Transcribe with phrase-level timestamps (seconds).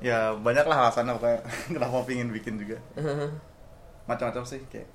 [0.00, 1.38] ya banyak lah alasannya pokoknya
[1.74, 2.80] kenapa pingin bikin juga
[4.04, 4.88] macam-macam sih kayak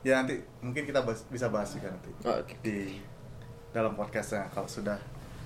[0.00, 2.56] ya nanti mungkin kita bahas- bisa bahas juga nanti Oh, oke.
[2.60, 3.00] di
[3.70, 4.96] dalam podcastnya kalau sudah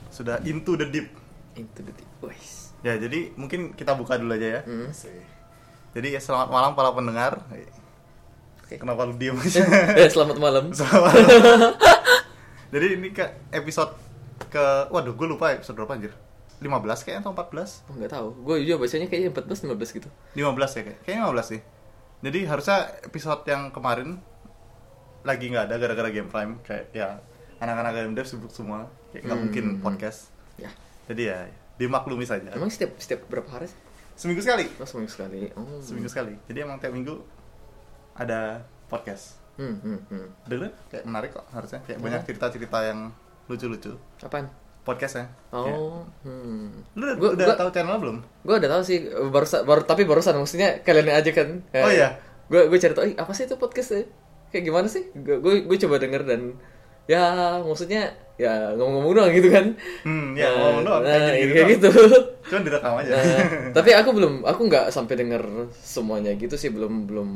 [0.08, 1.10] sudah into the deep
[1.54, 2.06] Into the deep.
[2.20, 2.70] Wais.
[2.78, 4.88] ya jadi mungkin kita buka dulu aja ya Hmm.
[4.88, 5.10] Asik.
[5.90, 7.42] jadi ya, selamat malam para pendengar
[8.60, 8.76] Oke.
[8.76, 9.62] kenapa lu diem aja
[9.98, 10.70] Eh, selamat malam.
[10.76, 11.74] Selamat malam.
[12.68, 13.90] jadi ini ke episode
[14.44, 16.12] ke waduh gue lupa episode berapa anjir
[16.58, 16.68] 15
[17.02, 18.28] kayaknya atau 14 Oh, nggak tahu.
[18.42, 20.08] Gue juga bacanya kayaknya 14 15 gitu.
[20.34, 20.42] 15
[20.74, 21.60] ya kayak kayaknya 15 sih
[22.18, 24.18] jadi harusnya episode yang kemarin
[25.22, 27.22] lagi nggak ada gara-gara game prime kayak ya
[27.58, 29.44] anak-anak game dev sibuk semua kayak nggak Hmm.
[29.44, 30.70] mungkin podcast Ya.
[31.06, 31.38] jadi ya
[31.76, 33.78] dimaklumi saja Emang setiap setiap berapa hari sih?
[34.14, 35.46] seminggu sekali Oh, seminggu sekali.
[35.54, 35.78] Oh.
[35.78, 37.22] seminggu sekali jadi emang tiap minggu
[38.14, 40.26] ada podcast Hmm, hmm, hmm.
[40.46, 43.10] dengar kayak menarik kok harusnya kayak banyak cerita-cerita yang
[43.46, 44.46] lucu-lucu Apaan?
[44.88, 45.68] Podcastnya Ya.
[45.68, 46.88] Oh, hmm.
[46.94, 50.02] lu udah, Gua- udah gua- tahu channel belum Gue udah tahu sih baru baru tapi
[50.02, 51.60] barusan maksudnya kalian aja kan.
[51.74, 52.16] Oh, iya?
[52.46, 54.02] Gue gue cari tahu, "Ih, apa sih itu podcast ya?
[54.48, 55.04] Kayak gimana sih?
[55.12, 56.56] Gue gue coba denger dan
[57.04, 57.20] ya
[57.58, 59.66] maksudnya ya ngomong-ngomong doang gitu kan.
[60.02, 61.68] Hmm, ya, Nah, ngomong doang, kayak nah, kayak doang.
[61.70, 61.88] gitu.
[62.44, 65.42] cuman direkam aja Nah, tapi aku belum aku nggak sampai denger
[65.74, 67.28] semuanya gitu sih belum belum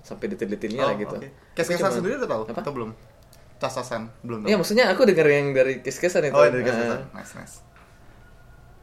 [0.00, 1.12] sampai detail-detailnya lah gitu.
[1.12, 1.28] Oh, oke.
[1.52, 2.60] Kes-kesan sendiri udah tahu Apa?
[2.60, 2.90] atau belum?
[3.58, 4.46] Casasan belum.
[4.46, 6.34] Iya maksudnya aku denger yang dari kes-kesan itu.
[6.34, 7.00] Oh, dari Nah, kes-kesan.
[7.12, 7.54] Nice, nice.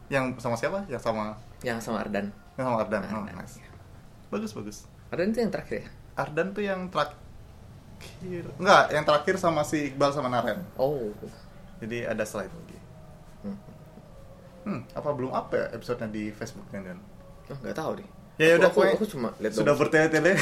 [0.07, 0.83] Yang sama siapa?
[0.85, 2.29] Yang sama yang sama Ardan.
[2.55, 3.01] yang sama Ardan.
[3.03, 3.57] Oh, Ardan, nice.
[3.57, 3.69] iya.
[4.29, 4.77] Bagus, bagus.
[5.09, 5.87] Ardan itu yang terakhir ya?
[6.13, 7.17] Ardan tuh yang terakhir.
[8.55, 10.61] Enggak, yang terakhir sama si Iqbal sama Naren.
[10.75, 11.09] Oh.
[11.79, 12.77] Jadi ada slide lagi.
[13.41, 13.57] Hmm.
[14.65, 16.97] Hmm, apa belum up ya episode-nya di Facebook kan?
[17.47, 18.07] Oh, nggak tahu deh.
[18.35, 20.35] Ya, ya Aku- udah, aku, aku cuma lihat Sudah bertele-tele.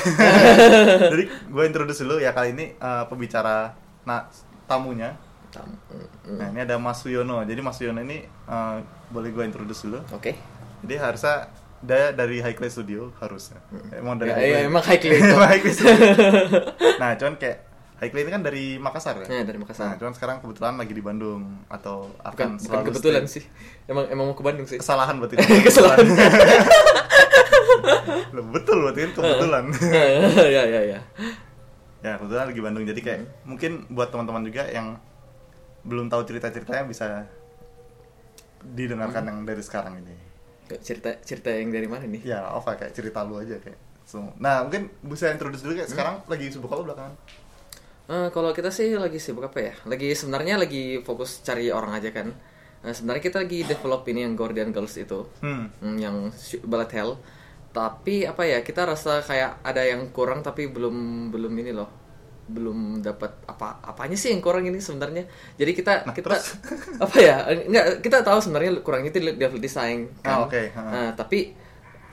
[1.13, 4.27] Jadi gue introduce dulu ya kali ini eh, pembicara nah
[4.63, 5.15] tamunya.
[5.49, 6.37] Tam- mm, mm.
[6.37, 7.43] Nah, ini ada Mas Suyono.
[7.43, 10.01] Jadi Mas Suyono ini eh, boleh gue introduce dulu.
[10.09, 10.33] Oke.
[10.81, 11.45] Jadi harusnya
[11.79, 13.59] dia dari High Class Studio harusnya.
[13.91, 14.65] Emang dari Ya, High ya, Class.
[14.65, 15.19] emang High Class.
[15.29, 15.77] Emang High Class
[17.01, 17.57] nah, cuman kayak
[17.93, 19.27] High Class ini kan dari Makassar ya?
[19.29, 19.85] Ya, dari Makassar.
[19.85, 23.35] Nah, cuman sekarang kebetulan lagi di Bandung atau Bukan, akan bukan selalu kebetulan stay.
[23.35, 23.43] sih.
[23.85, 24.75] Emang emang mau ke Bandung sih.
[24.75, 25.35] Kesalahan berarti.
[25.67, 26.01] Kesalahan.
[28.33, 29.63] Loh, Betul berarti kan kebetulan.
[30.49, 30.99] ya ya ya.
[32.03, 32.85] Ya, kebetulan lagi Bandung.
[32.85, 34.99] Jadi kayak mungkin buat teman-teman juga yang
[35.83, 37.27] belum tahu cerita-ceritanya bisa
[38.63, 40.15] didengarkan yang dari sekarang ini.
[40.79, 42.23] Cerita cerita yang dari mana nih?
[42.23, 43.79] Ya, apa kayak cerita lu aja kayak.
[44.03, 47.13] So, nah, mungkin bisa introduce dulu kayak sekarang lagi sibuk apa belakangan?
[48.03, 49.73] Eh, kalau kita sih lagi sibuk apa ya?
[49.87, 52.31] Lagi sebenarnya lagi fokus cari orang aja kan.
[52.83, 55.71] Nah, sebenarnya kita lagi develop ini yang Gordian Girls itu, Hmm.
[55.79, 56.15] Hmm, yang
[56.67, 57.15] Ballet Hell.
[57.73, 58.61] Tapi apa ya?
[58.61, 60.95] Kita rasa kayak ada yang kurang tapi belum
[61.29, 61.89] belum ini loh.
[62.45, 65.25] Belum dapat apa apanya sih yang kurang ini sebenarnya.
[65.57, 66.53] Jadi kita Nah, kita terus?
[67.03, 67.37] apa ya?
[67.49, 70.31] Enggak, kita tahu sebenarnya kurangnya itu level design kan.
[70.31, 70.81] Ah, oke, ha.
[70.85, 71.55] Nah, tapi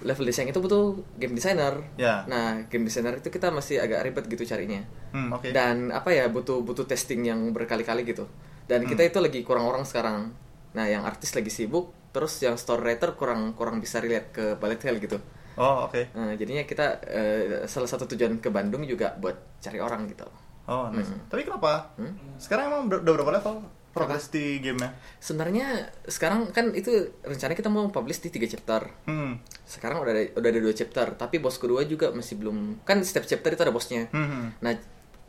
[0.00, 1.76] level design itu butuh game designer.
[2.00, 2.24] Ya.
[2.24, 4.80] Nah, game designer itu kita masih agak ribet gitu carinya
[5.12, 5.50] Hmm, oke.
[5.50, 8.24] dan apa ya butuh butuh testing yang berkali-kali gitu
[8.64, 9.10] dan kita Hmm.
[9.10, 10.30] itu lagi kurang orang sekarang
[10.70, 14.78] nah yang artis lagi sibuk terus yang story writer kurang kurang bisa relate ke ballet
[14.78, 15.18] hell gitu
[15.60, 16.08] Oh, oke.
[16.10, 20.24] Nah, jadinya kita eh, salah satu tujuan ke Bandung juga buat cari orang gitu
[20.64, 21.06] Oh, nice.
[21.06, 21.20] Hmm.
[21.26, 21.92] Tapi kenapa?
[22.36, 23.54] Sekarang emang udah berapa level
[23.90, 24.94] progress di gamenya?
[25.18, 25.66] sebenarnya
[26.06, 29.42] sekarang kan itu rencana kita mau publish di tiga chapter Hmm.
[29.66, 33.26] sekarang udah ada udah ada dua chapter tapi bos kedua juga masih belum kan setiap
[33.26, 34.54] chapter itu ada bosnya Hmm.
[34.62, 34.78] nah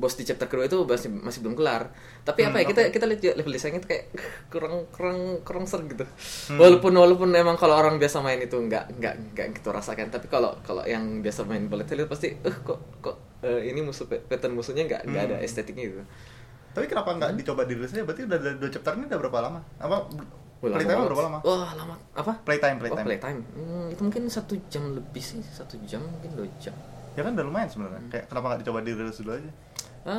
[0.02, 1.94] bos di chapter kedua itu masih masih belum kelar
[2.26, 4.06] tapi apa ya Hmm, kita kita lihat level desainnya itu kayak
[4.50, 6.04] kurang kurang kurang ser gitu
[6.58, 10.58] walaupun walaupun emang kalau orang biasa main itu nggak nggak nggak gitu rasakan tapi kalau
[10.66, 15.02] kalau yang biasa main itu pasti eh kok kok eh, ini musuh pattern musuhnya nggak
[15.06, 16.04] nggak ada estetiknya gitu
[16.72, 18.08] Tapi kenapa nggak dicoba dirilis aja?
[18.08, 19.60] Berarti udah dua chapter ini udah berapa lama?
[19.76, 20.08] Apa
[20.64, 21.40] playtime berapa lama?
[21.44, 23.08] wah lama apa Playtime, Oh, playtime.
[23.12, 23.40] playtime.
[23.60, 26.72] Hmm, itu mungkin satu jam lebih sih, satu jam mungkin dua jam.
[27.12, 28.08] Ya kan udah lumayan sebenarnya.
[28.08, 29.52] Kayak kenapa nggak dicoba dirilis dulu aja?
[30.04, 30.18] Ah,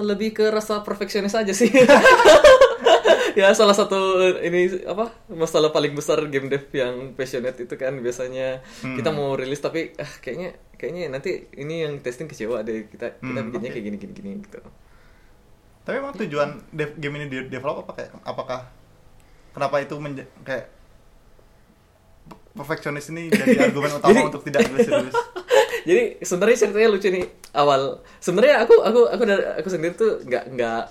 [0.00, 1.72] lebih ke rasa perfeksionis aja sih.
[3.34, 3.96] ya salah satu
[4.38, 8.96] ini apa masalah paling besar game dev yang passionate itu kan biasanya Hmm.
[8.96, 13.24] kita mau rilis tapi ah, kayaknya kayaknya nanti ini yang testing kecewa deh kita kita
[13.34, 13.74] Hmm, bikinnya oke.
[13.74, 14.60] kayak gini gini gini gitu.
[15.82, 18.60] Tapi emang tujuan dev- game ini di develop apa kayak apakah
[19.52, 20.72] kenapa itu menja- kayak
[22.52, 25.12] perfeksionis ini jadi argumen utama Jadi- untuk tidak rilis-rilis?
[25.86, 27.24] Jadi sebenarnya ceritanya lucu nih
[27.54, 27.80] awal.
[28.18, 30.82] Sebenarnya aku aku aku dari aku sendiri tuh nggak nggak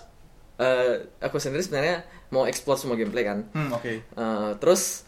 [0.57, 1.95] eh, aku sendiri sebenarnya
[2.27, 3.44] mau explore semua gameplay kan.
[3.51, 3.92] Hmm, oke.
[3.92, 5.03] Eh, terus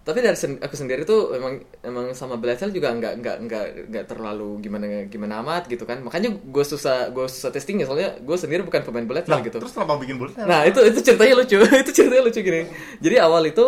[0.00, 4.04] tapi dari sen- aku sendiri tuh emang emang sama Blacel juga nggak nggak nggak nggak
[4.06, 5.98] terlalu gimana gimana amat gitu kan.
[5.98, 9.58] Makanya gue susah gue susah testingnya soalnya gue sendiri bukan pemain Blacel Nah, gitu.
[9.58, 10.38] terus kenapa bikin bullet?
[10.38, 12.70] Nah itu itu ceritanya lucu, itu ceritanya lucu gini.
[12.98, 13.66] Jadi awal itu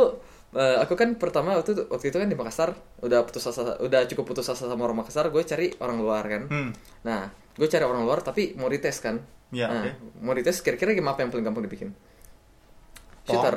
[0.50, 4.00] eh, aku kan pertama waktu itu, waktu itu kan di Makassar udah putus asa udah
[4.06, 6.70] cukup putus asa sama orang Makassar gue cari orang luar kan Hmm.
[7.02, 9.90] nah gue cari orang luar tapi mau dites kan Ya, nah, oke.
[10.20, 11.88] mau dites kira-kira game apa yang paling gampang dibikin
[13.24, 13.28] Pong.
[13.34, 13.56] shooter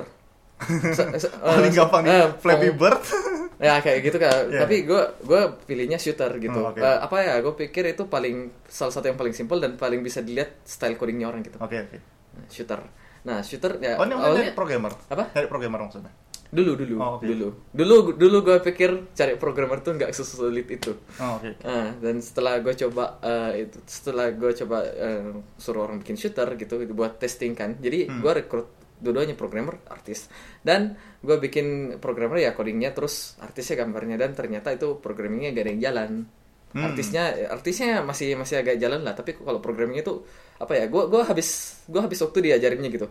[1.17, 2.69] se- Paling eh, gampang nih, eh, Flappy.
[2.71, 3.01] Bird.
[3.61, 4.61] ya kayak gitu kan Iya.
[4.61, 6.77] tapi gue gue pilihnya shooter gitu Oh, oke.
[6.77, 10.19] Eh, apa ya gue pikir itu paling salah satu yang paling simple dan paling bisa
[10.19, 11.97] dilihat style codingnya orang gitu Oke, oke.
[12.31, 12.81] Nah, shooter
[13.21, 14.93] nah shooter ya Oh, ini awalnya dari programmer.
[15.05, 15.29] Apa?
[15.29, 16.09] Dari programmer maksudnya.
[16.51, 16.95] Dulu dulu.
[16.99, 17.23] Oh, oke.
[17.23, 17.47] dulu.
[17.71, 20.91] Dulu dulu gue pikir cari programmer tuh nggak sesulit itu.
[21.17, 21.63] Oh, oke.
[21.63, 26.59] Ah, dan setelah gue coba eh, itu setelah gue coba eh, suruh orang bikin shooter
[26.59, 27.79] gitu buat testing kan.
[27.79, 28.19] Jadi Hmm.
[28.19, 28.67] gue rekrut
[28.99, 30.27] dua-duanya programmer artis.
[30.61, 30.93] Dan
[31.23, 34.19] gue bikin programmer ya codingnya terus artisnya gambarnya.
[34.19, 36.11] Dan ternyata itu programmingnya gak ada yang jalan.
[36.71, 36.87] Hmm.
[36.87, 39.11] artisnya artisnya masih masih agak jalan lah.
[39.11, 40.23] Tapi kalau programmingnya tuh
[40.55, 43.07] apa ya gue gua habis gue habis waktu diajarinnya gitu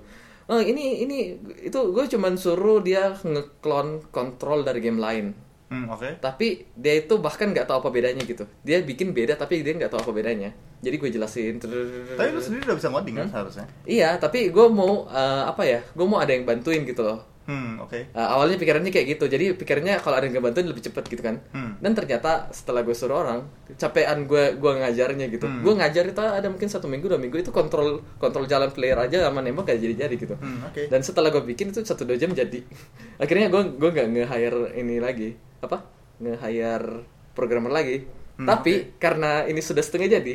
[0.48, 1.18] oh ini ini
[1.60, 5.26] itu gue cuman suruh dia ngeklon kontrol dari game lain
[5.70, 6.18] Hmm, oke.
[6.18, 9.94] tapi dia itu bahkan nggak tahu apa bedanya gitu dia bikin beda tapi dia nggak
[9.94, 10.50] tahu apa bedanya
[10.82, 13.70] jadi gue jelasin Tapi lu sendiri udah bisa ngoding kan harusnya?
[13.86, 17.82] iya tapi gue mau eh, apa ya gue mau ada yang bantuin gitu loh Hmm,
[17.82, 17.98] oke.
[17.98, 21.42] Eh, awalnya pikirannya kayak gitu jadi pikirnya kalau ada yang bantuin lebih cepet gitu kan
[21.50, 21.74] Hmm.
[21.76, 23.42] dan ternyata setelah gue suruh orang
[23.74, 25.60] capean gue gue ngajarnya gitu Hmm.
[25.60, 29.26] gue ngajar itu ada mungkin satu minggu dua minggu itu kontrol kontrol jalan player aja
[29.26, 30.86] sama nembak gak jadi jadi gitu Hmm, oke.
[30.86, 32.62] dan setelah gue bikin itu satu dua jam jadi
[33.18, 35.82] akhirnya gue gue nggak nge-hire ini lagi apa
[36.20, 40.34] nge-hire programmer lagi Hmm, tapi karena ini sudah setengah jadi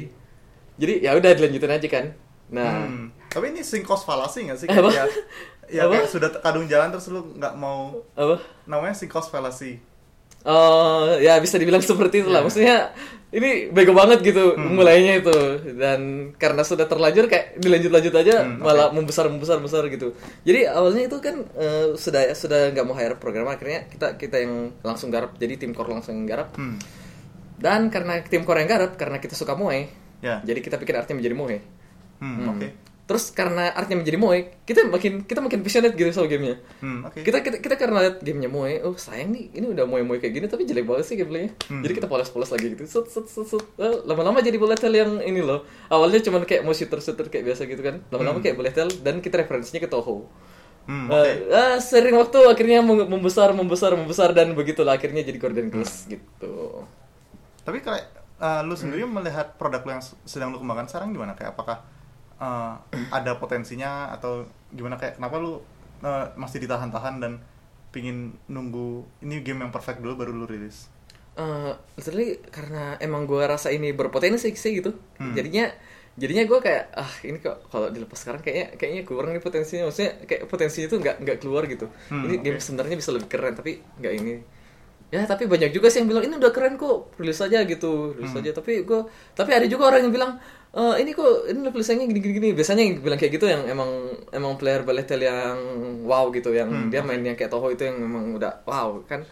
[0.75, 2.05] jadi ya udah dilanjutin aja kan
[2.47, 3.09] nah Hmm.
[3.27, 4.63] Tapi ini sink cost fallacy nggak sih?
[4.65, 4.87] Apa?
[4.87, 5.11] Kayak,
[5.67, 5.93] ya, Apa?
[5.97, 9.77] kayak sudah kadung jalan terus lu nggak mau apa namanya sink cost fallacy.
[10.45, 12.39] Oh, ya bisa dibilang seperti itulah.
[12.39, 12.45] Iya.
[12.45, 12.75] Maksudnya
[13.33, 15.33] ini bego banget gitu mulainya itu
[15.75, 20.13] dan karena sudah terlanjur kayak dilanjut-lanjut aja Hmm, malah membesar membesar besar gitu.
[20.45, 24.53] Jadi awalnya itu kan eh, sudah sudah nggak mau hire programmer akhirnya kita kita yang
[24.85, 25.33] langsung garap.
[25.35, 26.53] Jadi tim core langsung yang garap.
[26.53, 26.77] Hmm.
[27.57, 29.89] Dan karena tim core yang garap karena kita suka moe.
[30.21, 30.45] Ya.
[30.45, 31.57] Jadi kita pikir artinya menjadi moe.
[32.21, 32.49] Hmm, Hmm.
[32.53, 32.67] oke.
[33.05, 36.57] Terus karena artinya menjadi moe, kita makin kita makin passionate gitu sama gamenya.
[36.81, 37.21] Hmm, oke.
[37.21, 40.33] Kita, kita kita karena lihat gamenya Moe, oh sayang nih, ini udah Moe Moe kayak
[40.33, 41.53] gini tapi jelek banget sih gameplaynya.
[41.69, 41.85] Hmm.
[41.85, 43.61] Jadi kita polos-polos lagi gitu, set set set set.
[43.77, 45.61] Eh, Lama-lama jadi bullet hell yang ini loh.
[45.85, 48.01] Awalnya cuma kayak mau shooter shooter kayak biasa gitu kan.
[48.09, 50.25] Lama-lama kayak bullet hell dan kita referensinya ke Toho.
[50.85, 51.31] Hmm, Eh, oke.
[51.51, 56.85] ah, sering waktu akhirnya mem- membesar membesar membesar dan begitulah akhirnya jadi Gordon Glass gitu.
[57.61, 58.05] Tapi kayak
[58.35, 61.33] eh, lu sendiri melihat produk lu yang sedang lu kembangkan sekarang gimana?
[61.33, 61.85] Kayak apakah
[62.37, 62.73] eh,
[63.11, 65.59] ada potensinya atau gimana kayak kenapa lu
[66.01, 67.33] eh, masih ditahan-tahan dan
[67.89, 70.91] pingin nunggu ini game yang perfect dulu baru lu rilis?
[71.35, 75.35] Eh, literally karena emang gue rasa ini berpotensi sih gitu Hmm.
[75.35, 75.67] jadinya
[76.15, 80.15] jadinya gue kayak ah ini kok kalau dilepas sekarang kayaknya kayaknya kurang nih potensinya maksudnya
[80.23, 82.63] kayak potensinya tuh nggak nggak keluar gitu Hmm, ini game oke.
[82.63, 84.33] sebenarnya bisa lebih keren tapi nggak ini
[85.11, 88.31] ya tapi banyak juga sih yang bilang ini udah keren kok rilis aja gitu rilis
[88.31, 88.39] Hmm.
[88.39, 88.99] aja tapi gue
[89.35, 90.31] tapi ada juga orang yang bilang
[90.75, 93.63] "Eh, ini kok ini level desainnya gini gini gini biasanya yang bilang kayak gitu yang
[93.63, 93.87] emang
[94.29, 95.55] emang player Baletel yang
[96.03, 99.23] wow gitu yang Hmm, dia main yang kayak Toho itu yang memang udah wow kan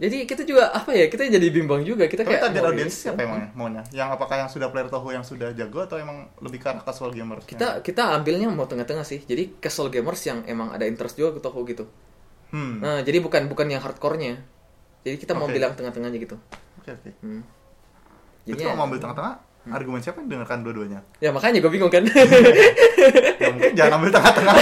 [0.00, 2.88] jadi kita juga apa ya kita jadi bimbang juga kita Tapi kayak target mau audiens
[2.88, 3.26] rilis, siapa kan?
[3.26, 3.82] emangnya maunya?
[3.90, 7.10] Yang apakah yang sudah player Toho yang sudah jago atau emang lebih ke arah casual
[7.10, 7.44] gamers?
[7.44, 11.40] kita kita ambilnya mau tengah-tengah sih jadi casual gamers yang emang ada interest juga ke
[11.40, 11.84] Toho gitu
[12.50, 12.78] Hmm.
[12.78, 14.38] nah jadi bukan bukan yang hardcore-nya
[15.02, 15.54] jadi kita mau Oke.
[15.54, 16.34] bilang tengah-tengahnya gitu
[16.78, 17.10] Oke oke.
[17.20, 17.42] hmm.
[18.42, 19.34] Jadi kalau mau ambil tengah-tengah,
[19.68, 21.04] argumen siapa yang dengarkan dua-duanya?
[21.20, 22.04] ya makanya gue bingung kan?
[23.40, 24.54] Ya mungkin jangan ambil tengah-tengah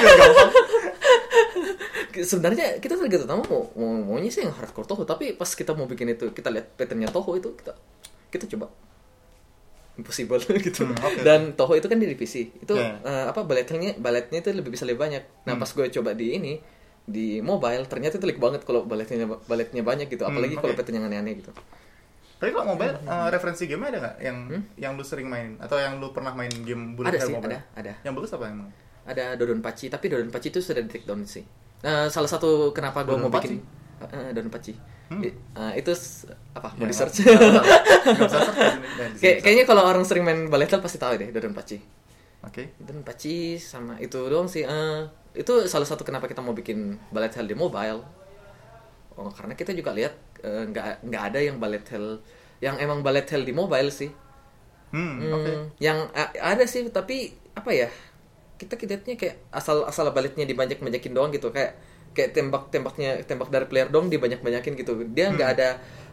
[2.18, 5.86] sebenarnya kita target utama mau, mau maunya sih yang hardcore Toho tapi pas kita mau
[5.86, 7.72] bikin itu kita lihat patternnya Toho itu kita
[8.28, 8.66] kita coba.
[9.98, 10.86] Impossible gitu.
[10.86, 12.98] Hmm, oke, dan Toho itu kan di PC itu Ya.
[13.02, 15.22] eh, apa baletnya baletnya itu lebih bisa lebih banyak.
[15.46, 15.62] Nah Hmm.
[15.62, 16.52] pas gue coba di ini
[17.08, 20.22] di mobile ternyata itu banget kalau baletnya baletnya banyak gitu.
[20.26, 21.50] Hmm, apalagi kalau pattern yang aneh-aneh gitu
[22.38, 24.38] Tapi kalau mobile, eh, referensi game ada nggak yang
[24.76, 27.14] yang lu sering main atau yang lu pernah main game bullet Hmm?
[27.14, 27.50] ada hell sih mobile?
[27.50, 28.70] ada ada Yang bagus apa emang?
[29.04, 31.42] ada Dodon Pachi tapi Dodon Pachi itu sudah di take down sih
[31.78, 33.58] Nah, salah satu kenapa gue mau bikin?
[34.04, 34.74] Eh, Dodon Pachi
[35.08, 35.24] Hmm.
[35.24, 35.32] Eh,
[35.74, 35.88] itu
[36.52, 37.24] apa mau Ya, di search.
[39.16, 41.80] Kayak- kayaknya kalau orang sering main Baletel pasti tahu deh Dodon Pachi
[42.40, 42.76] Oke.
[42.76, 45.00] Dodon Pachi sama itu doang sih Eh,
[45.34, 48.04] itu salah satu kenapa kita mau bikin ballet hell di mobile
[49.14, 50.14] oh karena kita juga lihat
[50.46, 52.08] eh, nggak nggak ada yang ballet hell
[52.64, 54.10] yang emang ballet hell di mobile sih.
[54.92, 55.52] Hmm, Hmm, oke.
[55.82, 57.88] yang a- ada sih tapi apa ya
[58.60, 61.50] kita lihatnya kayak asal asal baletnya dibanyak banyakin doang gitu.
[61.54, 61.78] Kayak
[62.16, 64.92] kayak tembak tembaknya tembak dari player dong dibanyak banyakin gitu.
[65.16, 65.68] Dia nggak ada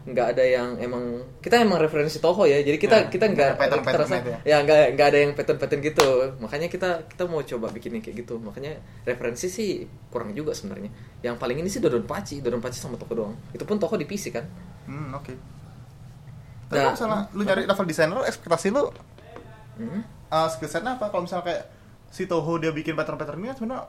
[0.06, 1.02] nggak ada yang emang
[1.40, 4.40] kita emang referensi Toho ya jadi kita Ya, kita nggak terasa- itu ya.
[4.46, 6.08] ya nggak nggak ada yang pattern-pattern gitu
[6.38, 10.94] makanya kita kita mau coba bikin yang kayak gitu makanya referensi sih kurang juga sebenarnya
[11.20, 14.06] yang paling ini sih Dodon Pachi Dodon Pachi sama Toho doang itu pun Toho di
[14.06, 14.46] PC kan
[14.86, 15.34] Hmm, oke.
[16.68, 18.86] Tapi Nah, kalau misalnya lu nyari level designer, ekspektasi lu
[19.76, 20.02] Hmm.
[20.28, 21.10] uh, skill setnya apa?
[21.10, 21.64] Kalau misalnya kayak
[22.08, 23.86] si Toho dia bikin pattern-pattern ini kan sebenarnya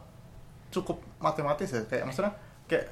[0.71, 1.85] cukup matematis ya.
[1.85, 2.33] Kayak maksudnya
[2.65, 2.87] kayak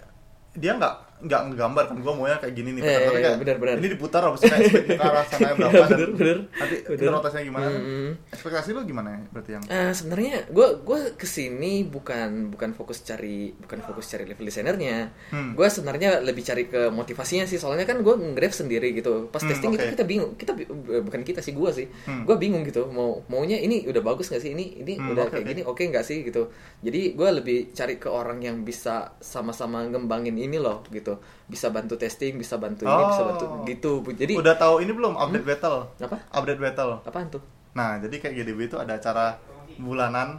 [0.54, 2.94] dia nggak nggak ngegambar kan gua maunya kayak gini nih pattern.
[2.94, 3.76] iya, iya, kayak benar, benar.
[3.76, 6.38] ini diputar kayak split ke arah sana berapa Iya, dan benar.
[6.52, 7.80] nanti kita rotasinya gimana kan?
[7.80, 8.10] Hmm.
[8.30, 13.00] ekspektasi lu gimana ya berarti yang Eh, sebenarnya gue gue ke sini bukan bukan fokus
[13.00, 15.52] cari bukan fokus cari level desainernya Hmm.
[15.54, 19.50] gue sebenarnya lebih cari ke motivasinya sih soalnya kan gue nge sendiri gitu pas Hmm,
[19.50, 19.76] testing oke.
[19.76, 22.22] itu kita bingung kita eh, bukan kita sih gue sih Hmm.
[22.24, 25.32] gue bingung gitu mau maunya ini udah bagus nggak sih ini ini Hmm, udah oke,
[25.34, 29.82] kayak gini oke nggak sih gitu jadi gue lebih cari ke orang yang bisa sama-sama
[29.84, 31.13] ngembangin ini loh gitu
[31.44, 33.26] bisa bantu testing bisa bantu ini bisa Oh.
[33.30, 35.78] bantu gitu jadi udah tahu ini belum update battle?
[35.98, 36.16] Apa?
[36.30, 36.92] Update battle?
[37.02, 37.42] Apaan tuh?
[37.74, 39.36] Nah jadi kayak GDB itu ada acara
[39.74, 40.38] bulanan.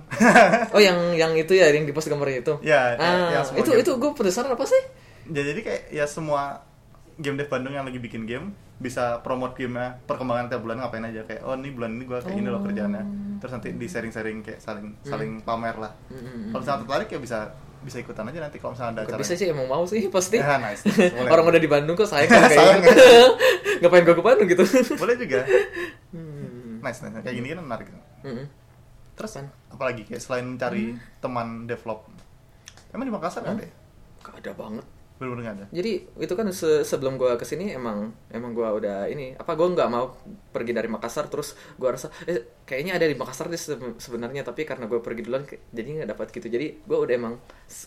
[0.71, 3.81] Oh yang yang itu ya yang di post gambarnya itu Ya, ah, yang itu game.
[3.83, 4.81] itu gue penasaran apa sih?
[5.27, 6.63] Ya, jadi kayak ya semua
[7.17, 11.23] game dev Bandung yang lagi bikin game bisa promote gamenya perkembangan tiap bulan ngapain aja.
[11.23, 13.03] Kayak oh ini bulan ini gua kayak ini loh kerjaannya.
[13.39, 15.91] Terus nanti di sharing sharing kayak saling saling pamer lah.
[16.07, 16.43] Hmm, hmm, hmm.
[16.51, 17.37] kalau misalnya tertarik ya bisa
[17.85, 20.37] bisa ikutan aja nanti kalau misalnya ada Bukan acara bisa sih emang mau sih pasti
[20.37, 20.81] Ya, nice.
[21.13, 21.29] Boleh.
[21.29, 22.81] orang udah di Bandung kok saya kan kayak
[23.79, 24.65] ngapain gue ke Bandung gitu
[25.01, 25.45] boleh juga
[26.09, 26.81] Hmm.
[26.81, 27.87] nice nice kayak gini kan menarik
[28.19, 28.49] Hmm.
[29.13, 29.47] terus Apaan?
[29.69, 32.09] apalagi kayak selain mencari teman develop
[32.89, 33.73] emang di Makassar nggak ada ya?
[34.19, 34.85] Gak ada banget
[35.15, 39.07] bener-bener nggak ada jadi itu kan se- sebelum gue ke sini emang emang gue udah
[39.07, 40.11] ini apa gue nggak mau
[40.51, 44.67] pergi dari Makassar terus gue rasa eh, kayaknya ada di Makassar deh sebe- sebenarnya tapi
[44.67, 47.33] karena gue pergi duluan jadi nggak dapat gitu jadi gue udah emang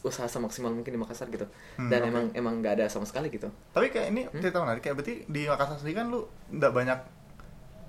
[0.02, 1.44] usaha semaksimal mungkin di Makassar gitu
[1.76, 2.08] Hmm, dan oke.
[2.08, 5.42] emang emang nggak ada sama sekali gitu Tapi kayak ini cerita menarik kayak berarti di
[5.44, 6.98] Makassar sendiri kan lu nggak banyak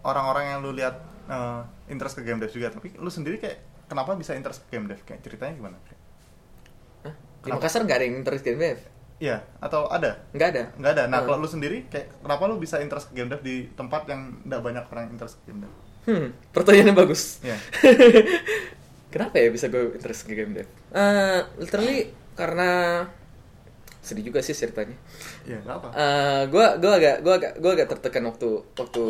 [0.01, 0.96] orang-orang yang lu lihat
[1.27, 2.69] eh, interest ke game dev juga.
[2.69, 5.00] Tapi lu sendiri kayak kenapa bisa interest ke game dev?
[5.03, 5.77] Kayak ceritanya gimana?
[7.03, 7.13] Hah?
[7.41, 7.50] di?
[7.51, 8.79] Makassar nggak ada yang interest game dev
[9.19, 10.15] Iya, atau ada?
[10.31, 11.03] nggak ada Nggak ada.
[11.05, 11.27] Nah, Hmm.
[11.27, 14.61] kalau lu sendiri kayak kenapa lu bisa interest ke game dev di tempat yang nggak
[14.61, 15.73] banyak orang interest ke game dev?
[16.01, 17.43] Hmm, pertanyaannya bagus.
[17.43, 17.57] Iya.
[19.09, 20.67] Kenapa ya bisa gue interest ke game dev?
[20.91, 23.03] Eh, literally karena
[23.99, 24.95] sedih juga sih ceritanya.
[25.43, 25.88] Iya, nggak apa.
[25.91, 29.03] Eh, gue gue agak gue agak gue agak tertekan waktu waktu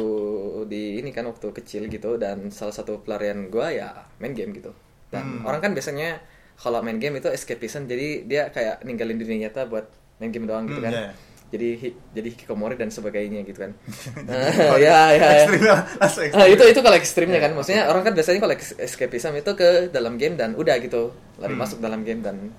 [0.65, 4.71] di ini kan waktu kecil gitu dan salah satu pelarian gue ya main game gitu.
[5.11, 5.45] Dan Hmm.
[5.45, 6.17] orang kan biasanya
[6.55, 9.87] kalau main game itu escapism jadi dia kayak ninggalin dunia nyata buat
[10.19, 10.93] main game doang gitu Hmm, kan.
[10.93, 11.13] iya, iya.
[11.49, 13.73] Jadi hi- jadi hikikomori dan sebagainya gitu kan.
[14.69, 15.45] Oh, ya ya ya.
[15.97, 16.29] Ah, ekstrim.
[16.45, 19.89] itu itu kalau ekstrimnya Ya, kan, maksudnya orang kan biasanya kalau es- escapism itu ke
[19.89, 21.09] dalam game dan udah gitu
[21.41, 21.61] lari Hmm.
[21.65, 22.53] masuk dalam game dan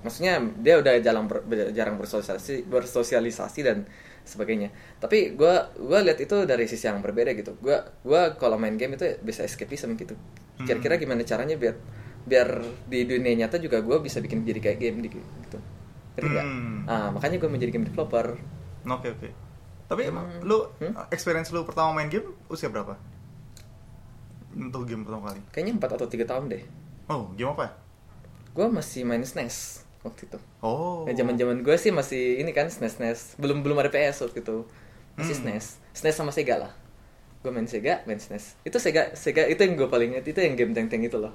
[0.00, 3.84] maksudnya dia udah jarang ber- jarang bersosialisasi bersosialisasi dan
[4.24, 4.72] sebagainya.
[4.96, 7.52] Tapi gua gua lihat itu dari sisi yang berbeda gitu.
[7.60, 10.16] Gua gua kalau main game itu bisa escapism gitu.
[10.56, 10.64] Hmm.
[10.64, 11.76] Kira-kira gimana caranya biar
[12.24, 12.48] biar
[12.88, 15.20] di dunia nyata juga gua bisa bikin jadi kayak game gitu.
[16.12, 16.44] Ngerti nggak?
[16.44, 16.76] Hmm.
[16.84, 18.36] Ah, makanya gue menjadi game developer.
[18.84, 19.28] Oke, oke.
[19.86, 20.42] Tapi emang Hmm.
[20.42, 20.92] lu Hmm?
[21.08, 22.96] experience lu pertama main game usia berapa?
[24.52, 25.40] Untuk game pertama kali.
[25.48, 26.62] Kayaknya 4 atau tiga tahun deh.
[27.08, 27.72] Oh, game apa?
[28.52, 30.38] Gue masih main SNES waktu itu.
[30.60, 31.08] Oh.
[31.08, 33.20] Nah, zaman-zaman gue sih masih ini kan SNES SNES.
[33.40, 34.68] Belum belum ada PS waktu itu.
[35.16, 35.42] Masih Hmm.
[35.48, 35.66] SNES.
[35.94, 36.72] SNES sama Sega lah.
[37.40, 38.60] Gue main Sega, main SNES.
[38.62, 41.32] Itu Sega Sega itu yang gue paling ingat itu yang game tank-tank itu loh.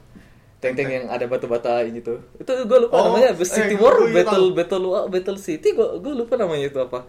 [0.57, 2.17] Tank-tank yang ada batu-bata gitu.
[2.41, 4.57] Itu gue lupa Oh, namanya eh, City War, Battle.
[4.57, 7.05] Battle War, Battle City gue gue lupa namanya itu apa.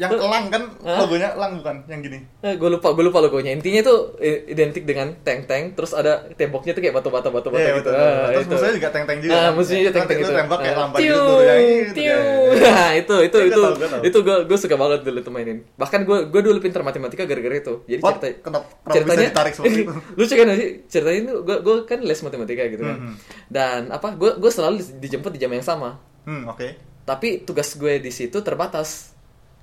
[0.00, 0.98] Yang elang kan Hah?
[0.98, 2.18] logonya elang bukan yang gini.
[2.40, 3.52] Eh, gue lupa, gue lupa logonya.
[3.52, 7.92] Intinya itu i- identik dengan tank-tank, terus ada temboknya tuh kayak batu-bata batu-bata Iya, gitu.
[7.92, 8.26] betul, Ah.
[8.26, 8.50] Terus itu.
[8.50, 9.52] musuhnya juga tank-tank juga Ah, kan?
[9.52, 10.40] musuhnya juga Nanti tank-tank lu gitu.
[10.40, 12.18] tembak kayak Ah, lambat gitu tuh, yang itu, tiu.
[12.56, 13.62] Nah, itu itu itu
[14.00, 15.58] itu gue gue suka banget dulu tuh mainin.
[15.76, 17.74] Bahkan gue gue dulu pintar matematika gara-gara itu.
[17.84, 19.92] Jadi cerita bisa ditarik seperti itu?
[20.18, 22.96] lucu kan sih ceritanya itu gue gue kan les matematika gitu kan.
[22.98, 23.14] Mhm.
[23.46, 26.00] Dan apa gue gue selalu dijemput di jam yang sama.
[26.24, 26.68] Hmm, oke.
[27.02, 29.09] Tapi tugas gue di situ terbatas.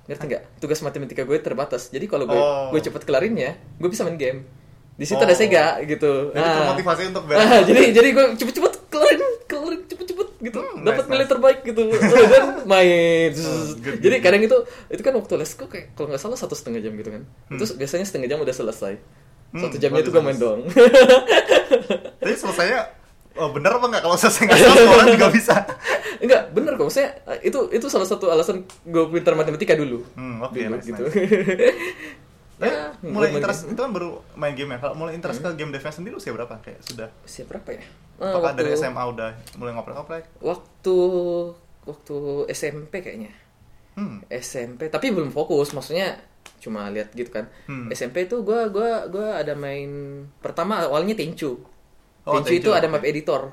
[0.08, 0.42] Ngerti nggak?
[0.56, 1.88] Tugas matematika gue terbatas.
[1.88, 2.72] Jadi kalau gue Oh.
[2.72, 4.48] gue cepet kelarinnya, gue bisa main game.
[4.94, 5.22] Di situ Oh.
[5.22, 6.32] ada Sega gitu.
[6.32, 6.56] Jadi Ah.
[6.64, 10.58] termotivasi untuk Ah, jadi jadi gue cepet-cepet kelarin, kelarin cepet-cepet gitu.
[10.58, 11.30] Hmm, Dapat nice, nilai nice.
[11.30, 11.82] terbaik gitu.
[11.92, 13.30] Dan main.
[13.38, 14.24] Oh, good, jadi good.
[14.24, 14.56] kadang itu
[14.88, 17.22] itu kan waktu les gue kayak kalau nggak salah satu setengah jam gitu kan.
[17.48, 17.76] Itu Hmm.
[17.76, 18.94] biasanya setengah jam udah selesai.
[19.48, 20.60] Hmm, Satu jamnya itu bagus, gue main doang.
[22.18, 22.80] Tapi selesainya
[23.38, 25.54] oh, bener apa nggak kalau selesai nggak orang juga bisa.
[26.18, 26.84] Enggak, bener kok.
[26.84, 30.02] Maksudnya eh, itu itu salah satu alasan gue pintar matematika dulu.
[30.12, 31.04] Hmm, oke, Dulu, nice, gitu.
[32.58, 33.70] Tapi Ya, mulai gua main interest game.
[33.70, 34.78] itu kan baru main game ya.
[34.80, 35.46] Kalau mulai interest Hmm.
[35.48, 36.58] ke game devnya sendiri usia berapa?
[36.58, 37.08] Kayak sudah.
[37.22, 37.82] Siapa berapa ya?
[38.18, 40.24] Apakah waktu- dari SMA udah mulai ngoprek-ngoprek?
[40.40, 40.96] Waktu
[41.84, 42.16] waktu
[42.50, 43.30] SMP kayaknya.
[43.94, 44.22] Hmm.
[44.28, 46.18] SMP tapi belum fokus maksudnya
[46.58, 47.86] cuma lihat gitu kan Hmm.
[47.88, 49.90] SMP itu gua gua gua ada main
[50.36, 51.62] pertama awalnya Tenchu
[52.28, 53.50] Oh, itu ada map editor.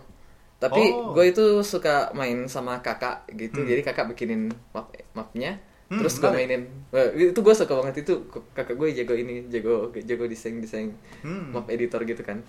[0.56, 1.12] Tapi Oh.
[1.12, 3.64] gue itu suka main sama kakak gitu.
[3.64, 3.68] Hmm.
[3.68, 6.66] jadi kakak bikinin map mapnya Hmm, terus gue mainin.
[7.14, 8.02] Itu gue suka banget.
[8.02, 11.54] Itu kakak gue jago ini jago jago desain desain Hmm.
[11.54, 12.42] map editor gitu kan.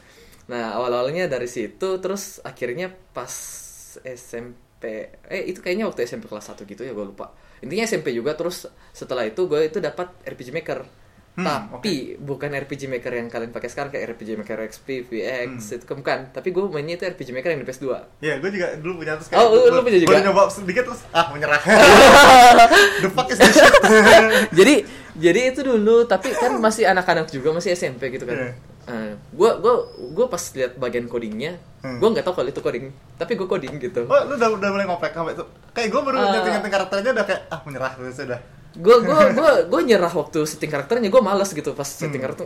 [0.49, 3.29] Nah awal awalnya dari situ terus akhirnya pas
[4.01, 4.85] SMP
[5.27, 7.33] eh itu kayaknya waktu SMP kelas 1 gitu ya gue lupa.
[7.61, 10.81] Intinya SMP juga terus setelah itu gue itu dapat RPG Maker
[11.37, 15.77] Hmm, tapi bukan RPG Maker yang kalian pakai sekarang kayak RPG Maker XP, VX Hmm.
[15.77, 17.87] itu kan bukan tapi gue mainnya itu RPG Maker yang di PS2
[18.19, 20.11] Ya, gue juga dulu punya terus Oh, lu- lu punya juga?
[20.11, 21.61] Gue nyoba sedikit terus ah menyerah.
[23.03, 23.69] The fuck is this shit?
[24.59, 24.75] jadi
[25.15, 29.19] jadi itu dulu tapi kan masih anak-anak juga masih SMP gitu kan Iya.
[29.29, 29.75] gue gue
[30.15, 31.99] gue pas lihat bagian codingnya Hmm.
[31.99, 34.85] gue nggak tahu kalau itu coding tapi gue coding gitu oh, lu udah udah mulai
[34.85, 35.45] ngoprek sampai itu.
[35.71, 36.33] Kayak gue baru Ah.
[36.33, 38.41] nyeting-nyeting karakternya udah kayak ah menyerah terus udah.
[38.77, 41.09] Gue gue gue gue nyerah waktu setting karakternya.
[41.09, 42.33] Gue malas gitu pas setting Hmm.
[42.33, 42.45] karakter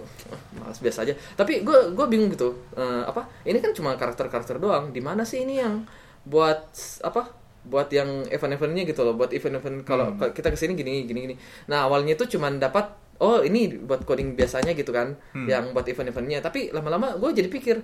[0.57, 1.15] malas biasa aja.
[1.35, 2.57] Tapi gue gue bingung gitu.
[2.75, 3.29] Eh, apa?
[3.43, 4.91] Ini kan cuma karakter karakter doang.
[4.91, 5.85] Di mana sih ini yang
[6.25, 6.71] buat
[7.03, 7.31] apa?
[7.61, 9.13] Buat yang event-eventnya gitu loh.
[9.15, 10.33] Buat event-event kalau Hmm.
[10.33, 11.35] kita ke sini gini gini gini.
[11.69, 12.89] Nah awalnya itu cuman dapat
[13.21, 15.13] oh ini buat coding biasanya gitu kan.
[15.37, 15.45] Hmm.
[15.45, 16.41] yang buat event-eventnya.
[16.41, 17.77] Tapi lama-lama gue jadi pikir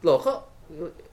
[0.00, 0.53] loh kok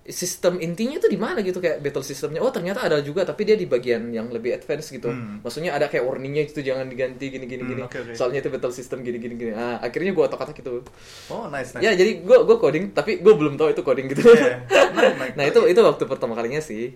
[0.04, 3.54] sistem intinya itu di mana gitu kayak battle sistemnya oh ternyata ada juga tapi dia
[3.54, 5.40] di bagian yang lebih advance gitu Hmm.
[5.40, 8.12] maksudnya ada kayak warningnya gitu jangan diganti gini gini Hmm, gini oke, oke.
[8.12, 10.82] soalnya itu battle system gini gini gini ah akhirnya gue otak-otak gitu
[11.28, 11.82] Oh, nice nice.
[11.82, 14.66] ya jadi gue gue coding tapi gue belum tahu itu coding gitu Iya.
[14.90, 15.32] Naik, naik.
[15.38, 16.96] nah itu itu waktu pertama kalinya sih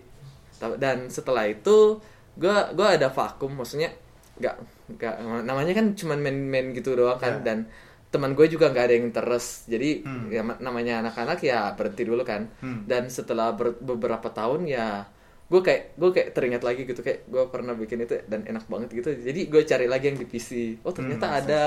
[0.75, 2.00] dan setelah itu
[2.33, 3.91] gue gue ada vakum maksudnya
[4.35, 4.55] nggak
[4.91, 7.45] nggak namanya kan cuman main-main gitu doang kan Iya.
[7.45, 7.57] dan
[8.15, 9.67] teman gue juga nggak ada yang interest.
[9.67, 10.27] Jadi Hmm.
[10.29, 12.48] ya ma- namanya anak-anak ya berhenti dulu kan.
[12.57, 12.84] Hmm.
[12.86, 15.03] dan setelah ber- beberapa tahun ya
[15.45, 18.89] gue kayak gue kayak teringat lagi gitu kayak gue pernah bikin itu dan enak banget
[18.93, 19.12] gitu.
[19.12, 20.50] Jadi gue cari lagi yang di PC
[20.81, 21.63] oh ternyata Hmm, ada.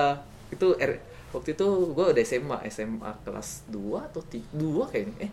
[0.49, 5.14] itu R- waktu itu gue udah SMA SMA kelas 2 atau 2 kayaknya.
[5.21, 5.33] Eh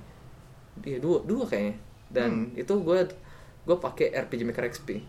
[0.86, 1.80] iya dua dua kayaknya.
[2.06, 2.60] Dan Hmm.
[2.60, 3.00] itu gue
[3.66, 5.02] gue pakai RPG Maker XP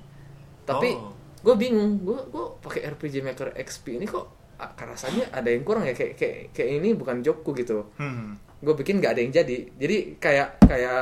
[0.64, 1.12] tapi Oh.
[1.38, 5.92] gue bingung gue gue pakai RPG Maker XP ini kok rasanya ada yang kurang ya
[5.92, 8.36] kayak kayak kayak ini bukan jobku gitu Hmm.
[8.56, 11.00] gue bikin nggak ada yang jadi jadi kayak kayak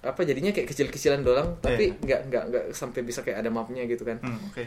[0.00, 1.98] apa jadinya kayak kecil-kecilan doang tapi Iya.
[1.98, 4.62] nggak nggak nggak sampai bisa kayak ada mapnya gitu kan Hmm, oke.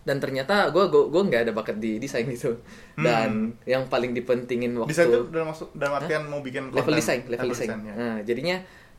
[0.00, 2.58] dan ternyata gue gue gue nggak ada bakat di desain gitu
[2.96, 3.30] dan
[3.64, 4.96] yang paling dipentingin waktu Hmm.
[4.96, 6.98] Desain itu dalam maksud dalam artian mau bikin level konten.
[6.98, 7.94] design level, design, ya.
[7.94, 8.56] nah jadinya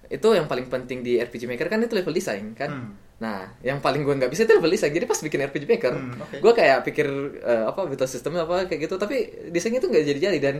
[0.07, 2.91] itu yang paling penting di RPG Maker kan itu level design kan Hmm.
[3.21, 6.17] Nah yang paling gue nggak bisa itu level design jadi pas bikin RPG Maker Hmm,
[6.17, 6.35] oke.
[6.41, 7.05] gue kayak pikir
[7.37, 8.97] eh, apa battle sistemnya apa kayak gitu.
[8.97, 9.15] Tapi
[9.53, 10.55] desainnya itu nggak jadi-jadi dan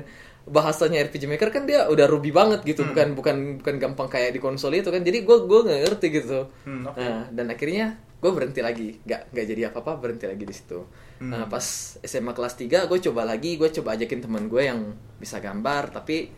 [0.45, 2.85] bahasanya RPG Maker kan dia udah ruby banget gitu.
[2.85, 2.93] Hmm.
[2.93, 5.01] bukan bukan bukan gampang kayak di konsol itu kan.
[5.01, 6.39] Jadi gue gue nggak ngerti gitu.
[6.61, 7.01] Hmm, oke.
[7.01, 7.85] nah, dan akhirnya
[8.21, 8.93] gue berhenti lagi.
[9.01, 10.85] Nggak nggak jadi apa apa berhenti lagi di situ.
[11.17, 11.29] Hmm.
[11.29, 11.65] nah pas
[11.97, 13.57] SMA kelas 3 gue coba lagi.
[13.57, 15.97] Gue coba ajakin teman gue yang bisa gambar.
[15.97, 16.29] Tapi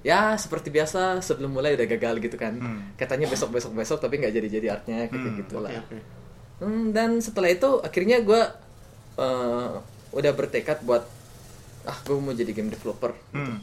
[0.00, 2.80] ya seperti biasa sebelum mulai udah gagal gitu kan Hmm.
[2.94, 5.98] katanya besok besok besok tapi nggak jadi jadi artnya kayak Hmm, gitu lah oke, oke.
[6.58, 8.40] Hmm, dan setelah itu akhirnya gue
[9.16, 9.70] eh,
[10.10, 11.04] udah bertekad buat
[11.82, 13.60] ah gue mau jadi game developer Hmm.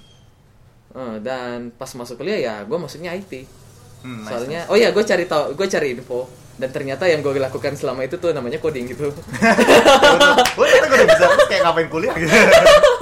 [0.90, 3.50] Eh, dan pas masuk kuliah ya gue maksudnya IT
[3.98, 7.34] Hmm, nice, soalnya oh ya gue cari tahu gue cari info dan ternyata yang gue
[7.36, 11.88] lakukan selama itu tuh namanya coding gitu Gue ternyata gue udah bisa terus kayak ngapain
[11.88, 12.30] kuliah gitu.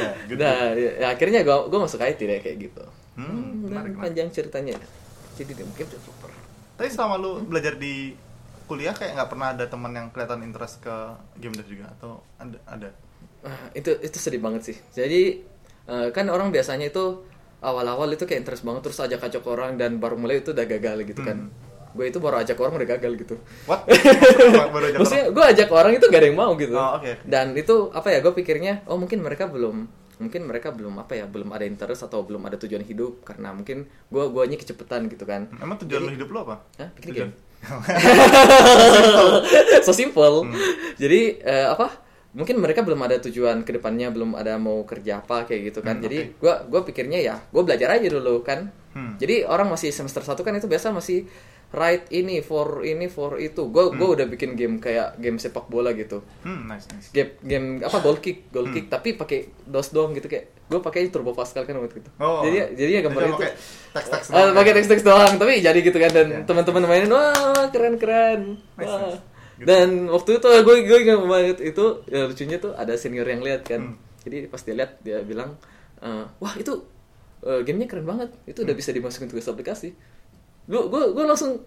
[0.00, 0.40] ya, gitu.
[0.40, 2.84] nah ya, ya akhirnya gue gue masuk IT deh kayak gitu.
[3.14, 3.96] Hmm, Hmm, dan menarik, menarik.
[4.00, 4.76] panjang ceritanya.
[5.34, 6.30] Jadi game game developer
[6.74, 8.16] Tapi selama lu belajar di
[8.64, 10.94] kuliah kayak nggak pernah ada teman yang kelihatan interest ke
[11.36, 11.90] game dev juga?
[11.92, 12.88] Atau ada ada?
[13.42, 14.76] Ah, itu itu sedih banget sih.
[14.90, 15.42] Jadi
[15.86, 17.24] eh, kan orang biasanya itu
[17.60, 21.20] awal-awal itu kayak interest banget terus ajak-ajak orang dan baru mulai itu udah gagal gitu
[21.20, 21.52] kan
[21.90, 23.34] gue itu baru ajak orang udah gagal gitu.
[23.66, 23.82] What?
[24.74, 26.74] Baru aja maksudnya gue ajak orang itu gak ada yang mau gitu.
[26.74, 27.26] Oh, oke.
[27.26, 31.24] dan itu apa ya gue pikirnya oh mungkin mereka belum mungkin mereka belum apa ya
[31.24, 33.26] belum ada interest atau belum ada tujuan hidup.
[33.26, 35.50] Karena mungkin gue guanya kecepetan gitu kan.
[35.58, 36.62] Emang tujuan lu hidup lu apa?
[36.78, 36.90] Hah?
[36.94, 37.34] bikin game
[39.86, 40.48] so simple.
[40.96, 45.44] Jadi eh, apa mungkin mereka belum ada tujuan ke depannya belum ada mau kerja apa
[45.44, 45.98] kayak gitu kan.
[45.98, 48.70] Hmm, jadi gua gua pikirnya ya gue belajar aja dulu kan.
[48.90, 49.14] Hmm.
[49.22, 51.22] jadi orang masih semester satu kan itu biasa masih
[51.70, 55.90] write ini for ini for itu gue gua udah bikin game kayak game sepak bola
[55.92, 57.08] gitu Hmm, nice nice.
[57.08, 58.74] game game apa goal kick goal Hmm.
[58.74, 62.42] kick tapi pakai dos doang gitu kayak gue pakai turbo pascal kan waktu itu Oh.
[62.42, 64.52] jadi jadi ya gambar itu doang.
[64.52, 66.38] pakai teks teks doang tapi jadi gitu kan dan Ya.
[66.42, 67.32] teman-teman mainin wah
[67.68, 69.00] keren keren Nice, wah.
[69.04, 69.18] nice.
[69.54, 69.66] Gitu.
[69.66, 73.62] dan waktu itu gue gue ingat banget itu ya lucunya tuh ada senior yang lihat
[73.62, 73.96] kan Hmm.
[74.20, 75.54] jadi pas dia lihat dia bilang
[75.98, 76.82] eh, wah itu
[77.40, 78.66] eh, gamenya keren banget itu Hmm.
[78.66, 79.94] udah bisa dimasukin tugas aplikasi
[80.70, 81.58] gue gue gue langsung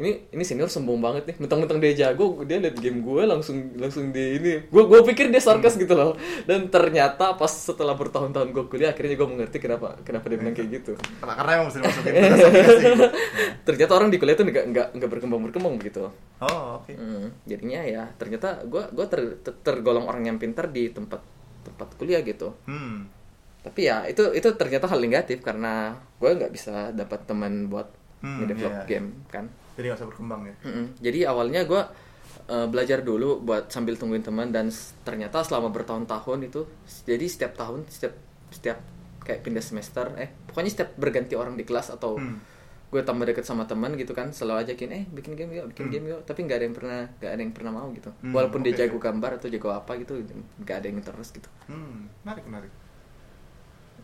[0.00, 4.08] ini ini senior sombong banget nih mentang-mentang dia jago dia liat game gue langsung langsung
[4.16, 4.52] di ini.
[4.72, 6.16] Gue gue pikir dia sarkas gitu loh.
[6.48, 10.72] Dan ternyata pas setelah bertahun-tahun gue kuliah akhirnya gue mengerti kenapa kenapa dia bilang kayak
[10.72, 10.96] gitu.
[11.20, 12.12] Karena, karena emang mesti masukin
[13.68, 16.08] ternyata orang di kuliah tuh nggak nggak nggak berkembang berkembang begitu
[16.40, 16.96] Oh, oke.
[16.96, 21.20] Hmm, jadinya ya ternyata gue gue ter, ter- tergolong orang yang pintar di tempat
[21.60, 22.56] tempat kuliah gitu.
[22.64, 23.04] Hmm.
[23.60, 28.38] tapi ya itu itu ternyata hal negatif karena gue nggak bisa dapat teman buat Hmm,
[28.38, 28.84] ngedevelop iya.
[28.86, 30.54] game kan Jadi nggak usah berkembang ya.
[30.62, 30.86] Mm-mm.
[30.98, 31.82] Jadi awalnya gue
[32.66, 34.66] belajar dulu buat sambil tungguin teman dan
[35.00, 36.66] ternyata selama bertahun-tahun itu
[37.04, 38.10] jadi setiap tahun setiap
[38.50, 38.78] setiap
[39.20, 42.42] kayak pindah semester eh pokoknya setiap berganti orang di kelas atau Hmm.
[42.90, 45.94] gue tambah deket sama teman gitu kan selalu ajakin eh bikin game yuk bikin Hmm.
[45.94, 48.60] game yuk tapi nggak ada yang pernah nggak ada yang pernah mau gitu Hmm, walaupun
[48.60, 48.80] dia oke.
[48.80, 50.12] jago gambar atau jago apa gitu
[50.58, 52.72] nggak ada yang terus gitu Hmm, menarik, menarik.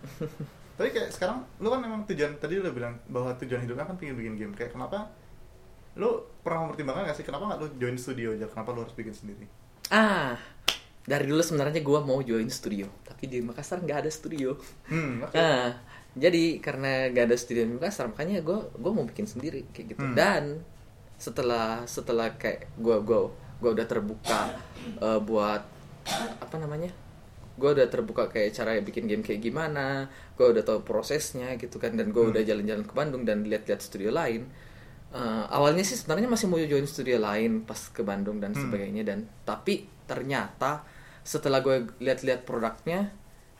[0.76, 4.16] Tapi kayak sekarang lu kan memang tujuan tadi lu bilang bahwa tujuan hidupnya kan pengen
[4.16, 4.52] bikin game.
[4.52, 5.08] Kayak kenapa
[5.96, 8.46] lu pernah mempertimbangkan gak sih kenapa nggak lu join studio aja?
[8.48, 9.46] Kenapa lu harus bikin sendiri?
[9.86, 10.34] ah
[11.06, 14.58] dari dulu sebenarnya gue mau join studio tapi di Makassar nggak ada studio
[14.90, 15.30] Hmm, oke.
[15.30, 15.78] Nah,
[16.16, 20.02] jadi karena gak ada studio di Makassar, makanya gue gue mau bikin sendiri kayak gitu.
[20.02, 20.16] Hmm.
[20.16, 20.64] Dan
[21.20, 23.20] setelah setelah kayak gue gue
[23.60, 24.52] gue udah terbuka
[24.96, 25.62] eh, buat
[26.40, 26.88] apa namanya?
[27.56, 31.96] Gue udah terbuka kayak cara bikin game kayak gimana, gue udah tahu prosesnya gitu kan,
[31.96, 32.32] dan gue Hmm.
[32.36, 34.44] udah jalan-jalan ke Bandung dan lihat-lihat studio lain.
[35.16, 38.68] Eh, awalnya sih sebenarnya masih mau join studio lain pas ke Bandung dan Hmm.
[38.68, 40.84] sebagainya dan tapi ternyata
[41.24, 43.10] setelah gue lihat-lihat produknya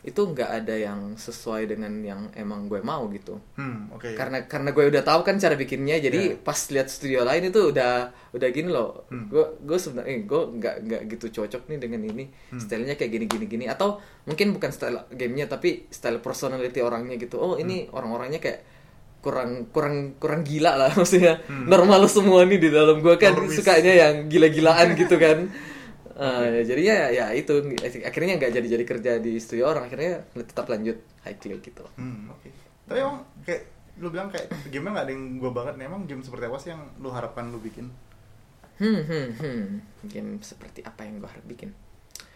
[0.07, 4.15] itu nggak ada yang sesuai dengan yang emang gue mau gitu Hmm, oke.
[4.15, 6.39] karena karena gue udah tahu kan cara bikinnya jadi Iya.
[6.39, 7.93] pas lihat studio lain itu udah
[8.31, 9.27] udah gini loh Hmm.
[9.27, 12.57] gue gue sebenarnya eh, gue nggak nggak gitu cocok nih dengan ini Hmm.
[12.57, 17.35] stylenya kayak gini gini gini atau mungkin bukan style gamenya tapi style personality orangnya gitu
[17.35, 17.93] oh ini Hmm.
[17.93, 18.59] orang-orangnya kayak
[19.17, 21.67] kurang kurang kurang gila lah maksudnya Hmm.
[21.67, 23.59] normal semua nih di dalam gue kan Normis.
[23.59, 25.37] sukanya yang gila-gilaan gitu kan
[26.17, 27.53] Eh, jadinya ya itu
[28.01, 32.33] akhirnya nggak jadi jadi kerja di studio orang akhirnya tetap lanjut high kill gitu Hmm,
[32.33, 32.49] oke.
[32.89, 33.61] Tapi emang kayak
[34.01, 35.85] lu bilang kayak game nggak ada yang gua banget nih.
[35.85, 37.93] Emang game seperti apa sih yang lu harapkan lu bikin?
[38.77, 39.65] Hmm, hmm, hmm.
[40.05, 41.73] Game seperti apa yang gue harus bikin?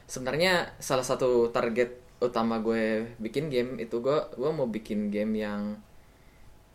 [0.09, 5.61] Sebenarnya salah satu target utama gue bikin game itu gue gue mau bikin game yang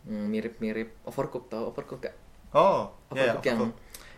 [0.07, 2.15] mm, mirip-mirip Overcooked tau Overcooked gak?
[2.55, 3.67] Oh, ya, ya, Overcooked yang aku.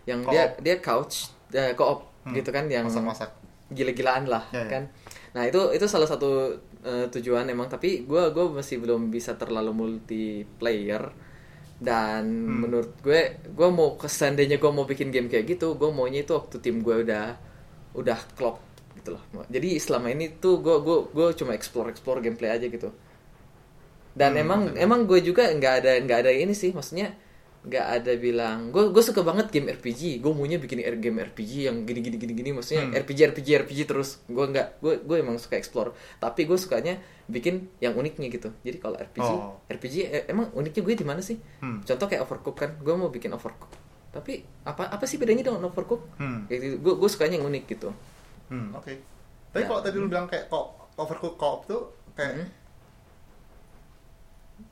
[0.05, 0.33] yang Co-op.
[0.33, 1.15] dia dia couch
[1.53, 3.29] eh, co-op Hmm, gitu kan yang masak-masak.
[3.69, 4.69] gila-gilaan lah Ya, ya.
[4.71, 4.83] kan.
[5.37, 9.71] Nah itu itu salah satu eh, tujuan emang tapi gue gue masih belum bisa terlalu
[9.75, 11.03] multiplayer
[11.79, 12.61] dan Hmm.
[12.65, 13.21] menurut gue
[13.57, 16.95] gue mau seandainya gue mau bikin game kayak gitu gue maunya itu waktu tim gue
[17.07, 17.25] udah
[17.95, 18.59] udah klop
[18.99, 22.89] gitu loh jadi selama ini tuh gue gue gue cuma explore explore gameplay aja gitu
[24.17, 24.81] dan Hmm, emang betul.
[24.85, 27.13] emang gue juga nggak ada nggak ada ini sih maksudnya
[27.61, 31.83] nggak ada bilang gue gue suka banget game RPG gue maunya bikin game RPG yang
[31.83, 32.95] gini gini gini gini maksudnya Hmm.
[32.95, 36.95] RPG RPG RPG terus gue nggak gue gue emang suka explore tapi gue sukanya
[37.25, 39.59] bikin yang uniknya gitu jadi kalau RPG Oh.
[39.65, 41.83] RPG eh, emang uniknya gue di mana sih Hmm.
[41.83, 43.75] contoh kayak Overcooked kan gue mau bikin Overcooked
[44.09, 46.47] tapi apa apa sih bedanya dengan Overcooked Hmm.
[46.47, 47.91] kayak gitu gue gue sukanya yang unik gitu
[48.47, 48.89] Hmm, oke.
[49.49, 49.67] Tapi Ya.
[49.67, 51.81] kalau tadi lu bilang kayak kok overcook co-op tuh
[52.13, 52.47] kayak Hmm.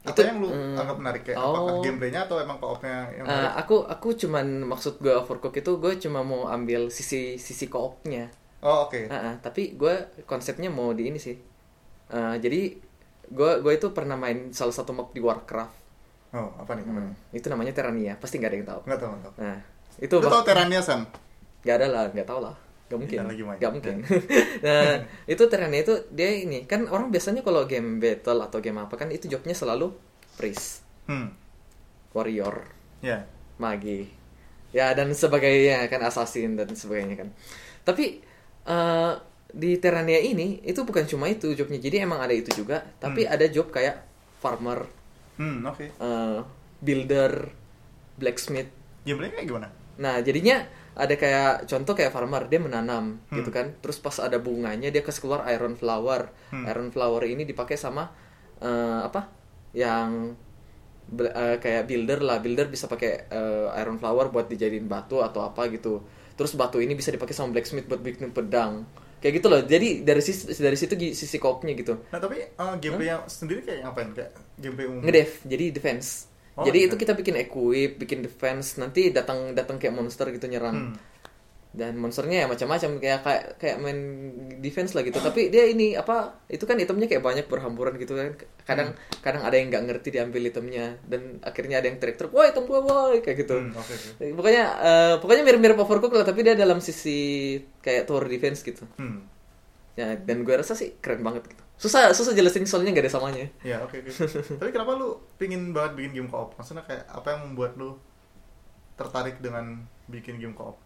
[0.01, 1.51] Apa Itu, yang lu hmm, anggap menarik kayak oh.
[1.51, 3.53] apakah gameplaynya atau emang co-opnya yang Eh, menarik?
[3.57, 8.85] aku aku cuman maksud gue Overcooked itu gue cuma mau ambil sisi sisi koopnya oh,
[8.85, 9.07] oke.
[9.07, 11.35] Ah, ah, tapi gue konsepnya mau di ini sih
[12.07, 12.71] Eh, jadi
[13.27, 15.75] gue gue itu pernah main salah satu map di Warcraft
[16.29, 16.83] Oh, apa nih?
[16.83, 17.07] Apa nih?
[17.07, 19.41] Hmm, itu namanya Terrania pasti nggak ada yang tahu Enggak tahu, enggak tahu.
[19.41, 19.57] nah
[19.97, 21.01] itu Lu bak- tahu Terrania San?
[21.61, 22.55] nggak ada lah nggak tahu lah
[22.87, 23.57] nggak mungkin Iya, lagi main.
[23.59, 23.95] nggak mungkin
[24.65, 24.91] nah
[25.27, 29.11] itu Terrania itu dia ini kan orang biasanya kalau game battle atau game apa kan
[29.11, 29.91] itu jobnya selalu
[30.39, 31.31] priest Hmm.
[32.11, 32.67] warrior
[32.99, 33.23] Ya.
[33.61, 34.09] magi
[34.73, 37.29] ya dan sebagainya kan assassin dan sebagainya kan
[37.87, 38.19] tapi
[38.67, 39.11] eh,
[39.47, 43.33] di Terrania ini itu bukan cuma itu jobnya jadi emang ada itu juga tapi Hmm.
[43.33, 44.03] ada job kayak
[44.43, 44.83] farmer
[45.37, 45.85] Hmm, oke.
[45.87, 46.39] eh,
[46.81, 47.53] builder
[48.17, 48.69] blacksmith
[49.05, 49.67] kayak gimana?
[49.97, 50.61] nah jadinya
[50.97, 53.37] ada kayak contoh kayak farmer dia menanam Hmm.
[53.37, 53.77] gitu kan.
[53.77, 56.33] Terus pas ada bunganya dia kasih keluar iron flower.
[56.49, 56.65] Hmm.
[56.65, 58.09] iron flower ini dipakai sama
[58.57, 59.29] eh, apa?
[59.71, 60.33] Yang
[61.13, 62.41] eh, kayak builder lah.
[62.41, 66.03] Builder bisa pakai eh, iron flower buat dijadiin batu atau apa gitu.
[66.33, 68.85] Terus batu ini bisa dipakai sama blacksmith buat bikin pedang.
[69.17, 69.61] Kayak gitu loh.
[69.65, 72.05] Jadi dari sisi dari situ sisi kopnya gitu.
[72.13, 74.09] Nah, tapi uh, gameplaynya sendiri kayak ngapain?
[74.13, 75.01] Kayak gameplay umum?
[75.01, 77.01] ngedev jadi defense Oh, jadi itu defense.
[77.03, 80.97] kita bikin equip bikin defense nanti datang datang kayak monster gitu nyerang Hmm.
[81.69, 83.99] dan monsternya ya macam-macam kayak kayak kayak main
[84.57, 86.17] defense lah gitu tapi dia ini apa
[86.47, 89.21] itu kan itemnya kayak banyak berhamburan gitu kan kadang Hmm.
[89.21, 92.79] kadang ada yang nggak ngerti diambil itemnya dan akhirnya ada yang teriak-teriak wah item gua
[92.81, 93.93] woi kayak gitu Hmm, oke.
[94.33, 97.19] pokoknya eh, pokoknya mirip-mirip overcooked lah tapi dia dalam sisi
[97.77, 99.21] kayak tower defense gitu Hmm.
[99.93, 103.45] ya dan gue rasa sih keren banget gitu susah susah jelasin soalnya nggak ada samanya
[103.61, 104.11] Ya oke oke.
[104.59, 106.49] Tapi kenapa lu pingin banget bikin game co-op?
[106.57, 107.89] Maksudnya kayak apa yang membuat lu
[108.99, 110.77] tertarik dengan bikin game co-op?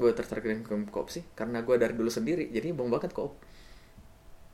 [0.00, 3.32] gue tertarik dengan game co-op sih karena gue dari dulu sendiri jadi bang banget co-op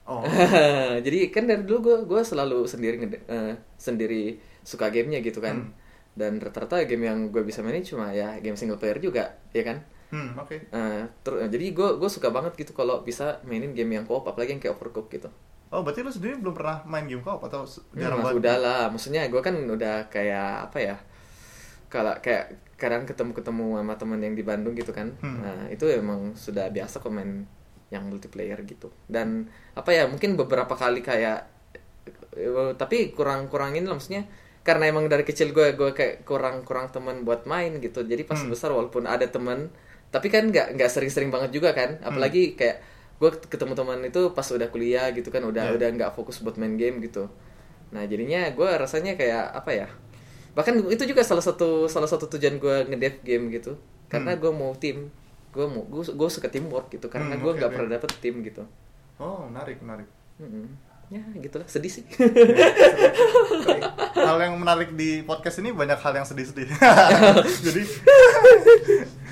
[0.04, 0.20] Oh,
[1.06, 5.72] jadi kan dari dulu gue gue selalu sendiri eh, sendiri suka gamenya gitu kan Hmm.
[6.12, 9.80] dan rata-rata game yang gue bisa mainin cuma ya game single player juga ya kan
[10.12, 10.56] hmm oke.
[10.76, 14.52] Eh, ter- jadi gue gue suka banget gitu kalau bisa mainin game yang co-op apalagi
[14.56, 15.28] yang kayak overcooked gitu
[15.74, 18.38] Oh berarti lu sendiri belum pernah main game co-op atau Ya, jarang mas, banget?
[18.40, 20.96] udah lah maksudnya gue kan udah kayak apa ya
[21.86, 25.40] kalau kayak kadang ketemu-ketemu sama teman yang di Bandung gitu kan Hmm.
[25.40, 27.46] nah itu emang sudah biasa kok main
[27.88, 31.46] yang multiplayer gitu dan apa ya mungkin beberapa kali kayak
[32.34, 34.26] eh, tapi kurang kurangin lah maksudnya
[34.62, 38.38] karena emang dari kecil gue gue kayak kurang kurang teman buat main gitu jadi pas
[38.38, 38.50] Hmm.
[38.50, 39.70] besar walaupun ada teman
[40.08, 42.08] tapi kan nggak nggak sering-sering banget juga kan Hmm.
[42.08, 42.78] apalagi kayak
[43.24, 45.74] gue ketemu teman itu pas udah kuliah gitu kan udah Yeah.
[45.74, 47.32] udah nggak fokus buat main game gitu
[47.88, 49.86] nah jadinya gue rasanya kayak apa ya
[50.52, 54.40] bahkan itu juga salah satu salah satu tujuan gue ngedev game gitu karena Hmm.
[54.40, 55.08] gue mau tim
[55.50, 57.74] gue mau gue gue suka teamwork gitu karena Hmm, gue nggak oke.
[57.74, 58.62] pernah dapet tim gitu
[59.14, 60.06] Oh menarik menarik.
[60.36, 60.66] Mm-mm.
[61.06, 62.04] ya gitulah sedih sih
[64.16, 66.66] hal yang menarik di podcast ini banyak hal yang sedih-sedih.
[67.66, 69.23] jadi Oh,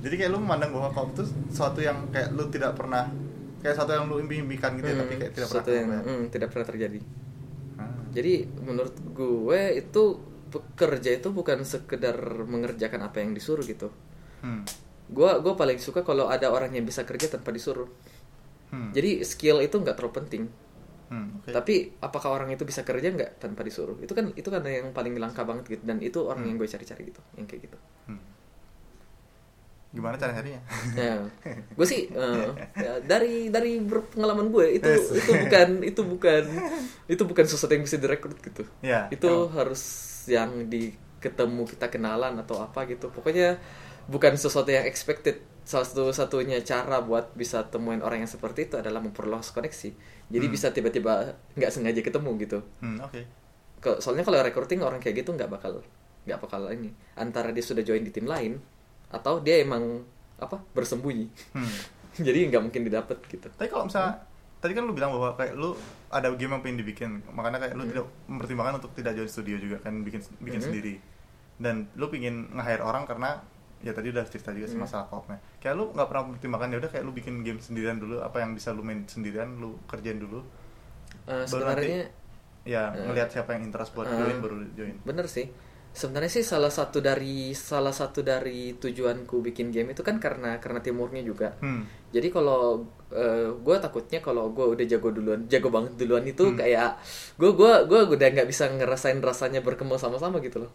[0.00, 3.08] jadi kayak lu memandang bahwa co-op itu sesuatu yang kayak lu tidak pernah
[3.58, 6.10] kayak sesuatu yang lu impi-impikan gitu ya, tapi kayak tidak pernah yang tercapai.
[6.10, 7.00] mm, tidak pernah terjadi
[7.74, 7.88] Ah.
[8.10, 10.02] jadi menurut gue itu
[10.46, 13.88] pekerja itu bukan sekedar mengerjakan apa yang disuruh gitu
[14.38, 14.64] Hmm.
[15.06, 17.88] gue gue paling suka kalau ada orang yang bisa kerja tanpa disuruh
[18.68, 18.90] Hmm.
[18.90, 20.44] jadi skill itu nggak terlalu penting
[21.06, 21.50] Hmm, oke.
[21.50, 25.16] tapi apakah orang itu bisa kerja nggak tanpa disuruh itu kan itu kan yang paling
[25.16, 27.99] langka banget gitu dan itu orang yang gue cari-cari gitu yang kayak gitu Hmm.
[29.90, 30.62] Gimana cara nyarinya?
[30.94, 31.18] ya
[31.50, 32.06] gue sih
[32.76, 35.10] ya, dari dari pengalaman gue itu Yes.
[35.16, 36.42] itu bukan itu bukan
[37.06, 39.50] itu bukan sesuatu yang bisa direkrut gitu Ya, itu emang.
[39.52, 39.82] harus
[40.24, 43.58] yang di ketemu kita kenalan atau apa gitu pokoknya
[44.06, 48.74] bukan sesuatu yang expected salah satu satunya cara buat bisa temuin orang yang seperti itu
[48.74, 49.90] adalah memperluas koneksi
[50.26, 50.54] jadi Hmm.
[50.54, 51.12] bisa tiba-tiba
[51.52, 53.20] nggak sengaja ketemu gitu Hmm, oke.
[53.78, 55.82] Ke- soalnya kalau recruiting orang kayak gitu nggak bakal
[56.24, 58.58] nggak bakal ini antara dia sudah join di tim lain
[59.10, 60.02] atau dia emang
[60.38, 61.66] apa bersembunyi Hmm.
[62.26, 64.22] jadi nggak mungkin didapat gitu Tapi kalau misalnya
[64.58, 65.72] tadi kan lu bilang bahwa kayak lu
[66.08, 67.90] ada game yang pengen dibikin, makanya kayak lu Hmm.
[67.90, 70.68] tidak mempertimbangkan untuk tidak join studio juga kan bikin bikin Hmm.
[70.68, 70.94] sendiri.
[71.56, 73.40] Dan lu pingin nge-hire orang karena
[73.80, 74.84] ya tadi udah cerita juga sih Hmm.
[74.84, 75.08] masalah.
[75.56, 78.52] Kayak lu nggak pernah mempertimbangkan ya udah kayak lu bikin game sendirian dulu, apa yang
[78.52, 80.44] bisa lu main sendirian lu kerjain dulu.
[81.24, 82.10] Baru sebenarnya
[82.60, 83.08] Ya, Eh.
[83.08, 84.12] ngelihat siapa yang interest buat Eh.
[84.12, 84.92] join baru join.
[85.00, 85.48] bener sih
[85.90, 90.78] sebenarnya sih salah satu dari salah satu dari tujuanku bikin game itu kan karena karena
[90.78, 91.82] timurnya juga Hmm.
[92.14, 92.86] jadi kalau
[93.60, 96.54] gue takutnya kalau gue udah jago duluan jago banget duluan itu Hmm.
[96.54, 96.94] kayak
[97.36, 100.72] gue gua gua udah nggak bisa ngerasain rasanya berkembang sama-sama gitu loh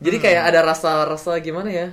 [0.00, 0.24] jadi Hmm.
[0.24, 1.88] kayak ada rasa-rasa gimana ya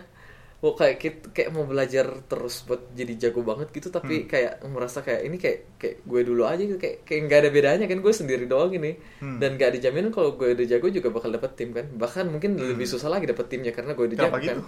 [0.66, 0.98] Oh, kayak
[1.30, 4.28] kayak mau belajar terus buat jadi jago banget gitu tapi Hmm.
[4.28, 7.86] kayak merasa kayak ini kayak kayak gue dulu aja gitu kayak kayak nggak ada bedanya
[7.86, 9.38] kan gue sendiri doang ini Hmm.
[9.38, 12.90] dan gak dijamin kalau gue udah jago juga bakal dapet tim kan bahkan mungkin lebih
[12.90, 14.62] susah lagi dapet timnya karena gue udah Kenapa jago kan gitu?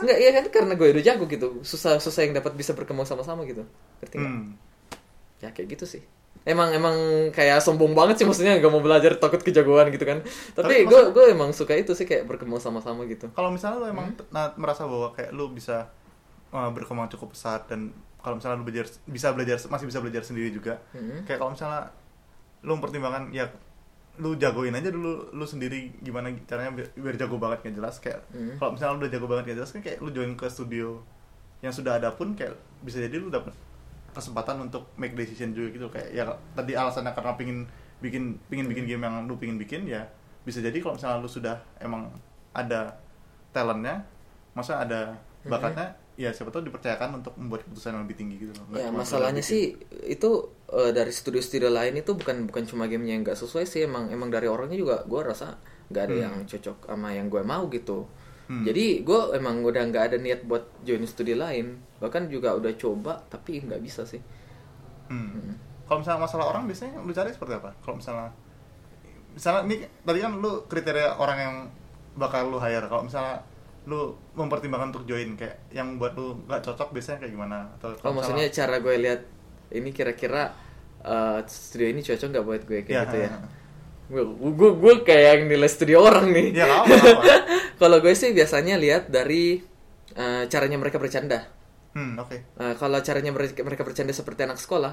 [0.00, 1.48] Enggak, iya kan karena gue udah jago gitu.
[1.60, 3.68] Susah-susah yang dapat bisa berkembang sama-sama gitu.
[4.00, 4.32] Ngerti nggak?
[4.32, 4.48] Hmm.
[5.44, 6.02] Ya kayak gitu sih.
[6.48, 6.96] Emang emang
[7.28, 10.24] kayak sombong banget sih maksudnya nggak mau belajar takut kejagoan gitu kan.
[10.56, 13.28] Tapi gue gue emang suka itu sih kayak berkembang sama-sama gitu.
[13.30, 14.24] Kalau misalnya lu emang Hmm.
[14.32, 15.92] nah, merasa bahwa kayak lu bisa
[16.48, 20.48] uh, berkembang cukup pesat dan kalau misalnya lu belajar bisa belajar masih bisa belajar sendiri
[20.48, 20.80] juga.
[20.90, 21.28] Hmm.
[21.28, 21.92] Kayak kalau misalnya
[22.64, 23.44] lu mempertimbangkan ya
[24.18, 28.18] lu jagoin aja dulu lu sendiri gimana caranya biar, biar jago banget nggak jelas kayak
[28.34, 28.58] Hmm.
[28.58, 30.98] kalau misalnya lu udah jago banget nggak jelas kan kayak lu join ke studio
[31.62, 33.54] yang sudah ada pun kayak bisa jadi lu dapet
[34.18, 37.58] kesempatan untuk make decision juga gitu kayak ya tadi alasannya karena pingin
[37.98, 40.02] bikin pingin bikin game yang lu pingin bikin ya
[40.42, 42.10] bisa jadi kalau misalnya lu sudah emang
[42.52, 42.98] ada
[43.50, 44.02] talentnya
[44.52, 45.14] masa ada
[45.46, 45.86] bakatnya
[46.18, 49.78] ya siapa tahu dipercayakan untuk membuat keputusan yang lebih tinggi gitu loh Ya masalahnya sih
[50.02, 50.30] itu
[50.68, 54.26] eh, dari studio-studio lain itu bukan bukan cuma gamenya yang nggak sesuai sih emang emang
[54.26, 55.54] dari orangnya juga gue rasa
[55.88, 56.24] nggak ada Hmm.
[56.26, 58.10] yang cocok sama yang gue mau gitu.
[58.48, 58.64] Hmm.
[58.64, 63.20] Jadi gue emang udah nggak ada niat buat join studio lain bahkan juga udah coba
[63.28, 64.20] tapi nggak bisa sih.
[65.12, 65.52] Hmm.
[65.84, 67.76] Kalau misalnya masalah orang biasanya lu cari seperti apa?
[67.84, 68.32] Kalau misalnya
[69.32, 71.56] misalnya ini tadi kan lu kriteria orang yang
[72.16, 72.88] bakal lu hire.
[72.88, 73.36] Kalau misalnya
[73.84, 78.12] lu mempertimbangkan untuk join kayak yang buat lu nggak cocok biasanya kayak gimana atau Oh
[78.12, 79.20] maksudnya cara gue lihat
[79.72, 80.52] ini kira-kira
[81.00, 83.30] eh, studio ini cocok nggak buat gue kayak Ya, gitu ya?
[83.32, 83.48] ha, ha.
[84.08, 86.46] Gue gue gue kayak yang nilai studio orang nih.
[86.56, 86.66] ya.
[87.80, 89.60] Kalau gue sih biasanya lihat dari
[90.14, 91.44] eh, caranya mereka bercanda.
[91.88, 94.92] hmm oke Eh, kalau caranya mereka, mereka bercanda seperti anak sekolah,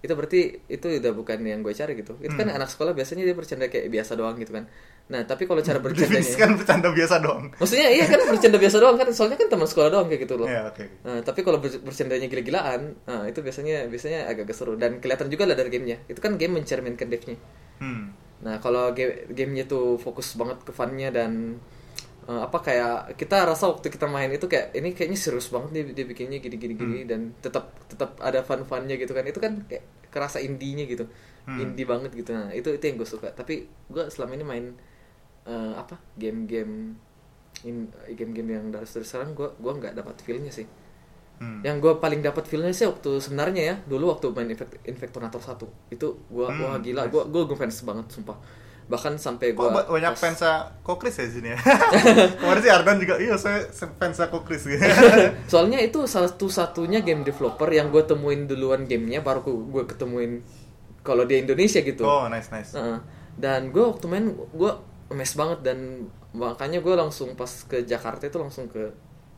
[0.00, 2.16] itu berarti itu udah bukan yang gue cari gitu.
[2.18, 2.56] Itu kan Hmm.
[2.56, 4.64] anak sekolah biasanya dia bercanda kayak biasa doang gitu kan.
[5.04, 8.96] Nah tapi kalau cara bercandanya, definisikan bercanda biasa dong maksudnya iya kan bercanda biasa doang
[8.96, 10.48] kan, soalnya kan teman sekolah doang kayak gitu loh.
[10.48, 15.00] ya oke Nah, tapi kalau ber- bercandanya gila-gilaan, nah, itu biasanya biasanya agak seru dan
[15.00, 16.00] kelihatan juga lah dari gamenya.
[16.06, 17.36] Itu kan game mencerminkan devnya.
[17.78, 21.60] hmm Nah, kalau game gamenya tuh fokus banget ke funnya dan
[22.26, 25.82] eh, apa kayak kita rasa waktu kita main itu kayak ini kayaknya serius banget nih
[25.94, 29.24] dia bikinnya gini-gini gini dan tetap tetap ada fun-funnya gitu kan.
[29.28, 31.06] Itu kan kayak kerasa indinya gitu.
[31.44, 31.60] Hmm.
[31.60, 32.32] Indie banget gitu.
[32.32, 33.28] Nah, itu itu yang gue suka.
[33.32, 34.64] Tapi gue selama ini main
[35.44, 36.00] eh, apa?
[36.16, 36.96] game-game
[37.62, 40.66] in- game-game yang dari dari sekarang gue gua nggak dapat feel-nya sih.
[41.36, 45.40] Hmm Yang gue paling dapat feelnya sih waktu sebenarnya ya dulu waktu main Infect, Infectonator
[45.40, 47.12] 1 itu gue Hmm, wah gila nice.
[47.12, 48.38] gue gue ngefans banget sumpah
[48.84, 51.58] bahkan sampai gue ba- banyak fansnya Kokris ya sini ya?
[52.36, 54.76] Kemarin sih Ardan juga, iya saya fansnya Kokris gitu.
[55.50, 60.44] soalnya itu salah satu satunya game developer yang gue temuin duluan gamenya baru gue ketemuin
[61.00, 62.76] kalau di Indonesia gitu oh, nice nice.
[62.76, 63.00] Heeh.
[63.34, 64.72] dan gue waktu main gue
[65.10, 65.78] mes banget dan
[66.32, 68.92] makanya gue langsung pas ke Jakarta itu langsung ke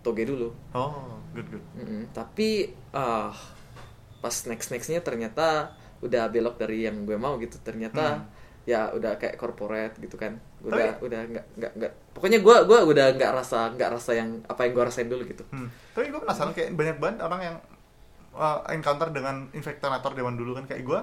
[0.07, 1.65] Toge dulu Oh, good good.
[1.75, 2.07] Mm-mm.
[2.11, 3.35] tapi ah
[4.17, 8.29] pas next nextnya ternyata udah belok dari yang gue mau gitu ternyata Hmm.
[8.65, 12.79] ya udah kayak corporate gitu kan udah Tapi- udah nggak nggak nggak pokoknya gue gua
[12.83, 15.67] udah nggak rasa nggak rasa yang apa yang gue rasain dulu gitu Hmm.
[15.93, 17.57] Tapi gue penasaran kayak banyak banget orang yang
[18.33, 21.01] uh, encounter dengan Infectonator zaman dulu kan kayak gue.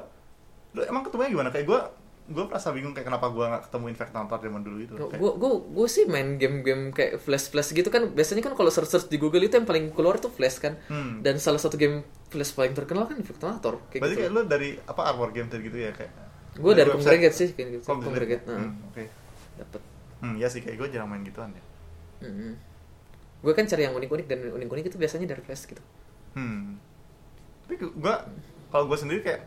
[0.74, 1.50] Lu emang ketemunya gimana?
[1.50, 1.80] Kayak gue
[2.24, 4.94] gue merasa bingung kayak kenapa gue nggak ketemu Infectonator zaman dulu itu.
[4.96, 8.88] Gue gue gue sih main game-game kayak flash flash gitu kan biasanya kan kalau search
[8.88, 11.20] search di Google itu yang paling keluar tuh flash kan Hmm.
[11.20, 14.70] dan salah satu game flash paling terkenal kan Infectonator kayak Berarti gitu kayak lu dari
[14.78, 16.12] apa Armor Game tadi gitu ya kayak.
[16.54, 18.44] gue dari website- Congregate sih kayak gitu Congregate.
[18.46, 19.04] Nah, Hmm, Oke.
[19.56, 19.82] dapet
[20.18, 21.64] Hmm, ya sih kayak gue jarang main gituan ya.
[23.38, 25.84] gue kan cari yang unik-unik dan unik-unik itu biasanya dari flash gitu
[26.34, 26.80] Hmm.
[27.62, 28.16] Tapi gue
[28.68, 29.42] kalau gue sendiri kayak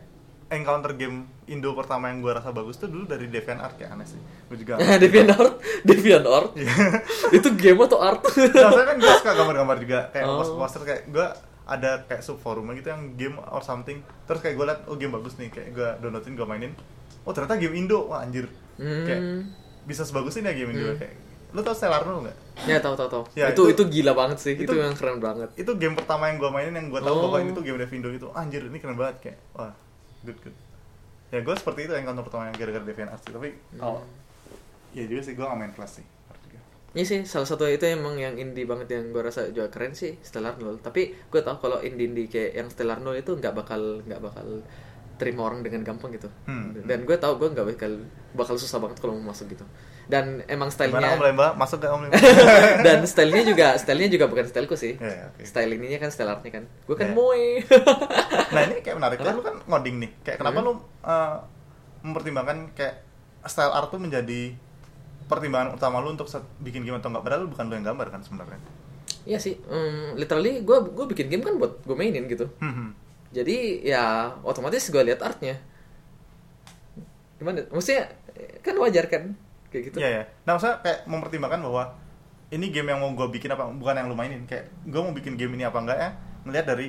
[0.49, 4.19] encounter game Indo pertama yang gue rasa bagus tuh dulu dari DeviantArt kayak aneh sih.
[4.45, 4.79] Gue juga.
[5.03, 6.49] DeviantArt, DeviantArt.
[6.55, 6.75] Iya.
[7.37, 8.23] itu game atau art?
[8.23, 10.39] Nah, saya kan gue suka gambar-gambar juga kayak Oh.
[10.39, 11.27] poster-poster kayak gue
[11.65, 15.11] ada kayak sub forumnya gitu yang game or something terus kayak gue liat oh game
[15.11, 16.71] bagus nih kayak gue downloadin gue mainin
[17.21, 19.51] oh ternyata game Indo wah anjir kayak Hmm.
[19.83, 20.95] bisa sebagus ini ya game Indo Hmm.
[20.97, 21.15] kayak
[21.49, 23.23] lu tau Stellar Nu nggak ya tahu tahu tahu.
[23.33, 24.53] Ya, itu, itu itu- gila banget sih.
[24.53, 25.49] Itu, itu- yang keren banget.
[25.55, 27.21] itu game pertama yang gue mainin yang gue tahu Oh.
[27.25, 29.71] bahwa ini tuh game Devindo itu anjir ini keren banget kayak wah
[30.27, 30.57] good good
[31.31, 34.03] ya gue seperti itu yang encounter pertama yang gara-gara DeviantArt sih tapi kalau
[34.95, 36.59] ya juga sih gue gak main kelas sih Art juga.
[36.95, 40.15] Ini sih salah satu itu emang yang indie banget yang gue rasa juga keren sih
[40.23, 40.79] Stellar Null.
[40.79, 44.63] Tapi gue tau kalau indie-indie kayak yang Stellar Null itu nggak bakal nggak bakal
[45.19, 46.31] terima orang dengan gampang gitu.
[46.47, 46.73] Hmm.
[46.87, 48.01] Dan gue tau gue nggak bakal
[48.33, 49.67] bakal susah banget kalau mau masuk gitu.
[50.07, 51.47] Dan emang Gimana Om stylenya Lemba?
[51.53, 52.15] Masuk gak Om Lemba?
[52.87, 54.95] dan stylenya juga stylenya juga bukan styleku sih.
[54.95, 55.43] Ya, ya, oke.
[55.43, 56.63] Style ininya kan style artnya kan.
[56.83, 57.13] Gue kan Ya.
[57.13, 57.59] moe.
[58.55, 60.67] nah ini kayak menarik kan lu kan ngoding nih kayak kenapa Hmm.
[60.67, 61.35] lu uh,
[62.01, 63.03] mempertimbangkan kayak
[63.43, 64.55] style art tuh menjadi
[65.27, 68.23] pertimbangan utama lu untuk bikin game atau enggak padahal lu bukan lu yang gambar kan
[68.23, 68.59] sebenarnya
[69.27, 72.47] Iya sih, um, literally gue gue bikin game kan buat gue mainin gitu.
[72.63, 72.95] Hmm.
[73.35, 75.59] Jadi ya otomatis gue lihat artnya.
[77.35, 77.67] Gimana?
[77.67, 78.07] Maksudnya
[78.63, 79.35] kan wajar kan
[79.77, 79.97] kayak gitu.
[80.01, 80.23] Iya ya.
[80.43, 81.83] Nah, maksudnya kayak mempertimbangkan bahwa
[82.49, 84.41] ini game yang mau gue bikin apa bukan yang lu mainin.
[84.43, 86.09] Kayak gue mau bikin game ini apa enggak ya?
[86.43, 86.87] Ngelihat dari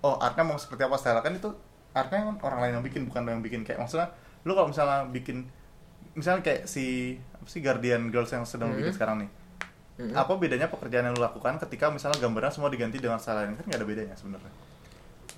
[0.00, 1.50] oh artnya mau seperti apa style kan itu
[1.92, 4.08] artnya kan orang lain yang bikin bukan lu yang bikin kayak maksudnya
[4.42, 5.44] lu kalau misalnya bikin
[6.14, 8.96] misalnya kayak si apa sih Guardian Girls yang sedang lu bikin Mhm.
[8.96, 9.30] sekarang nih.
[10.02, 10.12] Mhm.
[10.16, 13.64] Apa bedanya pekerjaan yang lu lakukan ketika misalnya gambarnya semua diganti dengan style lain kan
[13.68, 14.52] nggak ada bedanya sebenarnya.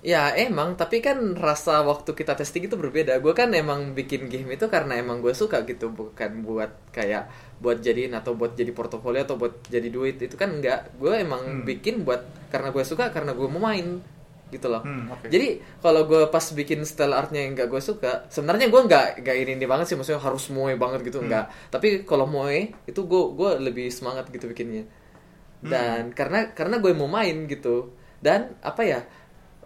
[0.05, 3.17] Ya emang, tapi kan rasa waktu kita testing itu berbeda.
[3.25, 7.23] Gue kan emang bikin game itu karena emang gue suka gitu, bukan buat kayak
[7.57, 10.93] buat jadiin atau buat jadi portofolio atau buat jadi duit itu kan enggak.
[11.01, 11.65] Gue emang Hmm.
[11.65, 12.21] bikin buat
[12.53, 13.97] karena gue suka, karena gue mau main
[14.53, 14.85] gitu loh.
[14.85, 15.25] Hmm, oke.
[15.25, 15.47] Jadi
[15.81, 19.51] kalau gue pas bikin style artnya yang enggak gue suka, sebenarnya gue nggak nggak ini
[19.57, 21.25] ini banget sih, maksudnya harus moe banget gitu Hmm.
[21.25, 21.45] enggak.
[21.73, 22.53] Tapi kalau moe
[22.85, 24.85] itu gue gue lebih semangat gitu bikinnya.
[25.65, 25.65] Hmm.
[25.65, 27.89] Dan karena karena gue mau main gitu.
[28.21, 29.01] Dan apa ya?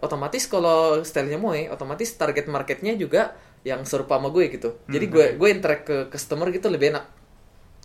[0.00, 4.80] Otomatis kalau stylenya moe, otomatis target marketnya juga yang serupa sama gue gitu.
[4.88, 7.04] Jadi Hmm, gue gue interact ke customer gitu lebih enak.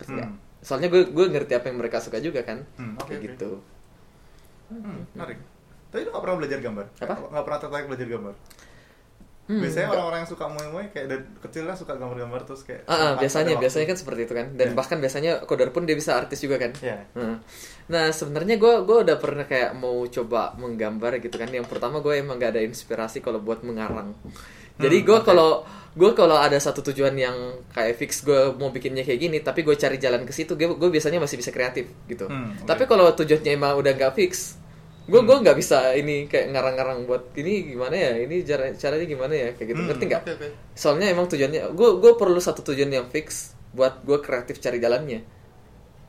[0.08, 0.40] Hmm.
[0.64, 2.64] Soalnya gue gue ngerti apa yang mereka suka juga kan.
[2.80, 3.28] Hmm, oke, Kayak oke.
[3.36, 3.50] gitu.
[4.72, 5.38] Hmm, menarik.
[5.92, 6.86] Tapi lu gak pernah belajar gambar?
[7.00, 7.14] Apa?
[7.32, 8.34] Gak pernah tertarik belajar gambar?
[9.46, 13.14] Hmm, biasanya orang-orang yang suka moe-moe kayak dari kecil kan suka gambar-gambar terus kayak ah,
[13.14, 14.74] ada biasanya biasanya kan seperti itu kan dan Iya.
[14.74, 16.98] bahkan biasanya coder pun dia bisa artis juga kan Iya.
[17.12, 17.38] Heeh.
[17.86, 22.14] nah sebenarnya gue gue udah pernah kayak mau coba menggambar gitu kan yang pertama gue
[22.16, 24.18] emang gak ada inspirasi kalau buat mengarang
[24.76, 25.24] jadi Hmm, gue oke.
[25.24, 25.62] kalau
[25.94, 27.38] gue kalau ada satu tujuan yang
[27.70, 31.22] kayak fix gue mau bikinnya kayak gini tapi gue cari jalan ke situ gue biasanya
[31.22, 32.66] masih bisa kreatif gitu Hmm, oke.
[32.66, 34.58] tapi kalau tujuannya emang udah nggak fix
[35.06, 39.34] gue gue nggak bisa ini kayak ngarang-ngarang buat ini gimana ya ini cara caranya gimana
[39.34, 39.80] ya kayak gitu.
[39.80, 40.22] Hmm, ngerti nggak?
[40.26, 40.48] oke, oke.
[40.74, 45.22] soalnya emang tujuannya gue gue perlu satu tujuan yang fix buat gue kreatif cari jalannya.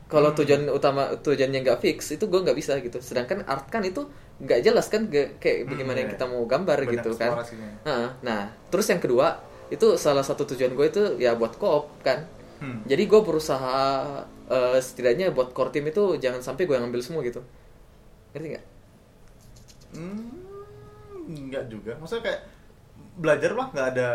[0.07, 0.39] Kalau Hmm.
[0.39, 2.97] tujuan utama tujuannya nggak fix itu gue nggak bisa gitu.
[2.97, 4.07] Sedangkan art kan itu
[4.39, 6.15] nggak jelas kan Ge- kayak Hmm, bagaimana yang iya.
[6.17, 7.31] kita mau gambar Banyak gitu kan.
[7.85, 8.41] nah, nah
[8.71, 9.37] terus yang kedua
[9.67, 12.25] itu salah satu tujuan gue itu ya buat koop kan.
[12.57, 12.81] Hmm.
[12.89, 13.77] jadi gue berusaha
[14.49, 17.43] eh, setidaknya buat core team itu jangan sampai gue yang ngambil semua gitu.
[18.33, 18.65] Ngerti nggak
[19.97, 20.29] Hmm,
[21.27, 21.91] enggak juga.
[21.97, 22.41] Maksudnya kayak
[23.17, 24.09] belajar lah nggak ada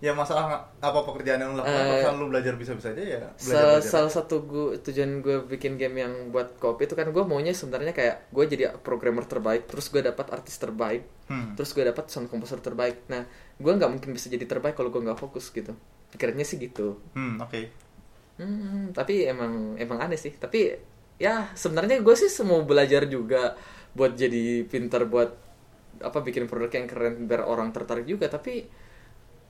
[0.00, 0.48] ya masalah
[0.80, 3.84] apa pekerjaan yang lu lakukan Eh, kalau lu belajar bisa-bisa aja ya belajar, belajar.
[3.84, 7.92] salah satu gue tujuan gue bikin game yang buat kopi itu kan gue maunya sebenarnya
[7.92, 11.52] kayak gue jadi programmer terbaik terus gue dapat artis terbaik Hmm.
[11.52, 14.98] terus gue dapat sound composer terbaik nah gue nggak mungkin bisa jadi terbaik kalau gue
[14.98, 15.76] nggak fokus gitu
[16.10, 17.60] pikirannya sih gitu Hmm, oke.
[18.36, 20.74] hmm, tapi emang emang aneh sih tapi
[21.16, 23.52] ya sebenarnya gue sih mau belajar juga
[23.96, 25.30] buat jadi pintar buat
[26.00, 28.64] apa bikin produk yang keren biar orang tertarik juga tapi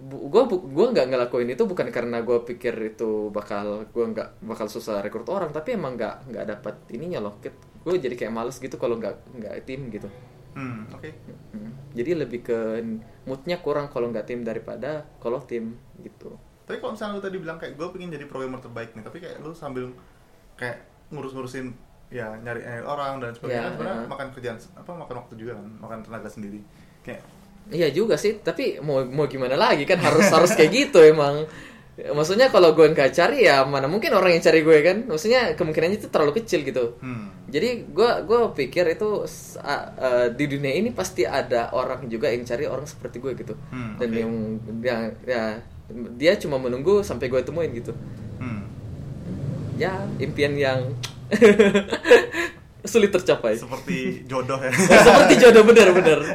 [0.01, 5.05] gue gue nggak ngelakuin itu bukan karena gue pikir itu bakal gue nggak bakal susah
[5.05, 7.35] rekrut orang tapi emang nggak nggak dapat ininya loh
[7.85, 10.09] gue jadi kayak males gitu kalau nggak nggak tim gitu
[10.51, 11.07] Hmm, oke.
[11.55, 11.71] Hmm.
[11.95, 12.59] jadi lebih ke
[13.29, 16.35] moodnya kurang kalau nggak tim daripada kalau tim gitu
[16.67, 19.43] Tapi kalau misalnya lu tadi bilang kayak gue pengen jadi programmer terbaik nih, tapi kayak
[19.43, 19.91] lu sambil
[20.55, 21.75] kayak ngurus-ngurusin
[22.11, 24.09] ya nyari nyari orang dan sebagainya Ya, kan sebenarnya ya.
[24.11, 26.61] makan kerjaan apa makan waktu juga kan, makan tenaga sendiri.
[27.07, 27.23] Kayak
[27.71, 31.47] Iya juga sih, tapi mau mau gimana lagi kan harus harus kayak gitu emang.
[32.01, 35.05] Maksudnya kalau gue nggak cari ya mana mungkin orang yang cari gue kan.
[35.07, 36.97] Maksudnya kemungkinannya itu terlalu kecil gitu.
[36.99, 37.47] hmm.
[37.53, 39.23] Jadi gue gue pikir itu
[39.61, 43.55] eh, di dunia ini pasti ada orang juga yang cari orang seperti gue gitu.
[43.71, 44.19] Hmm, Dan oke.
[44.19, 44.33] yang
[44.81, 44.97] ya,
[45.29, 45.43] ya
[46.17, 47.93] dia cuma menunggu sampai gue temuin gitu.
[48.41, 48.65] Hmm.
[49.77, 50.97] Ya impian yang
[52.83, 53.55] sulit tercapai.
[53.55, 54.73] Seperti jodoh ya.
[54.73, 56.21] seperti jodoh bener-bener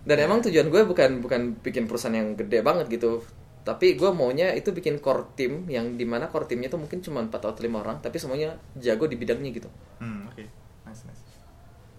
[0.00, 3.22] dan emang tujuan gue bukan bukan bikin perusahaan yang gede banget gitu
[3.60, 7.20] tapi gue maunya itu bikin core team yang di mana core teamnya itu mungkin cuma
[7.20, 9.68] 4 atau 5 orang tapi semuanya jago di bidangnya gitu
[10.00, 10.40] Hmm, oke.
[10.82, 11.22] Nice, nice.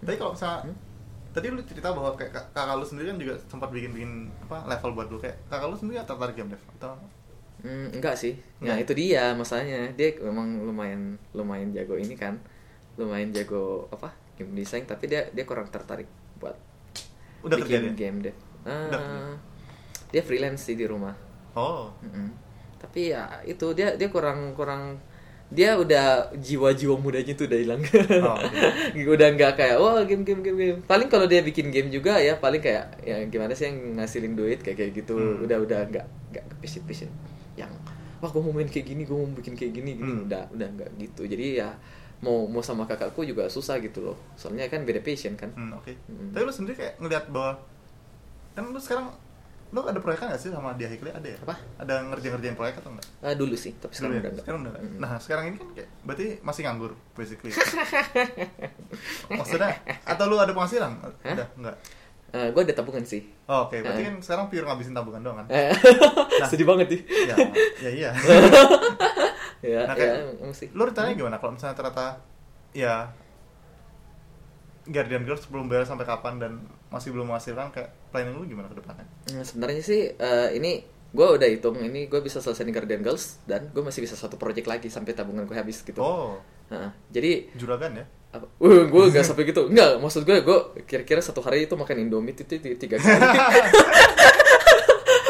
[0.02, 0.76] Tapi kalau misalnya Hmm?
[1.30, 4.10] tadi lu cerita bahwa kayak kak- kakak lu sendiri kan juga sempat bikin-bikin
[4.42, 6.92] apa level buat lu kayak kakak lu sendiri tertarik game dev atau
[7.62, 8.90] Hmm, enggak sih nah Enggak.
[8.90, 12.34] itu dia masalahnya dia memang lumayan lumayan jago ini kan
[12.98, 16.58] lumayan jago apa game design tapi dia dia kurang tertarik buat
[17.40, 17.98] udah kerja bikin dia?
[17.98, 19.34] game deh Udah Ah, kerja?
[20.10, 21.14] dia freelance sih di rumah
[21.52, 21.92] Oh.
[22.00, 22.32] Mm-mm.
[22.80, 24.96] Tapi ya itu dia dia kurang kurang
[25.52, 27.84] dia udah jiwa-jiwa mudanya tuh udah hilang.
[28.24, 28.40] Oh,
[29.14, 30.78] udah nggak kayak wah game game game game.
[30.82, 34.64] Paling kalau dia bikin game juga ya paling kayak ya gimana sih yang ngasilin duit
[34.64, 35.12] kayak kayak gitu.
[35.12, 35.44] Hmm.
[35.44, 36.44] Udah udah nggak nggak
[36.88, 37.12] passion
[37.54, 37.72] yang
[38.18, 40.26] wah gue mau main kayak gini gue mau bikin kayak gini gini Hmm.
[40.26, 41.22] udah udah nggak gitu.
[41.24, 41.74] Jadi ya
[42.22, 44.16] mau mau sama kakakku juga susah gitu loh.
[44.34, 45.50] Soalnya kan beda passion kan.
[45.52, 45.90] Hmm, oke.
[46.06, 46.30] Hmm.
[46.30, 47.58] Tapi lu sendiri kayak ngeliat bahwa
[48.52, 49.10] kan lu sekarang
[49.72, 51.32] lu ada proyekan gak sih sama dia Hikli ada ya?
[51.40, 51.56] Apa?
[51.80, 53.08] Ada ngerjain-ngerjain proyek atau enggak?
[53.24, 54.20] Ah, dulu sih, tapi sekarang Dulu ya?
[54.20, 54.44] udah enggak.
[54.44, 54.84] Sekarang udah nggak?
[54.84, 54.98] Mm.
[55.00, 57.52] Nah, sekarang ini kan kayak berarti masih nganggur basically.
[59.32, 59.70] Maksudnya
[60.04, 60.92] atau lu ada penghasilan?
[61.00, 61.12] Hah?
[61.32, 61.76] Udah, enggak.
[62.32, 63.20] Eh, gue ada tabungan sih.
[63.44, 64.06] Oh, oke, berarti Eh.
[64.08, 65.46] kan sekarang pure ngabisin tabungan doang kan?
[65.48, 65.68] Eh,
[66.48, 67.00] Sedih banget sih.
[67.28, 67.36] ya,
[67.78, 68.10] ya iya.
[69.62, 70.68] ya, Nah, ya, kayak, emang sih.
[70.72, 72.18] Lu rencananya gimana kalau misalnya ternyata
[72.72, 73.12] ya
[74.82, 76.52] Guardian Girls belum bayar sampai kapan dan
[76.88, 79.06] masih belum menghasilkan kayak planning lu gimana ke depannya?
[79.30, 83.68] Nah, sebenarnya sih eh, ini gue udah hitung ini gue bisa selesai Guardian Girls dan
[83.68, 86.00] gue masih bisa satu project lagi sampai tabungan gue habis gitu.
[86.00, 88.04] Oh, Nah, jadi juragan ya?
[88.32, 88.46] Apa?
[88.58, 89.68] Uh, gue gak sampai gitu.
[89.68, 90.58] Enggak, maksud gue gue
[90.88, 93.12] kira-kira satu hari itu makan Indomie itu, tiga kali.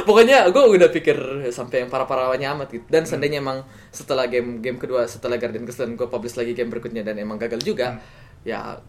[0.03, 1.14] Pokoknya gue udah pikir
[1.55, 2.86] sampai yang parah-parahnya amat gitu.
[2.90, 3.62] Dan seandainya emang
[3.94, 7.38] setelah game game kedua setelah Guardian Girls dan gue publish lagi game berikutnya dan emang
[7.38, 8.03] gagal juga,
[8.42, 8.82] ya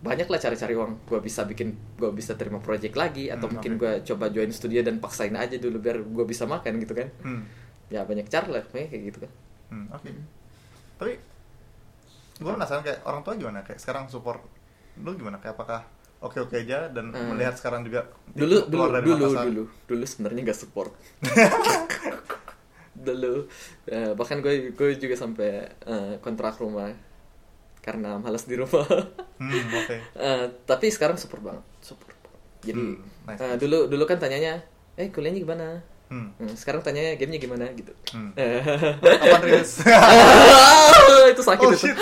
[0.00, 1.08] banyak lah cari-cari uang.
[1.08, 3.80] Gue bisa bikin, gue bisa terima project lagi atau Hmm, mungkin oke.
[3.80, 7.08] gue coba join studio dan paksain aja dulu biar gue bisa makan gitu kan.
[7.24, 7.42] Hmm.
[7.88, 9.32] Ya banyak cara lah, kayak gitu kan.
[9.72, 10.08] Hmm, oke.
[11.00, 11.12] Tapi
[12.40, 14.40] gue penasaran kayak orang tua gimana kayak sekarang support
[15.00, 15.80] lu gimana kayak apakah
[16.20, 17.32] oke oke aja dan Hmm.
[17.32, 19.44] melihat sekarang juga dulu dulu dulu Makassar?
[19.48, 20.92] dulu dulu sebenarnya nggak support
[23.06, 23.46] dulu
[23.88, 25.50] eh, bahkan gue gue juga sampai
[25.86, 26.90] eh, kontrak rumah
[27.80, 28.84] karena malas di rumah
[29.40, 29.96] Hmm, oke.
[30.20, 32.12] Eh, tapi sekarang support banget support
[32.60, 33.40] jadi Hmm, nice.
[33.40, 34.60] Eh, dulu dulu kan tanyanya,
[35.00, 35.80] eh kuliahnya gimana?
[36.10, 36.28] Hmm.
[36.36, 37.92] Hmm, sekarang tanyanya gamenya gimana gitu.
[38.10, 38.32] Hmm.
[38.34, 38.58] Eh,
[38.98, 39.78] Kapan rilis?
[41.30, 41.80] itu sakit Oh, itu.
[41.80, 41.94] shit.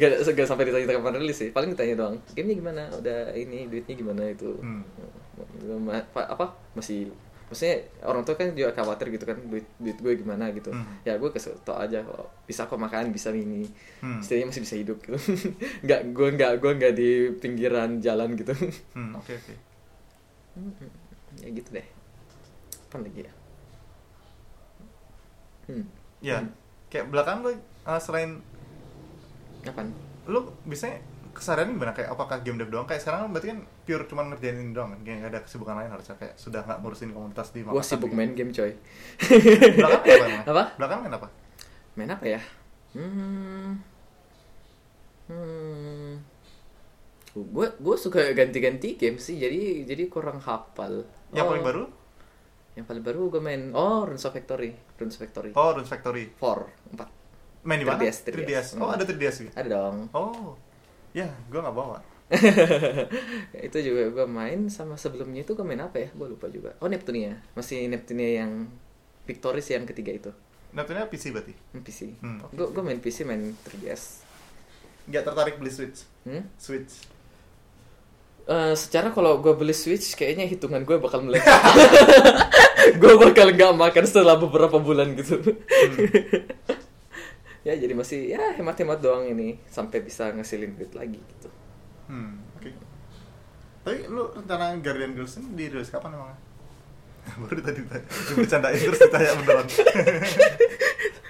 [0.00, 1.50] gak, gak sampai ditanya kapan rilis sih.
[1.50, 2.16] Paling ditanya doang.
[2.32, 2.82] Gamenya gimana?
[2.90, 4.56] Udah ini duitnya gimana itu?
[4.56, 4.82] Hmm.
[6.08, 7.10] Pa- apa masih
[7.46, 10.82] maksudnya orang tua kan juga khawatir gitu kan duit duit gue gimana gitu Hmm.
[11.04, 11.28] ya gue
[11.62, 13.62] tau aja oh, bisa kok makan bisa ini
[14.02, 14.18] Hmm.
[14.18, 15.14] setidaknya masih bisa hidup gitu
[15.86, 18.50] nggak gue nggak gue nggak di pinggiran jalan gitu
[18.90, 19.54] Hmm, oke oke.
[21.38, 21.86] ya gitu deh
[22.96, 23.32] apa lagi ya?
[25.66, 25.84] Hmm.
[26.22, 26.36] Ya,
[26.88, 27.52] kayak belakang lu
[27.84, 28.40] uh, selain
[29.66, 29.90] apaan
[30.26, 31.02] lu biasanya
[31.34, 31.92] keseharian gimana?
[31.92, 32.86] Kayak apakah game dev doang?
[32.88, 35.00] Kayak sekarang kan berarti kan pure cuma ngerjain ini doang kan?
[35.04, 38.16] Kayak nggak ada kesibukan lain harusnya kayak sudah nggak ngurusin komunitas di Makassar sibuk gitu.
[38.16, 38.72] main game coy.
[39.76, 40.06] Belakang apa?
[40.16, 40.34] Emang?
[40.48, 40.64] Apa?
[40.80, 41.28] belakang main apa?
[41.98, 42.40] Main apa ya?
[42.96, 43.70] Hmm.
[45.28, 46.22] Hmm.
[47.36, 51.04] Gue gue suka ganti-ganti game sih jadi jadi kurang hafal.
[51.36, 51.82] Yang Oh, paling baru
[52.76, 54.76] yang paling baru gue main oh Runes of Factory.
[55.00, 55.50] Runes Factory.
[55.56, 56.28] Oh Runes Factory.
[56.36, 57.98] 4 4 main di mana?
[57.98, 58.66] 3DS, 3DS.
[58.78, 58.94] oh Hmm.
[58.94, 59.96] ada 3DS juga ada dong.
[60.14, 60.54] Oh.
[61.10, 61.98] Ya gua nggak bawa.
[63.66, 66.08] Itu juga gue main sama sebelumnya itu gue main apa ya?
[66.12, 66.74] Gue lupa juga.
[66.82, 67.38] Oh Neptunia.
[67.54, 68.68] Masih Neptunia yang
[69.24, 70.30] Victoris yang ketiga itu.
[70.74, 71.54] Neptunia PC berarti?
[71.72, 72.52] Hmm, PC Hmm, oke.
[72.52, 74.26] gue gue main PC main 3DS
[75.06, 76.02] nggak tertarik beli Switch?
[76.26, 76.42] Hmm?
[76.58, 77.06] Switch
[78.46, 81.50] Eh, secara kalau gue beli Switch kayaknya hitungan gue bakal meleset
[83.02, 85.42] gue bakal nggak makan setelah beberapa bulan gitu.
[87.66, 91.50] Ya jadi masih ya hemat-hemat doang ini sampai bisa ngasilin duit lagi gitu.
[92.06, 92.70] Hmm oke.
[93.82, 96.38] Tapi lu rencana Guardian Girls ini dirilis kapan emang
[97.42, 98.06] baru tadi ditanya
[98.38, 99.66] bercandain terus ditanya beneran.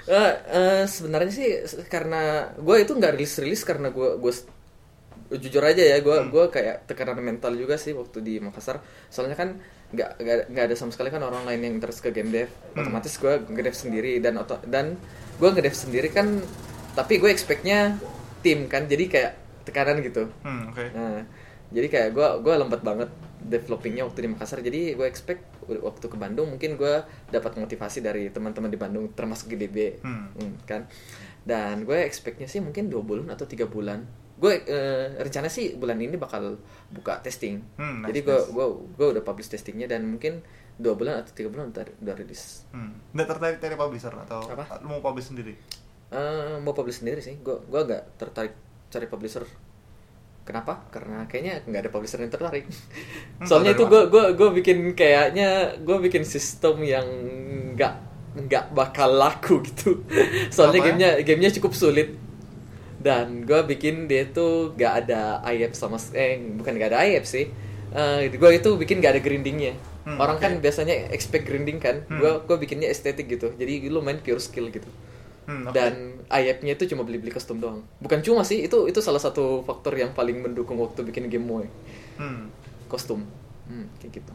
[0.06, 1.48] Eh, eh, sebenarnya sih
[1.88, 4.32] karena gue itu nggak rilis rilis karena gue gue
[5.28, 6.28] jujur aja ya gue Hmm.
[6.28, 9.58] gue kayak tekanan mental juga sih waktu di Makassar soalnya kan
[9.88, 10.10] nggak
[10.46, 12.82] nggak ada sama sekali kan orang lain yang terus ke game dev Hmm.
[12.82, 14.94] otomatis gue ngedev sendiri dan oto dan
[15.36, 16.38] gue ngedev sendiri kan
[16.92, 17.98] tapi gue expectnya
[18.40, 21.26] tim kan jadi kayak tekanan gitu hmm oke Nah,
[21.68, 24.58] jadi kayak gue gue lembat banget developingnya waktu di Makassar.
[24.58, 26.94] Jadi gue expect waktu ke Bandung mungkin gue
[27.28, 30.30] dapat motivasi dari teman-teman di Bandung termasuk GDB, Hmm.
[30.32, 30.86] Hmm, kan.
[31.42, 34.02] Dan gue expectnya sih mungkin dua bulan atau tiga bulan.
[34.36, 37.64] Gue eh, rencana sih bulan ini bakal buka testing.
[37.76, 38.50] Hmm, nice, jadi gue nice.
[38.52, 40.44] gue gue udah publish testingnya dan mungkin
[40.76, 42.68] dua bulan atau tiga bulan udah, udah rilis.
[42.68, 44.76] hmm nggak tertarik dari publisher atau Apa?
[44.84, 45.56] lu mau publish sendiri
[46.06, 47.34] Eh, mau publish sendiri sih.
[47.40, 48.54] Gue gue agak tertarik
[48.86, 49.42] cari publisher.
[50.46, 50.86] Kenapa?
[50.94, 52.62] Karena kayaknya nggak ada publisher yang tertarik.
[52.62, 57.02] Hmm, Soalnya itu gue gue gue bikin kayaknya gue bikin sistem yang
[57.74, 57.94] nggak
[58.46, 60.06] nggak bakal laku gitu.
[60.54, 60.92] Soalnya Apa ya?
[60.94, 62.14] gamenya gamenya cukup sulit
[63.06, 65.22] dan gue bikin dia tuh nggak ada
[65.54, 67.46] IEP sama eh bukan nggak ada IEP sih.
[68.42, 69.74] gue itu bikin nggak ada grindingnya.
[70.06, 70.42] Hmm, Orang oke.
[70.42, 72.02] kan biasanya expect grinding kan.
[72.10, 72.18] Hmm.
[72.20, 73.54] Gue gue bikinnya estetik gitu.
[73.54, 74.90] Jadi lu main pure skill gitu
[75.46, 75.74] hmm, oke.
[75.74, 75.92] dan
[76.28, 77.86] ayapnya itu cuma beli-beli kostum doang.
[78.02, 81.66] Bukan cuma sih, itu itu salah satu faktor yang paling mendukung waktu bikin game Moe.
[82.18, 82.50] hmm
[82.90, 83.26] Kostum.
[83.66, 84.32] Hmm, kayak gitu.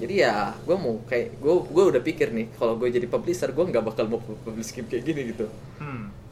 [0.00, 3.64] Jadi ya, gue mau kayak gue gue udah pikir nih, kalau gue jadi publisher, gue
[3.70, 5.46] nggak bakal mau publish game kayak gini gitu.
[5.80, 6.23] hmm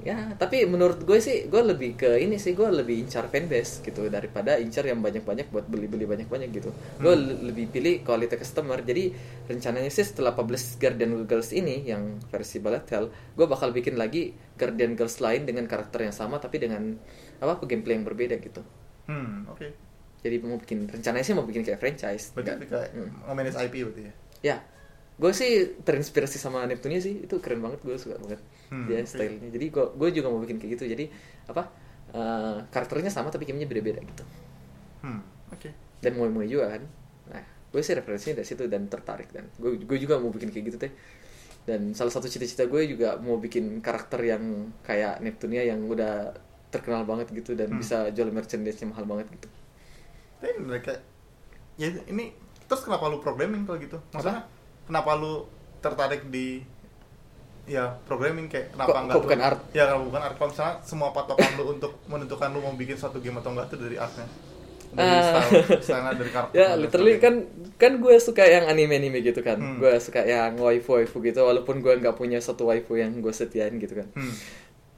[0.00, 4.06] ya, tapi menurut gue sih, gue lebih ke ini sih, gue lebih incar fanbase gitu
[4.06, 6.70] daripada incar yang banyak-banyak buat beli-beli banyak-banyak gitu.
[6.96, 7.44] Gue Hmm.
[7.44, 8.78] lebih pilih quality customer.
[8.78, 9.10] Jadi
[9.46, 14.30] rencananya sih setelah publish Guardian Girls ini yang versi Bullet Hell, gue bakal bikin lagi
[14.54, 16.94] Guardian Girls lain dengan karakter yang sama tapi dengan
[17.38, 18.62] apa gameplay yang berbeda gitu.
[19.06, 19.66] hmm oke
[20.20, 22.30] Jadi mau bikin rencananya sih mau bikin kayak franchise.
[22.30, 23.34] berarti Nggak- kayak Hmm.
[23.34, 24.56] manage IP berarti ya Ya,
[25.16, 28.38] gue sih terinspirasi sama Neptunia sih, itu keren banget, gue suka banget
[28.70, 29.50] Hmm, dia stylenya.
[29.50, 30.84] Jadi gue gue juga mau bikin kayak gitu.
[30.88, 31.04] Jadi
[31.46, 31.62] apa
[32.14, 34.24] eh, karakternya sama tapi gamenya beda-beda gitu.
[35.02, 35.20] hmm
[35.52, 36.82] oke Dan moe-moe juga kan.
[37.30, 40.64] Nah, gue sih referensinya dari situ dan tertarik dan gue gue juga mau bikin kayak
[40.72, 40.92] gitu teh.
[41.68, 44.42] Dan salah satu cita-cita gue juga mau bikin karakter yang
[44.80, 46.32] kayak Neptunia yang udah
[46.70, 47.82] terkenal banget gitu dan Hmm.
[47.82, 49.48] bisa jual merchandise-nya mahal banget gitu.
[50.40, 50.96] tapi mereka
[51.76, 52.32] ya ini
[52.64, 54.48] terus kenapa lu programming kalau gitu maksudnya
[54.88, 55.44] kenapa lu
[55.80, 56.64] tertarik di
[57.64, 59.60] ya programming kayak kenapa Kok- enggak kok bukan art?
[59.70, 63.18] ya kalau bukan art kalau misalnya semua patokan lu untuk menentukan lu mau bikin suatu
[63.18, 64.26] game atau enggak itu dari artnya
[64.90, 65.38] dari Ah.
[65.38, 67.34] style style dari karakter ya literally kan
[67.76, 69.78] kan gue suka yang anime anime gitu kan Hmm.
[69.78, 73.70] gue suka yang waifu waifu gitu walaupun gue nggak punya satu waifu yang gue setiain
[73.76, 74.34] gitu kan hmm.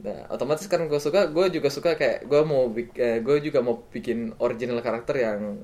[0.01, 3.85] nah otomatis kan gue suka gue juga suka kayak gue mau eh, gue juga mau
[3.85, 5.61] bikin original karakter yang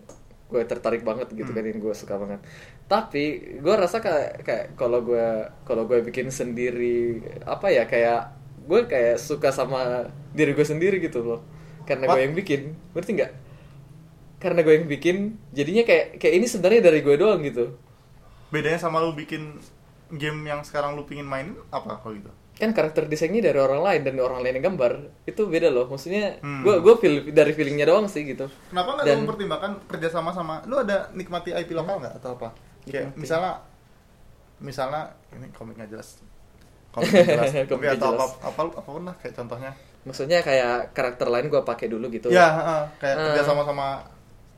[0.47, 1.57] gue tertarik banget gitu Hmm.
[1.57, 2.41] kan yang gue suka banget
[2.89, 3.25] tapi
[3.61, 5.29] gue rasa kayak kayak kalau gue
[5.63, 8.33] kalau gue bikin sendiri apa ya kayak
[8.65, 11.41] gue kayak suka sama diri gue sendiri gitu loh.
[11.85, 13.33] Karena gue yang bikin ngerti nggak?
[14.39, 15.17] Karena gue yang bikin
[15.51, 17.77] jadinya kayak kayak ini sebenarnya dari gue doang gitu.
[18.49, 19.61] Bedanya sama lu bikin
[20.11, 22.33] game yang sekarang lu pingin main apa kalau gitu?
[22.57, 24.93] Kan karakter desainnya dari orang lain dan orang lain yang gambar
[25.25, 25.87] itu beda loh.
[25.87, 26.65] Maksudnya Hmm.
[26.65, 28.49] gue gue feel dari feelingnya doang sih gitu.
[28.69, 32.33] Kenapa nggak Dan- lu mempertimbangkan kerja sama sama lu ada nikmati IP lokal nggak atau
[32.35, 32.49] apa
[32.91, 33.21] kayak Nikmati.
[33.21, 33.53] misalnya
[34.59, 36.19] misalnya ini komik nggak jelas
[36.91, 38.33] komik nggak jelas Komik atau apa jelas.
[38.43, 39.71] apa apa pun lah kayak contohnya
[40.01, 43.25] maksudnya kayak karakter lain gue pakai dulu gitu ya heeh, kayak Eh.
[43.29, 43.87] kerja sama sama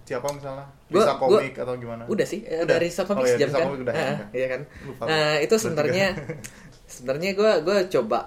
[0.03, 2.67] siapa misalnya Gua- bisa gua- komik atau gimana udah sih Udah?
[2.67, 4.27] dari Risa Oh Comics iya, jam Risa kan Comics udah, Ah, ya.
[4.33, 5.39] iya kan Lupa nah gua.
[5.41, 6.07] itu sebenarnya
[6.89, 8.19] sebenarnya gue gue coba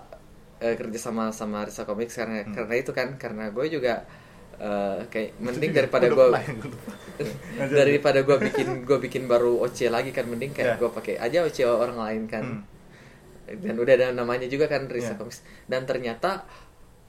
[0.57, 2.53] eh, kerja sama sama Risa Comics karena Hmm.
[2.53, 3.93] karena itu kan karena gue juga
[4.55, 6.27] eh, kayak mending daripada gue
[7.73, 10.75] daripada gue bikin gue bikin baru OC lagi kan mending kayak Ya.
[10.75, 12.45] gue pakai aja OC orang lain kan
[13.43, 13.59] Hmm.
[13.59, 15.15] dan udah ada namanya juga kan Risa Ya.
[15.15, 16.47] Comics dan ternyata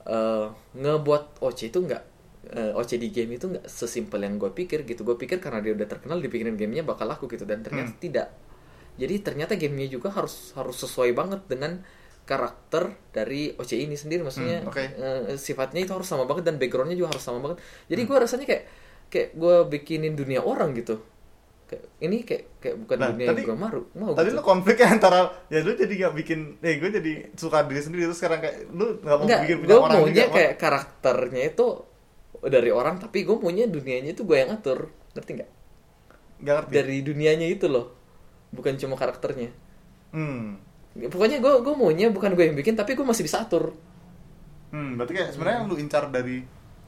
[0.05, 2.03] eh, ngebuat OC itu nggak
[2.51, 5.73] eh, OC di game itu nggak sesimpel yang gue pikir gitu gue pikir karena dia
[5.73, 8.03] udah terkenal dipikirin gamenya bakal laku gitu dan ternyata Hmm.
[8.03, 8.29] tidak
[8.95, 11.81] jadi ternyata gamenya juga harus harus sesuai banget dengan
[12.25, 14.81] karakter dari OC ini sendiri maksudnya Hmm, oke.
[14.81, 18.09] eh, sifatnya itu harus sama banget dan backgroundnya juga harus sama banget jadi Hmm.
[18.09, 18.65] gue rasanya kayak
[19.07, 20.99] kayak gue bikinin dunia orang gitu
[21.65, 24.37] kayak ini kayak kayak bukan Nah, dunia tadi- yang gue mau mau Tadi gitu.
[24.37, 28.19] lu konfliknya antara ya lu jadi gak bikin eh gue jadi suka diri sendiri terus
[28.19, 31.67] sekarang kayak lu gak mau Enggak, bikin punya gue orang maunya juga, kayak karakternya itu
[32.43, 34.79] dari orang tapi gue maunya dunianya itu gue yang atur
[35.13, 35.51] ngerti nggak
[36.41, 36.73] Gak ngerti.
[36.75, 37.87] dari dunianya itu loh
[38.51, 39.49] bukan cuma karakternya
[40.11, 40.57] Hmm.
[40.97, 43.75] Pokoknya gue gue maunya bukan gue yang bikin tapi gue masih bisa atur
[44.69, 46.43] Hmm, berarti kayak sebenarnya yang lu incar dari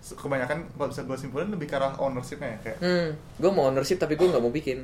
[0.05, 2.79] kebanyakan kalau bisa gue simpulin lebih ke arah ownership-nya ya kayak.
[2.79, 4.83] hmm, gue mau ownership tapi gue nggak mau bikin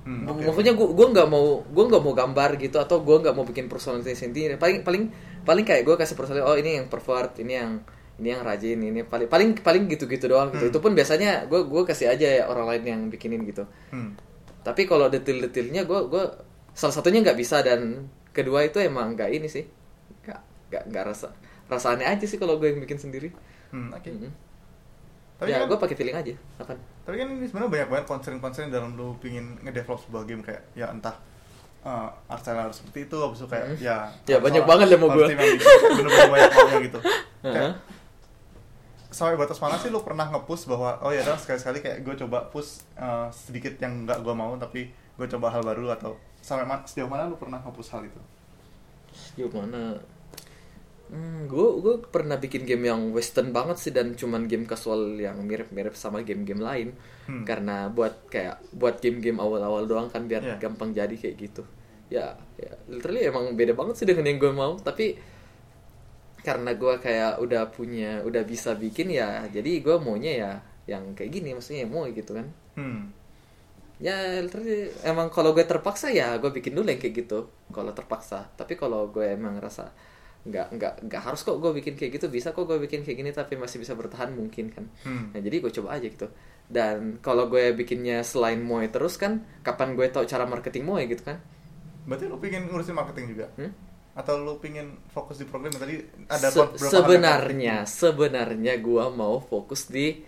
[0.00, 0.40] Hmm, oke.
[0.40, 3.66] maksudnya gue gue nggak mau gue nggak mau gambar gitu atau gue nggak mau bikin
[3.66, 7.84] personality sendiri paling paling paling kayak gue kasih personality oh ini yang pervert ini yang
[8.16, 10.72] ini yang rajin ini paling paling paling gitu gitu doang gitu Hmm.
[10.72, 14.16] itu pun biasanya gue gue kasih aja ya orang lain yang bikinin gitu Hmm.
[14.62, 16.24] tapi kalau detail-detailnya gue gue
[16.72, 19.64] salah satunya nggak bisa dan kedua itu emang nggak ini sih
[20.20, 21.28] nggak nggak nggak rasa
[21.66, 23.30] rasa aneh aja sih kalau gue yang bikin sendiri
[23.70, 24.02] Hmm, oke.
[24.04, 24.34] Mm-mm.
[25.38, 28.68] Tapi ya kan gue pakai feeling aja apa tapi kan ini sebenarnya banyak banget concern-concern
[28.68, 31.14] dalam lu pingin ngedevelop sebuah game kayak ya entah
[31.80, 33.78] uh, art style harus seperti itu habis itu kayak Hmm.
[33.78, 36.98] ya Ya, banyak banget lah mau bisa, bener-bener banyak maunya gitu
[37.46, 37.72] kayak Heeh.
[39.08, 42.84] sampai batas mana sih lu pernah nge-push bahwa oh ya sekali-sekali kayak gue coba push
[42.94, 46.14] uh, sedikit yang nggak gue mau tapi gue coba hal baru atau
[46.50, 48.20] sampai ma- sejauh mana lu pernah nge-push hal itu
[49.38, 49.98] Yuk mana?
[51.10, 55.42] Hmm, gue gue pernah bikin game yang western banget sih dan cuman game casual yang
[55.42, 56.94] mirip-mirip sama game-game lain.
[57.26, 57.42] Hmm.
[57.42, 60.56] Karena buat kayak buat game-game awal-awal doang kan biar Iya.
[60.62, 61.62] gampang jadi kayak gitu.
[62.06, 65.18] Ya, ya literally emang beda banget sih dengan yang gue mau, tapi
[66.40, 70.52] karena gue kayak udah punya udah bisa bikin ya jadi gue maunya ya
[70.88, 72.48] yang kayak gini maksudnya mau gitu kan
[72.80, 73.02] hmm.
[74.00, 77.38] Ya literally emang kalau gue terpaksa ya gue bikin dulu yang kayak gitu
[77.68, 78.48] kalau terpaksa.
[78.50, 79.92] Tapi kalau gue emang rasa
[80.40, 83.28] nggak nggak nggak harus kok gue bikin kayak gitu bisa kok gue bikin kayak gini
[83.30, 84.88] tapi masih bisa bertahan mungkin kan.
[85.04, 85.36] Hmm.
[85.36, 86.26] nah jadi gue coba aja gitu.
[86.64, 91.20] Dan kalau gue bikinnya selain moe terus kan kapan gue tahu cara marketing moe gitu
[91.20, 91.36] kan?
[92.08, 93.48] Berarti lu pingin ngurusin marketing juga?
[93.54, 93.72] Hmm?
[94.10, 95.96] atau lu pingin fokus di program tadi
[96.26, 100.18] ada Se- sebenarnya sebenarnya gue mau fokus di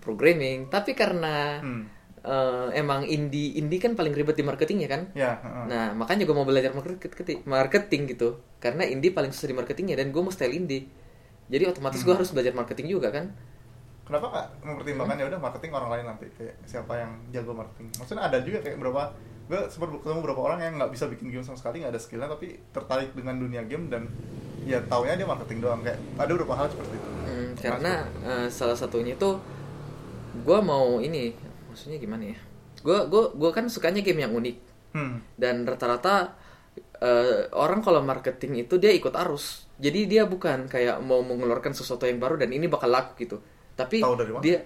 [0.00, 0.72] programming.
[0.72, 1.84] Tapi karena Hmm.
[2.28, 5.64] Eh, emang indie indie kan paling ribet di marketingnya kan ya heeh.
[5.66, 8.28] Nah, makanya gue mau belajar marketing, marketing gitu.
[8.58, 10.84] Karena indie paling susah di marketingnya dan gue mau style indie.
[11.48, 12.20] Jadi otomatis gue Hmm.
[12.20, 13.32] harus belajar marketing juga kan.
[14.04, 18.24] kenapa kak mempertimbangkan ya udah marketing orang lain nanti kayak siapa yang jago marketing maksudnya
[18.24, 19.12] ada juga kayak beberapa
[19.44, 22.24] gue sempat ketemu beberapa orang yang nggak bisa bikin game sama sekali nggak ada skillnya
[22.24, 24.08] tapi tertarik dengan dunia game dan
[24.64, 27.92] ya taunya dia marketing doang kayak ada beberapa hal seperti itu Hmm, karena
[28.24, 29.30] eh, salah satunya itu
[30.40, 31.36] gue mau ini,
[31.78, 32.38] maksudnya gimana ya?
[32.82, 34.56] Gue gue gue kan sukanya game yang unik
[34.98, 35.38] hmm.
[35.38, 36.34] dan rata-rata
[36.98, 39.70] eh, orang kalau marketing itu dia ikut arus.
[39.78, 43.38] Jadi dia bukan kayak mau mengeluarkan sesuatu yang baru dan ini bakal laku gitu.
[43.78, 44.42] Tapi Tahu dari mana?
[44.42, 44.58] dia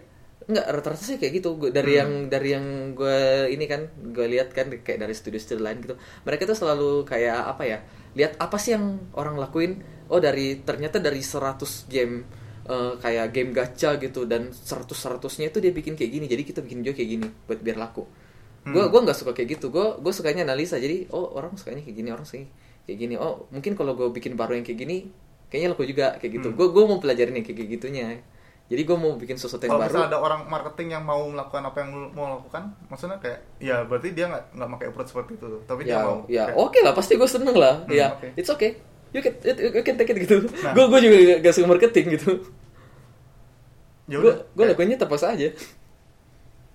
[0.43, 1.55] Enggak, rata-rata sih kayak gitu.
[1.55, 2.01] Gua- Dari Hmm.
[2.03, 2.67] yang dari yang
[2.99, 5.95] gue ini kan gue lihat kan kayak dari studio-studio lain gitu.
[6.27, 7.79] Mereka tuh selalu kayak apa ya?
[8.19, 9.79] Lihat apa sih yang orang lakuin?
[10.11, 12.27] Oh, dari ternyata dari 100 game
[12.65, 16.27] eh, kayak game gacha gitu dan 100-100-nya itu dia bikin kayak gini.
[16.27, 18.05] Jadi kita bikin juga kayak gini buat biar laku.
[18.63, 18.89] Gue Hmm.
[18.89, 19.69] gua nggak suka kayak gitu.
[19.69, 20.77] Gue gue sukanya analisa.
[20.77, 22.49] Jadi oh orang sukanya kayak gini, orang sukanya
[22.83, 23.15] kayak gini.
[23.17, 24.97] Oh, mungkin kalau gue bikin baru yang kayak gini
[25.47, 26.49] kayaknya laku juga kayak gitu.
[26.49, 26.57] Hmm.
[26.57, 28.07] Gue gue mau pelajarin yang kayak gitunya.
[28.63, 29.93] Jadi gue mau bikin sesuatu yang kalau baru.
[29.93, 34.17] misalnya ada orang marketing yang mau melakukan apa yang mau lakukan maksudnya kayak ya berarti
[34.17, 37.13] dia nggak nggak pakai approach seperti itu tapi dia ya mau ya oke lah pasti
[37.15, 38.33] gue seneng lah Hmm, ya oke.
[38.33, 38.81] it's okay
[39.13, 40.49] you can you, can take it gitu.
[40.65, 40.73] Nah.
[40.73, 42.31] gue gue juga gak suka marketing gitu.
[44.09, 44.37] Ya gue udah.
[44.57, 45.53] gue lakuinnya terpaksa aja.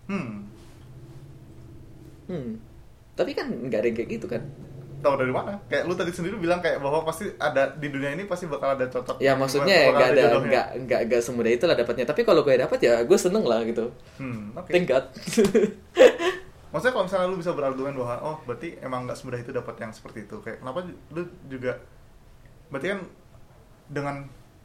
[0.07, 0.47] Hmm.
[2.29, 2.61] Hmm.
[3.17, 4.41] Tapi kan nggak ada yang kayak gitu kan.
[4.97, 5.61] Tahu dari mana?
[5.69, 8.89] Kayak lu tadi sendiri bilang kayak bahwa pasti ada di dunia ini pasti bakal ada
[8.89, 12.05] cocok ya maksudnya nggak ada nggak nggak nggak semudah itu lah dapatnya.
[12.05, 13.93] Tapi kalau gue dapet ya gue seneng lah gitu.
[14.21, 14.69] Hmm oke.
[14.69, 15.05] Thank God.
[16.67, 19.91] Maksudnya kalau misalnya lu bisa berargumen bahwa oh berarti emang nggak semudah itu dapat yang
[19.95, 20.37] seperti itu.
[20.43, 20.79] Kayak kenapa
[21.15, 21.79] lu juga
[22.67, 22.99] berarti kan
[23.87, 24.15] dengan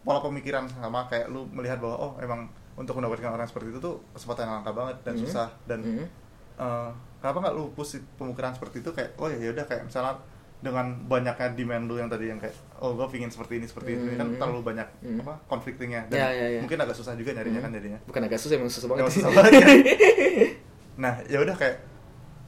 [0.02, 4.02] pola pemikiran sama kayak lu melihat bahwa oh emang untuk mendapatkan orang seperti itu tuh
[4.10, 5.22] kesempatan yang langka banget dan Mhm.
[5.22, 6.06] susah dan Mhm.
[6.54, 10.18] eh, kenapa nggak lu push pemikiran seperti itu kayak oh ya udah kayak misalnya
[10.58, 14.14] dengan banyaknya demand lu yang tadi yang kayak oh gue pingin seperti ini seperti ini
[14.14, 14.38] kan Mhm.
[14.38, 15.18] terlalu banyak Mhm.
[15.20, 16.60] apa conflictingnya dan Ya, ya, ya.
[16.62, 17.66] mungkin agak susah juga nyarinya Mhm.
[17.66, 19.68] kan jadinya bukan agak susah emang susah banget susah banget kan?
[21.02, 21.76] nah ya udah kayak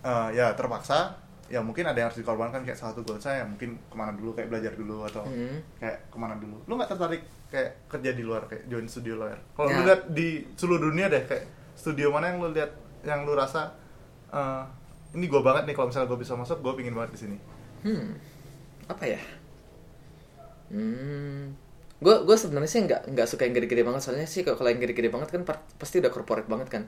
[0.05, 3.77] eh, ya terpaksa ya mungkin ada yang harus dikorbankan kayak salah satu goal saya mungkin
[3.77, 5.77] ke mana dulu kayak belajar dulu atau Mhm.
[5.77, 6.57] kayak ke mana dulu.
[6.65, 7.23] Lu nggak tertarik
[7.53, 9.77] kayak kerja di luar kayak join studio lawyer kalau Ya.
[9.77, 11.45] lu lihat di seluruh dunia deh kayak
[11.77, 12.73] studio mana yang lu lihat
[13.05, 13.71] yang lu rasa
[14.31, 14.63] eh,
[15.15, 17.37] ini gue banget nih kalau misalnya gue bisa masuk gue pingin banget di sini.
[17.85, 18.19] Hmm.
[18.89, 19.21] Apa ya?
[20.71, 21.55] Hmm.
[22.01, 24.01] Gue gue sebenarnya sih nggak nggak suka yang gede-gede banget.
[24.03, 25.43] Soalnya sih kalau yang gede-gede banget kan
[25.79, 26.85] pasti udah corporate banget kan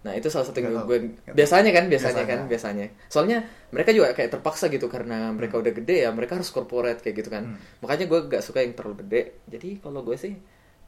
[0.00, 0.98] nah itu salah satu yang gue
[1.36, 2.86] biasanya kan biasanya, kan Biasanya.
[3.06, 7.20] soalnya mereka juga kayak terpaksa gitu karena mereka udah gede ya mereka harus corporate kayak
[7.20, 7.56] gitu kan Hmm.
[7.84, 10.32] makanya gue nggak suka yang terlalu gede jadi kalau gue sih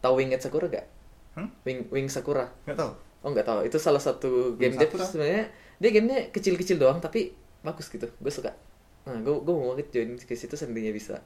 [0.01, 0.87] tahu Winged Sakura gak
[1.37, 1.49] hmm?
[1.63, 2.93] Wing Wing Sakura nggak tahu
[3.23, 5.07] Oh nggak tahu, itu salah satu game Wing Sakura?
[5.07, 5.45] sebenarnya
[5.79, 7.31] dia gamenya kecil-kecil doang tapi
[7.63, 8.51] bagus gitu, gue suka.
[9.07, 11.23] Nah, gue gue mau banget join ke situ seandainya bisa.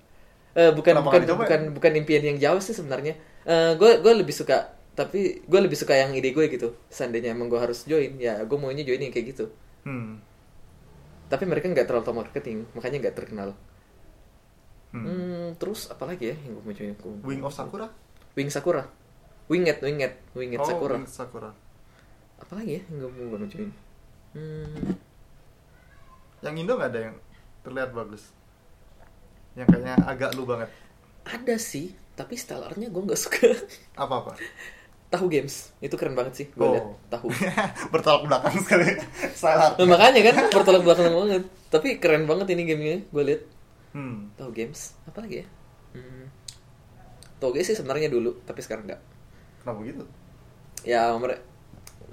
[0.52, 1.72] Eh bukan Kenapa bukan bukan ya?
[1.72, 3.16] bukan impian yang jauh sih sebenarnya.
[3.48, 6.72] Eh gue gue lebih suka tapi gue lebih suka yang ide gue gitu.
[6.88, 9.46] Seandainya emang gue harus join, ya gue maunya join yang kayak gitu.
[9.84, 10.18] hmm.
[11.26, 13.50] Tapi mereka nggak terlalu tahu marketing, makanya nggak terkenal.
[14.94, 15.04] Hmm.
[15.04, 16.94] Hmm, terus apa lagi ya yang gue mau join?
[16.96, 17.86] Gua- Wing of Sakura
[18.32, 18.84] Wing Sakura.
[19.46, 20.98] Winged, Winged, Winged oh Sakura.
[20.98, 21.50] Wing Sakura
[22.42, 23.70] Apa lagi ya yang gue mau join?
[24.34, 24.94] Hmm.
[26.44, 27.16] yang Indo nggak ada yang
[27.64, 28.30] terlihat bagus
[29.56, 30.68] yang kayaknya agak lu banget
[31.24, 33.50] Ada sih, tapi style art-nya gue nggak suka.
[33.98, 34.32] apa apa
[35.06, 36.46] Tahu Games, itu keren banget sih.
[36.50, 36.72] Gue Oh.
[36.74, 37.26] liat Tahu.
[37.94, 38.90] bertolak belakang sekali
[39.46, 41.42] art Nah, makanya kan bertolak belakang banget.
[41.68, 42.98] Tapi keren banget ini gamenya.
[43.08, 43.42] Gue liat
[43.92, 44.34] hmm.
[44.34, 44.98] Tahu Games.
[45.06, 45.46] Apa lagi ya?
[45.94, 46.26] Hmm.
[47.36, 49.00] Toge sih sebenarnya dulu, tapi sekarang nggak.
[49.60, 50.04] kenapa gitu
[50.82, 51.42] Ya mereka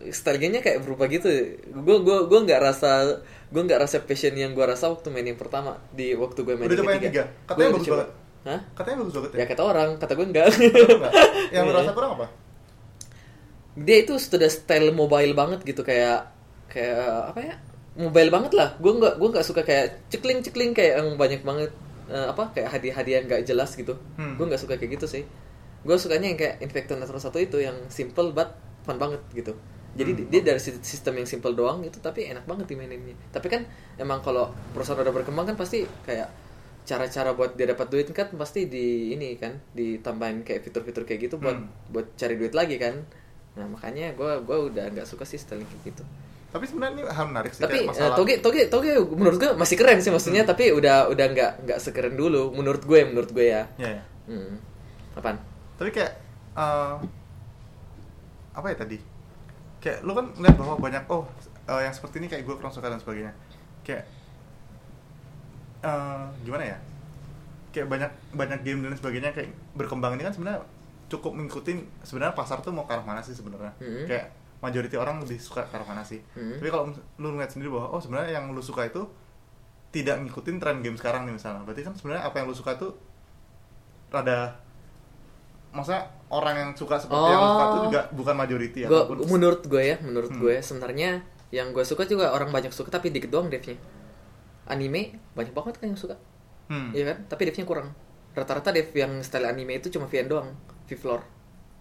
[0.09, 1.29] style gamenya kayak berubah gitu.
[1.71, 5.37] Gue gue gue nggak rasa gue nggak rasa passion yang gue rasa waktu main yang
[5.37, 7.23] pertama di waktu gue main Udah yang tiga?
[7.23, 8.09] Gua Katanya udah bagus banget.
[8.43, 8.59] Hah?
[8.75, 10.47] katanya bagus banget Ya ya, kata orang, kata gue enggak.
[10.51, 11.11] Enggak.
[11.49, 11.93] yang lu Iya.
[11.95, 12.27] kurang apa
[13.75, 16.29] dia itu sudah style mobile banget gitu kayak
[16.69, 17.55] kayak apa ya?
[17.93, 18.69] Mobile banget lah.
[18.77, 21.69] Gue nggak gue nggak suka kayak cekling cekling kayak yang banyak banget
[22.09, 23.93] eh, apa kayak hadiah hadiah nggak jelas gitu.
[24.17, 24.35] Hmm.
[24.37, 25.23] gue nggak suka kayak gitu sih.
[25.83, 29.53] Gue sukanya yang kayak Infector Network satu itu yang simple but fun banget gitu.
[29.93, 30.25] Jadi Hmm.
[30.33, 33.13] dia dari si- sistem yang simple doang gitu tapi enak banget dimaininnya.
[33.29, 33.61] Tapi kan
[33.95, 36.29] emang kalau perusahaan udah berkembang kan pasti kayak
[36.83, 41.35] cara-cara buat dia dapat duit kan pasti di ini kan ditambahin kayak fitur-fitur kayak gitu
[41.37, 41.69] buat Hmm.
[41.93, 43.05] buat cari duit lagi kan
[43.53, 46.03] nah makanya gue gua udah nggak suka sih styling kayak gitu.
[46.53, 49.73] Tapi sebenarnya ini hal menarik sih tapi eh, masalah toge toge toge menurut gue masih
[49.73, 53.65] keren sih maksudnya tapi udah udah nggak nggak sekeren dulu menurut gue menurut gue ya.
[53.81, 54.03] Ya, ya.
[54.29, 54.53] hmm.
[55.17, 55.37] apaan?
[55.77, 56.13] Tapi kayak
[56.57, 56.95] eh,
[58.53, 58.97] apa ya tadi?
[59.81, 61.25] Kayak lu kan ngeliat bahwa banyak oh
[61.69, 63.33] eh, yang seperti ini kayak gue kurang suka dan sebagainya.
[63.81, 64.05] Kayak
[65.81, 66.77] eh, gimana ya?
[67.73, 70.61] Kayak banyak banyak game dan sebagainya kayak berkembang ini kan sebenarnya
[71.13, 74.05] cukup mengikuti sebenarnya pasar tuh mau ke arah mana sih sebenarnya Mhm.
[74.05, 74.25] kayak
[74.59, 76.57] majority orang lebih suka ke arah mana sih Mhm.
[76.57, 76.85] tapi kalau
[77.17, 79.03] lu ngeliat sendiri bahwa oh sebenarnya yang lu suka itu
[79.89, 82.97] tidak ngikutin tren game sekarang nih misalnya berarti kan sebenarnya apa yang lu suka tuh
[84.09, 84.57] rada
[85.69, 87.83] maksudnya orang yang suka seperti yang lu suka Oh.
[87.83, 90.39] juga bukan majority Gua, ataupun menurut gue ya menurut Hmm.
[90.39, 93.77] gue sebenarnya yang gue suka juga orang banyak suka tapi dikit doang devnya
[94.65, 96.17] anime banyak banget kan yang suka
[96.63, 96.89] Hmm.
[96.89, 97.91] Iya kan tapi devnya kurang
[98.31, 100.49] rata-rata dev yang style anime itu cuma VN doang
[100.85, 101.21] V-Floor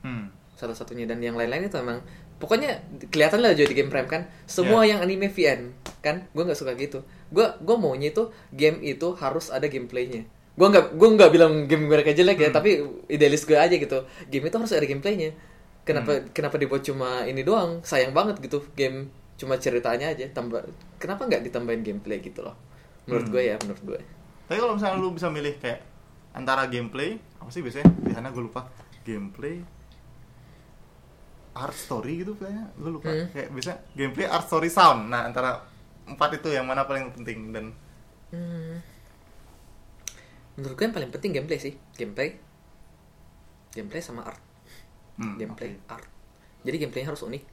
[0.03, 0.31] Hmm.
[0.53, 2.03] salah satunya dan yang lain-lain itu emang
[2.37, 4.23] pokoknya kelihatan lah jadi game prime kan?
[4.45, 4.95] Semua Yeah.
[4.95, 6.27] yang anime VN kan?
[6.31, 7.03] Gue nggak suka gitu.
[7.31, 10.27] Gue gue maunya itu game itu harus ada gameplaynya.
[10.53, 12.57] Gue nggak gue nggak bilang game mereka jelek ya Hmm.
[12.57, 12.71] tapi
[13.09, 13.99] idealis gue aja gitu.
[14.27, 15.31] Game itu harus ada gameplaynya.
[15.83, 16.27] Kenapa Hmm.
[16.31, 17.79] kenapa dibuat cuma ini doang?
[17.83, 20.27] Sayang banget gitu game cuma ceritanya aja.
[20.29, 22.59] Tambah kenapa nggak ditambahin gameplay gitu loh?
[23.07, 23.35] Menurut Hmm.
[23.35, 24.01] gue ya menurut gue
[24.45, 25.81] Tapi kalau misalnya lu bisa milih kayak
[26.35, 27.87] antara gameplay apa sih biasanya?
[27.99, 28.67] Di sana gue lupa
[29.03, 29.61] gameplay
[31.53, 33.13] art story gitu kayaknya gue lupa.
[33.13, 33.29] Hmm.
[33.29, 35.13] kayak bisa gameplay art story sound.
[35.13, 35.61] Nah antara
[36.09, 37.67] empat itu yang mana paling penting dan
[38.33, 38.81] Hmm.
[40.57, 41.77] menurut gue yang paling penting gameplay sih.
[41.93, 42.41] Gameplay.
[43.73, 44.41] Gameplay sama art.
[45.21, 45.93] Hmm, gameplay oke.
[45.93, 46.09] art.
[46.65, 47.45] Jadi gameplaynya harus unik.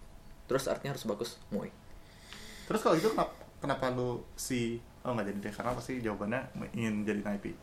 [0.48, 1.70] Terus artnya harus bagus moe
[2.66, 6.42] Terus kalau gitu kenapa, kenapa lu si oh nggak jadi deh karena pasti jawabannya
[6.74, 7.54] ingin jadi IP.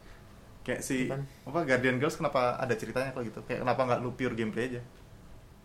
[0.66, 1.22] Kayak si Apaan?
[1.46, 3.38] apa Guardian Girls kenapa ada ceritanya kalau gitu?
[3.46, 4.82] Kayak kenapa nggak lu pure gameplay aja?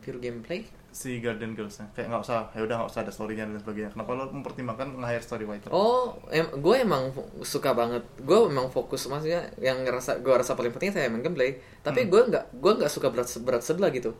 [0.02, 3.56] pure gameplay Si Guardian Girls kayak nggak usah ya udah nggak usah ada storynya dan
[3.58, 3.94] sebagainya.
[3.94, 5.70] Kenapa lu mempertimbangkan nge-hire story writer?
[5.72, 8.04] Oh, em gue emang suka banget.
[8.20, 11.58] Gue emang fokus maksudnya yang ngerasa gue rasa paling penting saya emang gameplay.
[11.80, 12.10] Tapi Hmm.
[12.12, 14.12] gue nggak gue nggak suka berat berat sebelah gitu.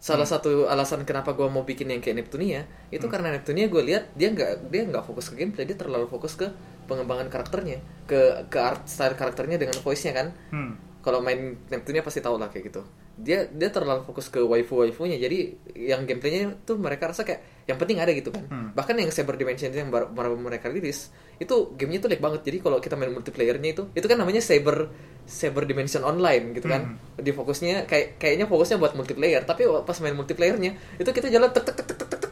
[0.00, 3.12] Salah satu alasan kenapa gue mau bikin yang kayak Neptunia itu Hmm.
[3.12, 6.48] karena Neptunia gue lihat dia nggak dia nggak fokus ke gameplay, dia terlalu fokus ke
[6.90, 7.78] pengembangan karakternya,
[8.10, 10.34] ke ke art style karakternya dengan voice-nya kan.
[10.50, 10.74] Hmm.
[11.00, 12.82] Kalau main Neptunia pasti tahu lah kayak gitu.
[13.20, 15.16] Dia dia terlalu fokus ke waifu waifunya.
[15.16, 18.44] Jadi yang gameplaynya tuh mereka rasa kayak yang penting ada gitu kan.
[18.50, 18.68] Hmm.
[18.76, 21.08] Bahkan yang Saber Dimension yang baru, baru mereka rilis
[21.40, 22.40] itu gamenya tuh lag banget.
[22.52, 24.92] Jadi kalau kita main multiplayernya itu itu kan namanya Saber
[25.24, 26.96] Saber Dimension Online gitu kan.
[26.96, 27.16] Hmm.
[27.16, 29.40] Di fokusnya kayak kayaknya fokusnya buat multiplayer.
[29.48, 32.29] Tapi pas main multiplayernya itu kita jalan tek tek tek tek, tek.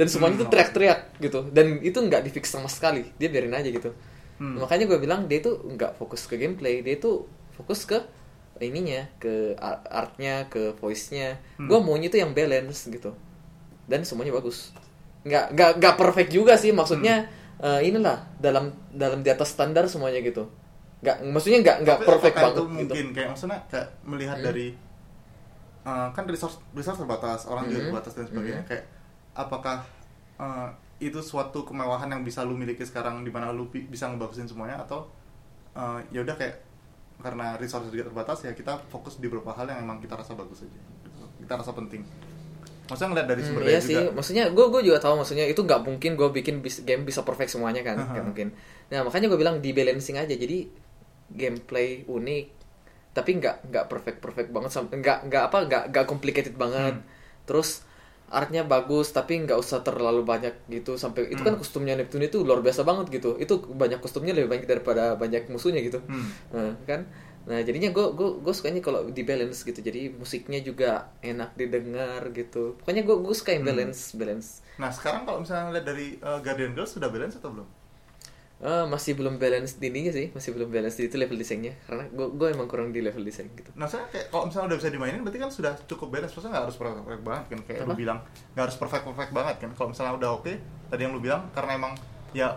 [0.00, 0.42] Dan semuanya Hmm.
[0.42, 1.40] tuh teriak-teriak gitu.
[1.52, 3.04] Dan itu nggak di fix sama sekali.
[3.20, 3.92] Dia biarin aja gitu.
[4.40, 4.56] Hmm.
[4.56, 8.00] Makanya gue bilang dia itu nggak fokus ke gameplay, dia itu fokus ke
[8.58, 11.36] ininya, ke art- artnya, ke voice-nya.
[11.56, 11.68] Hmm.
[11.68, 13.12] Gue maunya itu yang balance gitu.
[13.84, 14.72] Dan semuanya bagus.
[15.20, 17.28] Nggak nggak nggak perfect juga sih, maksudnya
[17.60, 17.76] Hmm.
[17.76, 20.48] eh, inilah dalam dalam di atas standar semuanya gitu.
[21.00, 22.72] Nggak maksudnya nggak nggak perfect banget itu gitu.
[22.72, 24.46] mungkin kayak maksudnya kayak melihat Hmm.
[24.46, 24.66] dari
[25.80, 27.88] uh, kan resource resource terbatas orang juga Mhm.
[27.88, 28.68] terbatas dan sebagainya Mhm.
[28.68, 28.84] kayak
[29.34, 29.84] apakah
[30.36, 30.68] uh,
[31.00, 34.82] itu suatu kemewahan yang bisa lu miliki sekarang di mana lu bi- bisa ngebagusin semuanya
[34.84, 35.08] atau
[35.74, 36.60] uh, ya udah kayak
[37.20, 40.64] karena resource juga terbatas ya kita fokus di beberapa hal yang emang kita rasa bagus
[40.64, 40.80] aja
[41.40, 42.04] kita rasa penting
[42.90, 45.46] maksudnya ngeliat dari Hmm, sumber iya daya sih, juga maksudnya gue gue juga tahu maksudnya
[45.46, 48.10] itu nggak mungkin gue bikin bis- game bisa perfect semuanya kan, Aha.
[48.12, 48.48] nggak mungkin.
[48.90, 50.66] Nah makanya gue bilang di balancing aja, jadi
[51.30, 52.44] gameplay unik,
[53.14, 56.98] tapi nggak nggak perfect perfect banget, nggak nggak apa nggak nggak complicated banget.
[56.98, 57.06] Hmm.
[57.46, 57.86] Terus
[58.30, 60.94] artnya bagus tapi nggak usah terlalu banyak gitu.
[60.94, 61.60] Sampai itu kan Hmm.
[61.60, 63.34] kostumnya Neptune itu luar biasa banget gitu.
[63.36, 65.98] Itu banyak kostumnya lebih banyak daripada banyak musuhnya gitu.
[66.06, 66.30] Hmm.
[66.54, 67.10] Nah, kan?
[67.40, 69.80] Nah jadinya gue gue gue sukanya kalau di balance gitu.
[69.80, 72.78] Jadi musiknya juga enak didengar gitu.
[72.78, 73.72] Pokoknya gue gue suka yang Hmm.
[73.74, 74.48] balance balance.
[74.78, 77.66] Nah sekarang kalau misalnya lihat dari uh, Guardian Girls sudah balance atau belum
[78.60, 82.04] Eh, masih belum balance di ininya sih masih belum balance di itu level desainnya karena
[82.12, 84.90] gue gue emang kurang di level desain gitu Nah, saya kayak kalau misalnya udah bisa
[84.92, 86.36] dimainin berarti kan sudah cukup balance.
[86.36, 88.18] Maksudnya nggak harus perfect, perfect banget kan kayak lu bilang
[88.52, 89.70] nggak harus perfect perfect banget kan.
[89.72, 90.52] Kalau misalnya udah oke,
[90.92, 91.92] tadi yang lu bilang karena emang
[92.36, 92.48] ya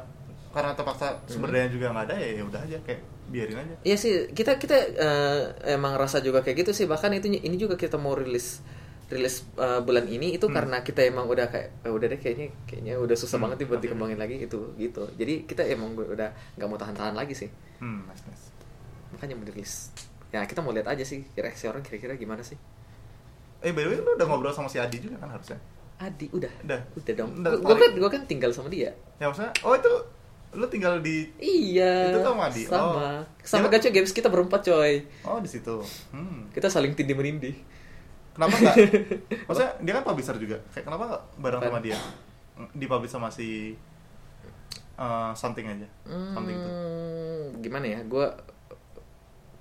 [0.51, 3.01] karena terpaksa sumber daya juga nggak ada ya ya udah aja kayak
[3.32, 3.76] biarin aja.
[3.88, 5.41] Iya sih, kita kita eh,
[5.72, 6.84] emang rasa juga kayak gitu sih.
[6.84, 8.60] Bahkan itu ini juga kita mau rilis
[9.14, 10.53] rilis eh, bulan ini itu Hmm.
[10.53, 13.68] karena kita emang udah kayak "Eh, udah deh kayaknya kayaknya udah susah Hmm, banget nih
[13.68, 13.86] buat oke.
[13.86, 15.03] dikembangin lagi gitu gitu.
[15.14, 17.49] Jadi kita emang udah nggak mau tahan-tahan lagi sih.
[17.78, 18.45] Hmm, nice nice.
[19.11, 19.93] Makanya mau rilis.
[20.30, 22.57] Ya kita mau lihat aja sih reaksi orang kira-kira gimana sih.
[23.59, 25.55] Eh by the way lu udah ngobrol sama si Adi juga kan harusnya?
[25.95, 26.51] Adi udah.
[26.61, 26.82] Udah.
[26.95, 27.32] Udah dong.
[27.39, 28.91] Gue kan gua kan tinggal sama dia.
[29.16, 29.88] Ya maksudnya, oh itu
[30.51, 32.11] lu tinggal di Iya.
[32.11, 32.64] Itu sama Adi?
[32.64, 32.84] Sama.
[32.84, 33.22] Oh.
[33.39, 33.74] Sama Ya.
[33.74, 35.05] Gacho Games kita berempat coy.
[35.24, 35.80] oh di situ.
[36.09, 36.49] Hmm.
[36.49, 37.55] Kita saling tindih menindih.
[38.34, 38.75] Kenapa nggak?
[39.47, 40.57] maksudnya dia kan publisher juga.
[40.73, 41.97] Kayak kenapa nggak bareng sama dia?
[42.73, 43.77] Di publish sama si
[44.97, 45.88] uh, something aja.
[46.09, 46.69] Something itu.
[46.69, 48.01] Hmm, gimana ya?
[48.05, 48.27] Gua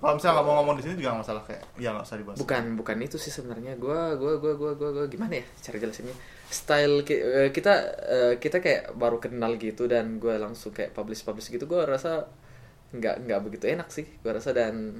[0.03, 2.37] Kalau misalnya nggak mau ngomong di sini juga nggak masalah kayak ya nggak usah dibahas.
[2.43, 6.11] bukan bukan itu sih sebenarnya gua gua gua gua gua, gua gimana ya cara jelasinnya
[6.51, 11.47] style eh, kita eh, kita kayak baru kenal gitu dan gua langsung kayak publish publish
[11.55, 12.27] gitu gua rasa
[12.91, 14.99] nggak nggak begitu enak sih gua rasa dan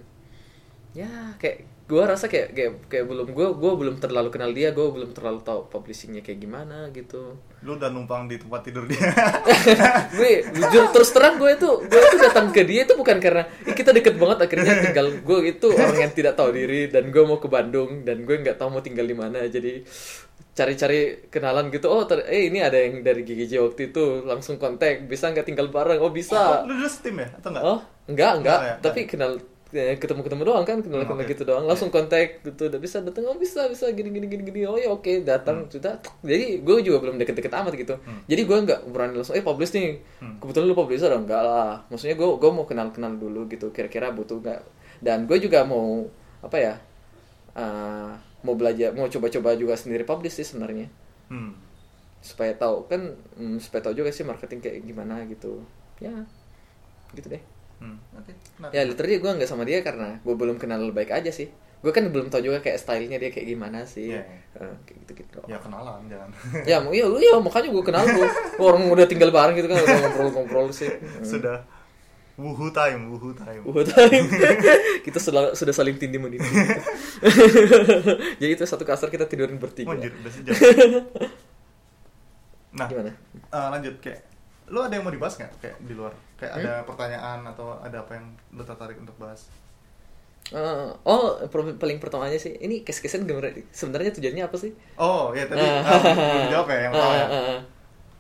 [0.95, 4.87] ya kayak gua rasa kayak kayak kayak belum gua gua belum terlalu kenal dia gua
[4.89, 8.99] belum terlalu tahu publishingnya kayak gimana gitu Lu udah numpang di tempat tidur dia.
[10.13, 13.71] gue jujur terus terang gue itu gue itu datang ke dia itu bukan karena "Ih,
[13.71, 17.39] kita deket banget akhirnya tinggal gue itu orang yang tidak tahu diri dan gue mau
[17.39, 19.79] ke Bandung dan gue nggak tahu mau tinggal di mana jadi
[20.51, 25.07] cari-cari kenalan gitu oh ter- eh ini ada yang dari GGJ waktu itu langsung kontak
[25.07, 27.63] bisa nggak tinggal bareng oh bisa Lu dulu setim ya atau enggak?
[27.63, 28.75] oh enggak enggak Enggak ya?
[28.83, 29.41] tapi kenal eh,
[29.73, 31.31] ketemu-ketemu doang kan kenal kenal Hmm, oke.
[31.33, 31.65] gitu doang.
[31.65, 32.69] Langsung kontak gitu.
[32.69, 35.97] Udah bisa datang oh bisa bisa gini gini gini gini oh ya oke datang sudah
[36.21, 37.97] jadi gue juga belum deket-deket amat gitu.
[38.05, 38.21] Hmm.
[38.29, 39.97] jadi gue nggak berani langsung eh publish nih.
[40.21, 40.37] Hmm.
[40.37, 41.81] kebetulan lu publisher oh, enggak lah.
[41.89, 44.61] Maksudnya gue gue mau kenal kenal dulu gitu kira-kira butuh nggak.
[45.01, 46.05] Dan gue juga mau
[46.39, 46.73] apa ya
[47.57, 48.11] eh,
[48.45, 50.87] mau belajar mau coba-coba juga sendiri publish sih sebenarnya.
[51.27, 51.57] Hmm.
[52.23, 55.59] supaya tahu kan hmm, supaya tahu juga sih marketing kayak gimana gitu.
[55.99, 56.23] Ya
[57.13, 57.43] gitu deh
[57.83, 57.99] Hmm.
[58.15, 58.31] Oke.
[58.57, 61.51] Nah, Ya literally gue nggak sama dia karena gue belum kenal baik aja sih.
[61.83, 64.15] Gue kan belum tahu juga kayak stylenya dia kayak gimana sih.
[64.15, 64.23] Iya,
[64.55, 65.39] Eh, kayak gitu-gitu.
[65.45, 66.29] ya kenalan jangan.
[66.63, 68.27] Ya, iya, iya makanya gue kenal gue.
[68.55, 70.87] Orang udah tinggal bareng gitu kan udah ngobrol-ngobrol sih.
[70.87, 71.27] Hmm.
[71.27, 71.59] Sudah
[72.33, 73.61] wuhu time, wuhu time.
[73.61, 74.25] Uh, time.
[75.05, 76.47] kita sudah sudah saling tindih menindih.
[78.41, 79.91] Jadi itu satu kasur kita tidurin bertiga.
[79.91, 80.55] Anjir, udah sejam.
[82.73, 83.11] nah Gimana?
[83.29, 84.32] eh, lanjut kayak
[84.65, 86.61] lu ada yang mau dibahas nggak kayak di luar kayak Hmm?
[86.61, 89.47] ada pertanyaan atau ada apa yang lu tertarik untuk bahas
[90.45, 90.59] Eh,
[91.01, 91.39] oh,
[91.73, 92.51] paling pertama aja sih.
[92.51, 93.47] Ini kes-kesan gimana?
[93.71, 94.75] Sebenarnya tujuannya apa sih?
[94.97, 97.59] oh ya tadi ah, belum jawab ya yang pertama ya Ah, ah, ah.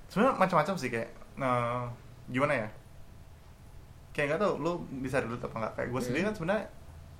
[0.07, 1.83] sebenarnya macam-macam sih kayak eh,
[2.29, 2.67] gimana ya
[4.09, 6.29] kayak nggak tau lu bisa relate apa nggak kayak gue sendiri Hmm.
[6.31, 6.65] kan sebenarnya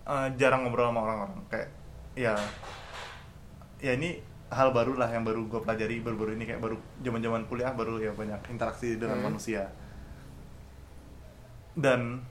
[0.06, 1.68] eh, jarang ngobrol sama orang-orang kayak
[2.16, 2.34] ya
[3.80, 4.24] ya ini
[4.54, 8.12] hal baru lah yang baru gue pelajari baru-baru ini kayak baru zaman-zaman kuliah baru ya
[8.12, 9.26] banyak interaksi dengan Hmm.
[9.28, 9.68] manusia
[11.74, 12.22] dan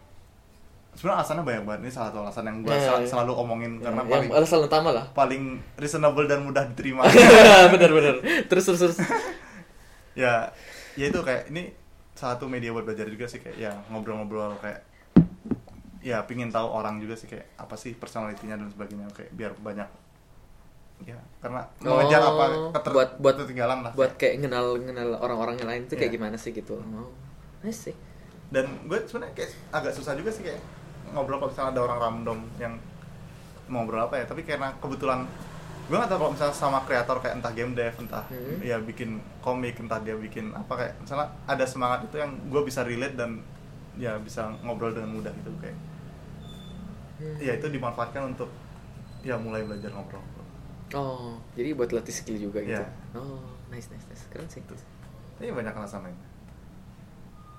[0.93, 3.03] sebenarnya alasannya banyak banget ini salah satu alasan yang gue Ya, ya.
[3.03, 5.05] selalu omongin Ya, karena yang paling alasan utama lah.
[5.11, 5.43] paling
[5.75, 7.03] reasonable dan mudah diterima
[7.75, 8.21] Bener-bener.
[8.45, 8.99] Terus terus terus.
[10.15, 10.53] ya
[10.93, 11.73] ya itu kayak ini
[12.13, 14.85] satu media buat belajar juga sih kayak ya ngobrol-ngobrol kayak
[15.99, 19.89] ya pingin tahu orang juga sih kayak apa sih personalitinya dan sebagainya kayak biar banyak
[21.05, 25.55] ya karena mengejar Oh, apa keter- buat- buat- ketertinggalan lah Buat kayak ngenal ngenal orang-orang
[25.57, 26.17] yang lain itu kayak Iya.
[26.17, 26.79] gimana sih gitu.
[26.79, 27.11] Oh.
[27.61, 27.97] Nice sih.
[28.49, 30.61] dan gue sebenarnya kayak agak susah juga sih kayak
[31.09, 32.75] ngobrol kalau misalnya ada orang random yang
[33.65, 35.25] mau ngobrol apa ya tapi karena kebetulan
[35.83, 38.61] gue gak tau kalau misalnya sama kreator kayak entah game dev entah Hmm.
[38.61, 42.81] ya bikin komik entah dia bikin apa kayak misalnya ada semangat itu yang gue bisa
[42.83, 43.41] relate dan
[43.95, 45.77] ya bisa ngobrol dengan mudah gitu kayak
[47.15, 47.37] Hmm.
[47.39, 48.53] ya itu dimanfaatkan untuk
[49.21, 50.21] ya mulai belajar ngobrol
[50.93, 52.77] Oh, jadi buat latih skill juga gitu.
[52.77, 52.89] Iya.
[53.17, 53.41] Oh,
[53.73, 54.25] nice nice nice.
[54.29, 54.61] Keren sih.
[54.61, 54.77] Gitu.
[55.43, 56.15] ini banyak alasan lain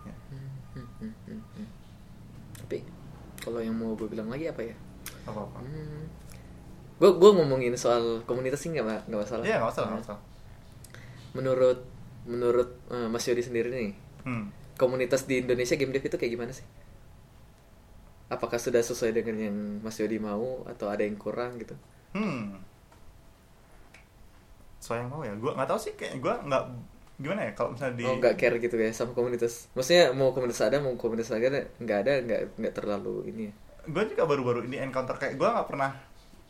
[0.07, 0.15] ya.
[0.31, 1.67] Hmm, hmm, hmm, hmm, hmm.
[2.63, 2.77] Tapi
[3.41, 4.75] kalau yang mau gue bilang lagi apa ya?
[5.27, 6.07] apa apa Hmm.
[7.01, 9.43] Gue gue ngomongin soal komunitas sih nggak nggak masalah.
[9.43, 10.21] iya nggak masalah nggak masalah
[11.33, 11.79] Menurut
[12.23, 13.91] menurut eh, Mas Yodi sendiri nih,
[14.23, 14.77] hmm.
[14.79, 16.63] komunitas di Indonesia game dev itu kayak gimana sih?
[18.31, 21.75] Apakah sudah sesuai dengan yang Mas Yodi mau atau ada yang kurang gitu?
[22.15, 22.63] Hmm.
[24.83, 26.63] Soalnya mau ya, gue nggak tahu sih kayak gue nggak
[27.15, 29.71] gimana ya kalau misalnya di Oh nggak care gitu ya sama komunitas.
[29.71, 31.47] Maksudnya mau komunitas ada mau komunitas ada
[31.79, 33.53] nggak ada nggak nggak terlalu ini ya.
[33.85, 35.91] gue juga baru-baru ini encounter kayak gue nggak pernah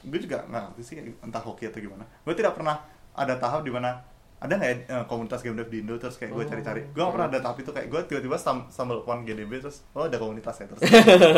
[0.01, 2.77] gue juga nggak ngerti sih entah hoki atau gimana gue tidak pernah
[3.11, 4.01] ada tahap di mana
[4.38, 6.45] ada nggak ya eh, komunitas game dev di Indo terus kayak gue Oh.
[6.45, 9.81] cari-cari gue nggak pernah ada tahap itu kayak gue tiba-tiba sam sambal pon GDB terus
[9.91, 10.81] oh ada komunitas ya terus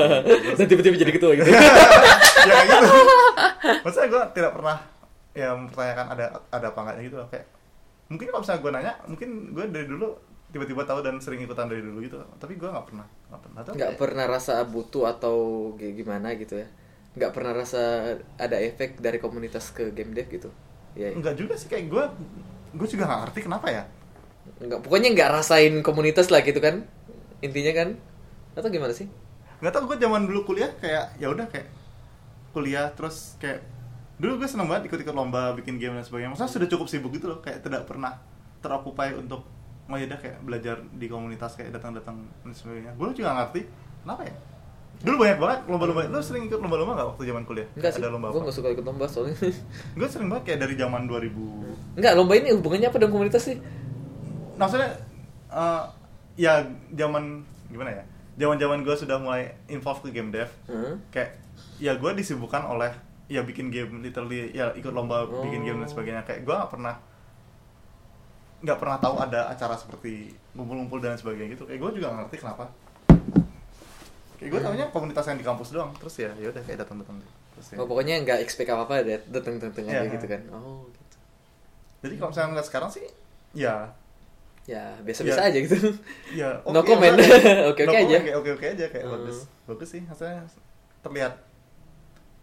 [0.58, 1.48] Dan tiba-tiba jadi ketua gitu.
[1.50, 1.60] ya
[2.52, 2.90] kayak gitu
[3.82, 4.78] maksudnya gue tidak pernah
[5.36, 7.46] ya mempertanyakan ada ada apa enggaknya gitu loh kayak
[8.08, 10.08] mungkin kalau misalnya gue nanya mungkin gue dari dulu
[10.56, 13.72] tiba-tiba tahu dan sering ikutan dari dulu gitu tapi gue nggak pernah nggak pernah Atau
[13.76, 15.36] nggak pernah rasa butuh atau
[15.76, 16.68] gimana gitu ya.
[17.20, 20.50] Nggak pernah rasa ada efek dari komunitas ke game dev gitu.
[20.96, 22.04] Ya enggak juga sih kayak gue
[22.76, 23.84] gue juga nggak ngerti kenapa ya.
[24.64, 26.88] Nggak pokoknya nggak rasain komunitas lah gitu kan
[27.44, 27.90] intinya kan.
[28.56, 29.12] Atau gimana sih.
[29.60, 31.68] Nggak tahu gue zaman dulu kuliah kayak ya udah kayak
[32.56, 33.60] kuliah terus kayak
[34.16, 36.32] dulu gue seneng banget ikut-ikut lomba bikin game dan sebagainya.
[36.32, 38.16] Maksudnya sudah cukup sibuk gitu loh kayak tidak pernah
[38.64, 39.44] terokupai untuk
[39.86, 42.92] oh ya kayak belajar di komunitas kayak datang-datang dan sebagainya.
[42.98, 43.62] Gue juga ngerti
[44.02, 44.36] kenapa ya?
[45.04, 46.02] Dulu banyak banget lomba-lomba.
[46.08, 47.68] Lu sering ikut lomba-lomba nggak waktu zaman kuliah?
[47.76, 48.02] Enggak sih.
[48.02, 49.36] Ada lomba gue nggak suka ikut lomba soalnya.
[50.00, 53.58] Gue sering banget kayak dari zaman 2000 nggak lomba ini hubungannya apa dengan komunitas sih?
[54.56, 54.90] Maksudnya
[55.52, 55.84] eh,
[56.40, 56.64] ya
[56.96, 58.04] zaman gimana ya?
[58.36, 60.52] Zaman-zaman gue sudah mulai involve ke game dev.
[60.68, 60.96] Heeh.
[61.12, 61.32] kayak
[61.80, 62.92] ya gue disibukkan oleh
[63.28, 65.92] ya bikin game literally ya ikut lomba bikin game dan Oh.
[65.92, 66.96] sebagainya kayak gue nggak pernah
[68.58, 70.14] nggak pernah tahu ada acara seperti
[70.52, 72.66] ngumpul-ngumpul dan sebagainya gitu kayak gue juga nggak ngerti kenapa
[74.36, 77.18] kayak gue tahunya komunitas yang di kampus doang terus ya ya udah kayak datang-datang
[77.52, 77.76] terus ya.
[77.78, 80.12] oh pokoknya nggak expect apa apa deh datang datang aja Iya.
[80.12, 81.16] gitu kan oh gitu
[82.02, 83.06] jadi kalau misalnya ngeliat sekarang sih
[83.54, 83.76] ya
[84.66, 85.48] ya biasa-biasa Ya.
[85.48, 85.76] aja gitu
[86.36, 87.14] ya No comment.
[87.14, 88.02] maksudnya- Oke-oke no aja.
[88.08, 89.14] comment, kayak oke-oke aja kayak Hmm.
[89.16, 90.42] bagus bagus sih maksudnya
[91.00, 91.34] terlihat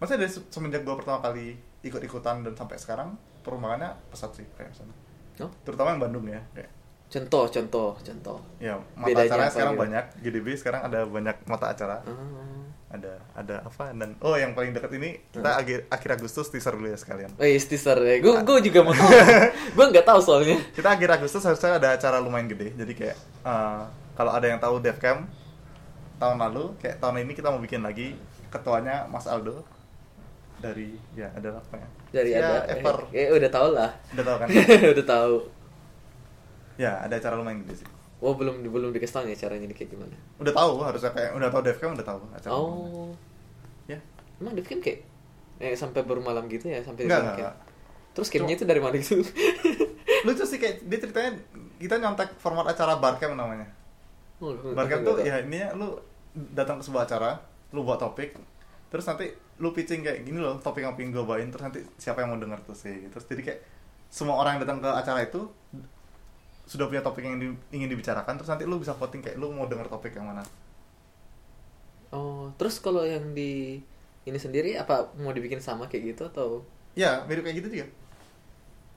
[0.03, 4.71] maksudnya dari se- semenjak gue pertama kali ikut-ikutan dan sampai sekarang perkembangannya pesat sih kayak
[4.71, 4.97] misalnya
[5.39, 6.71] oh terutama yang Bandung ya kayak
[7.09, 9.83] contoh contoh contoh ya mata Bedanya apa sekarang gitu?
[9.85, 12.63] banyak GDB sekarang ada banyak mata acara Ah.
[12.91, 15.61] ada ada apa dan oh yang paling dekat ini kita Hmm.
[15.61, 18.17] akhir akhir Agustus teaser dulu ya sekalian Oh iya, teaser ya.
[18.19, 19.09] Gue gue juga mau tahu.
[19.77, 20.57] gue nggak tahu soalnya.
[20.73, 23.83] kita akhir Agustus harusnya ada acara lumayan gede jadi kayak eh,
[24.13, 25.25] kalau ada yang tahu DevCamp
[26.19, 28.13] tahun lalu kayak tahun ini kita mau bikin lagi
[28.49, 29.65] ketuanya Mas Aldo
[30.63, 32.55] dari ya ada apa ya Dari ya, ada.
[32.71, 33.91] Ever Eh, udah tahu lah.
[34.09, 34.49] udah tahu kan
[34.95, 35.35] udah tahu.
[36.77, 37.89] ya ada acara lumayan gede sih
[38.19, 40.15] Oh belum belum dikasih tahu ya caranya ini kayak gimana.
[40.39, 42.53] udah tahu harusnya kayak udah tahu DevCamp udah tahu acara.
[42.55, 43.11] Oh.
[43.85, 43.99] ya
[44.39, 45.03] Emang Dev kan kayak
[45.59, 47.43] eh sampai baru malam gitu ya sampai Enggak, enggak, camp?
[47.43, 47.55] enggak.
[48.13, 49.19] Terus campnya itu dari mana gitu?
[50.25, 51.31] lucu sih kayak dia ceritanya
[51.77, 53.67] kita nyontek format acara barcamp namanya
[54.39, 55.99] Oh, barcamp tuh nggak ya ini lu
[56.55, 58.39] datang ke sebuah acara lu buat topik
[58.87, 59.31] terus nanti
[59.63, 62.41] lu pitching kayak gini loh topik yang pengen gue bawain terus nanti siapa yang mau
[62.43, 63.61] denger terus sih terus jadi kayak
[64.13, 65.41] semua orang yang datang ke acara itu
[66.71, 69.67] sudah punya topik yang di- ingin dibicarakan terus nanti lu bisa voting kayak lu mau
[69.71, 70.43] denger topik yang mana.
[72.13, 73.81] Oh, terus kalau yang di
[74.29, 76.49] ini sendiri apa mau dibikin sama kayak gitu atau?
[76.97, 77.87] Ya mirip kayak gitu juga.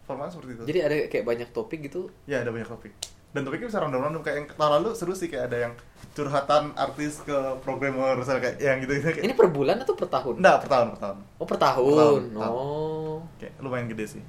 [0.05, 0.65] Formatnya seperti itu.
[0.69, 2.01] Jadi ada kayak banyak topik gitu?
[2.29, 2.93] ya ada banyak topik
[3.35, 5.73] dan topiknya bisa random-random kayak yang tahun lalu seru sih kayak ada yang
[6.11, 10.07] curhatan artis ke programmer misalnya kayak yang gitu gitu kayak Ini per bulan atau per
[10.07, 10.39] tahun?
[10.39, 11.83] enggak per tahun per tahun Oh, per tahun.
[11.83, 12.55] Per tahun, per tahun.
[12.55, 13.17] Oh.
[13.35, 14.23] kayak lumayan gede sih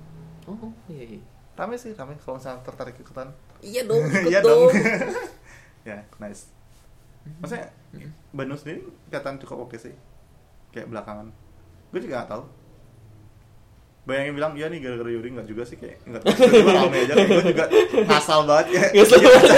[0.44, 1.20] Oh, iya iya.
[1.54, 4.68] rame sih rame kalau misalnya tertarik ikutan Iya dong, ikut Iya dong.
[5.88, 6.52] ya, nice.
[7.40, 7.72] Maksudnya
[8.30, 9.96] Bandung sendiri kelihatan cukup oke sih.
[10.68, 11.32] Kayak belakangan.
[11.88, 12.44] Gue juga gak tahu.
[14.06, 16.22] Banyak yang bilang, iya nih gara-gara Yuri nggak juga sih kayak nggak.
[16.22, 17.12] Tiba-tiba rame aja.
[17.12, 17.64] Kayak gue juga
[18.06, 18.90] ngasal banget kayak.
[18.94, 19.50] Ngasal banget.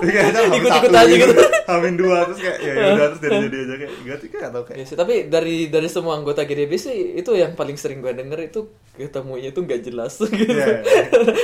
[0.00, 1.34] Ikut-ikut satu aja gitu.
[1.68, 4.62] Hamin dua terus kayak ya udah terus jadi jadi aja kayak gue sih kayak tau
[4.64, 4.86] Iya kayak.
[4.88, 8.60] sih, tapi dari dari semua anggota GDB sih itu yang paling sering gue denger itu
[8.96, 10.50] ketemunya itu nggak jelas gitu.
[10.50, 10.80] Iya.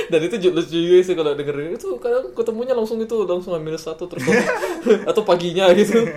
[0.09, 4.09] Dan itu lucu juga sih kalau denger itu kadang ketemunya langsung itu langsung ambil satu
[4.09, 4.25] terus
[5.05, 6.09] atau paginya gitu.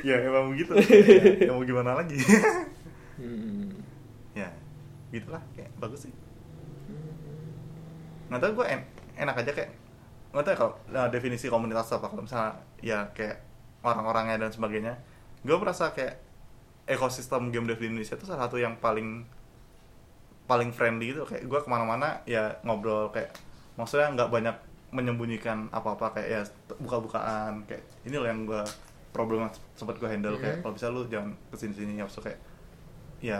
[0.00, 0.72] ya emang begitu.
[0.80, 2.16] ya, ya mau gimana lagi.
[3.20, 3.57] Hmm.
[5.08, 6.12] Ya gitulah kayak bagus sih.
[8.28, 8.80] Nggak tahu gue en
[9.16, 9.70] enak aja kayak
[10.28, 12.06] nggak tahu ya kalau nah, definisi komunitas apa.
[12.06, 12.52] Kalau misalnya
[12.84, 13.40] ya kayak
[13.80, 14.94] orang-orangnya dan sebagainya
[15.40, 16.20] gue merasa kayak
[16.84, 19.24] ekosistem game dev di Indonesia itu salah satu yang paling
[20.44, 21.24] paling friendly gitu.
[21.24, 23.32] Kayak gue ke mana-mana ya ngobrol kayak
[23.76, 24.56] maksudnya nggak banyak
[24.92, 26.16] menyembunyikan apa-apa.
[26.16, 26.40] Kayak ya
[26.76, 28.60] buka-bukaan kayak ini loh yang gue
[29.12, 30.36] problem sempat gue handle.
[30.36, 30.62] Kayak Mhm.
[30.64, 32.40] kalau bisa lu jangan ke sini-sini ya maksudnya kayak
[33.18, 33.38] ya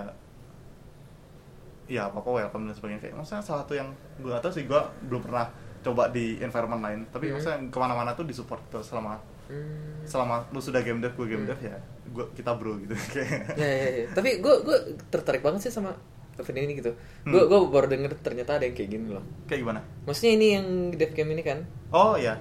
[1.88, 4.62] ya apa apa welcome dan sebagainya kayak maksudnya salah satu yang gue gak tau sih
[4.62, 7.32] gue belum pernah coba di environment lain tapi Mhm.
[7.32, 9.16] maksudnya ke mana-mana tuh disupport tuh selama
[9.48, 10.04] Hmm.
[10.04, 11.50] selama lu sudah game dev gue game Hmm.
[11.50, 11.76] dev ya
[12.06, 14.06] gue kita bro gitu kayak Ya, ya, ya.
[14.12, 14.76] Tapi gue gue
[15.08, 15.96] tertarik banget sih sama
[16.36, 16.92] event ini gitu.
[17.24, 17.32] Hmm.
[17.32, 19.24] Gue gue baru denger ternyata ada yang kayak gini loh.
[19.44, 22.36] kayak gimana Maksudnya ini yang dev game ini kan, oh ya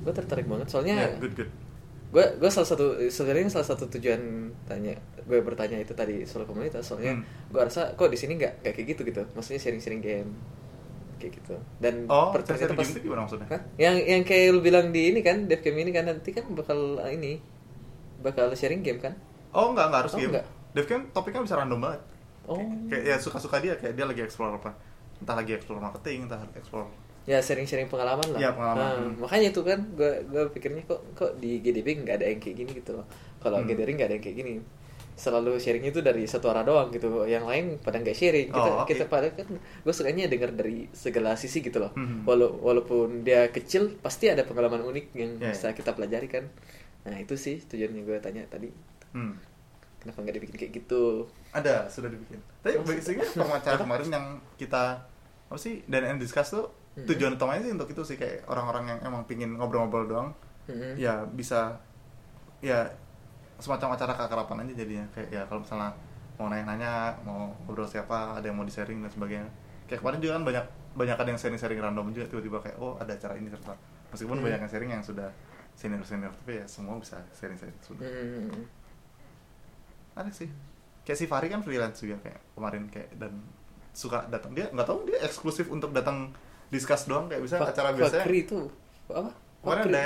[0.00, 1.50] gue tertarik banget ya soalnya good good
[2.06, 4.20] gue gue salah satu sebenarnya salah satu tujuan
[4.64, 7.24] tanya gue bertanya itu tadi soal komunitas soalnya Hmm.
[7.50, 9.22] gue rasa kok di sini nggak nggak kayak gitu gitu.
[9.32, 10.30] Maksudnya sharing sharing game
[11.16, 11.56] kayak gitu.
[11.76, 13.48] Dan oh per- cerita ternyata game itu gimana maksudnya?
[13.48, 13.60] Hah?
[13.76, 16.98] yang yang kayak lu bilang di ini kan dev game ini kan nanti kan bakal
[16.98, 17.42] ah, ini
[18.18, 19.16] bakal sharing game kan?
[19.50, 20.30] Oh enggak enggak harus Oh, game.
[20.30, 20.46] enggak.
[20.72, 22.00] dev kan topiknya bisa random banget.
[22.46, 22.62] Oh.
[22.86, 24.70] kayak ya suka-suka dia kayak dia lagi explore apa.
[25.18, 26.86] Entah lagi explore marketing entah explore
[27.26, 28.80] ya sharing sharing pengalaman lah Iya, pengalaman.
[28.80, 29.14] Nah, Hmm.
[29.18, 32.70] makanya itu kan gue gue pikirnya kok kok di GDB nggak ada yang kayak gini
[32.72, 33.06] gitu loh
[33.38, 33.66] kalau Hmm.
[33.66, 34.54] gathering nggak ada yang kayak gini
[35.12, 38.84] selalu sharingnya itu dari satu arah doang gitu yang lain pada nggak sharing kita Oh,
[38.84, 38.86] oke.
[38.86, 42.22] kita pada kan gue sukanya dengar dari segala sisi gitu loh Hmm.
[42.22, 45.74] Walau, walaupun dia kecil pasti ada pengalaman unik yang Ya, bisa ya.
[45.74, 46.44] kita pelajari kan
[47.02, 48.68] nah itu sih tujuannya gue tanya tadi
[49.12, 49.34] hmm.
[50.00, 55.00] kenapa nggak dibikin kayak gitu ada sudah dibikin tapi basicnya permasalahan kemarin yang kita
[55.46, 56.66] apa sih dan and discuss tuh
[56.96, 57.06] Mhm.
[57.06, 60.28] tujuan utamanya sih untuk itu sih kayak orang-orang yang emang pingin ngobrol-ngobrol doang
[60.64, 60.96] Mhm.
[60.96, 61.76] ya bisa
[62.58, 62.88] ya
[63.56, 65.92] semacam acara keakraban aja jadinya kayak ya kalau misalnya
[66.36, 66.92] mau nanya-nanya
[67.22, 69.48] mau ngobrol siapa ada yang mau di sharing dan sebagainya
[69.86, 73.12] kayak kemarin juga kan banyak banyak ada yang sharing-sharing random juga tiba-tiba kayak oh ada
[73.12, 73.76] acara ini ternyata
[74.08, 74.44] meskipun Hmm.
[74.44, 75.28] banyak yang sharing yang sudah
[75.72, 78.64] senior senior tapi ya semua bisa sharing-sharing sudah Mhm.
[80.16, 80.48] ada sih
[81.04, 83.32] kayak si Fahri kan freelance juga kayak kemarin kayak dan
[83.92, 86.32] suka datang dia nggak tahu dia eksklusif untuk datang
[86.68, 88.22] discuss doang kayak bisa acara biasanya.
[88.22, 88.58] Fakri itu
[89.08, 89.30] apa?
[89.58, 89.92] Kemarin Fakri.
[89.92, 90.04] ada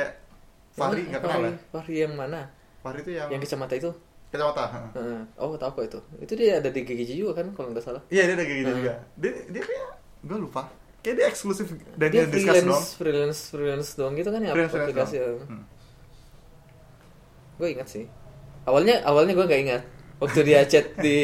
[0.71, 1.29] Fahri nggak mana?
[1.29, 1.53] kenal ya?
[1.69, 2.41] Fahri, yang mana?
[2.81, 3.91] Fahri itu yang yang kecamatan itu?
[4.31, 5.21] Kecamatan Heeh.
[5.37, 6.01] oh tahu kok itu.
[6.21, 8.03] Itu dia ada di GGJ juga kan kalau nggak salah?
[8.07, 8.79] Iya dia ada gitu Hmm.
[8.79, 8.95] juga.
[9.17, 9.87] Dia dia kayak
[10.23, 10.63] gue lupa.
[11.01, 12.63] Kayak dia eksklusif dan dia dia, discuss doang.
[12.63, 14.53] freelance freelance freelance doang gitu kan ya?
[14.53, 15.17] Freelance- freelance aplikasi.
[15.19, 15.39] doang.
[15.49, 15.65] Hmm.
[17.57, 18.05] gue ingat sih.
[18.63, 19.83] Awalnya awalnya gue nggak ingat.
[20.19, 21.19] Waktu dia chat di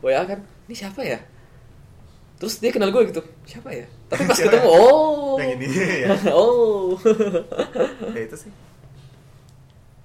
[0.00, 1.18] WA kan ini siapa ya?
[2.38, 3.22] Terus dia kenal gue gitu.
[3.44, 5.36] Siapa ya tapi pas ketemu oh.
[5.38, 5.66] Yang ini,
[6.04, 6.08] ya.
[6.36, 6.96] oh.
[8.16, 8.52] Ya itu sih.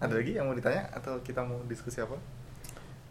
[0.03, 2.19] Ada lagi yang mau ditanya atau kita mau diskusi apa?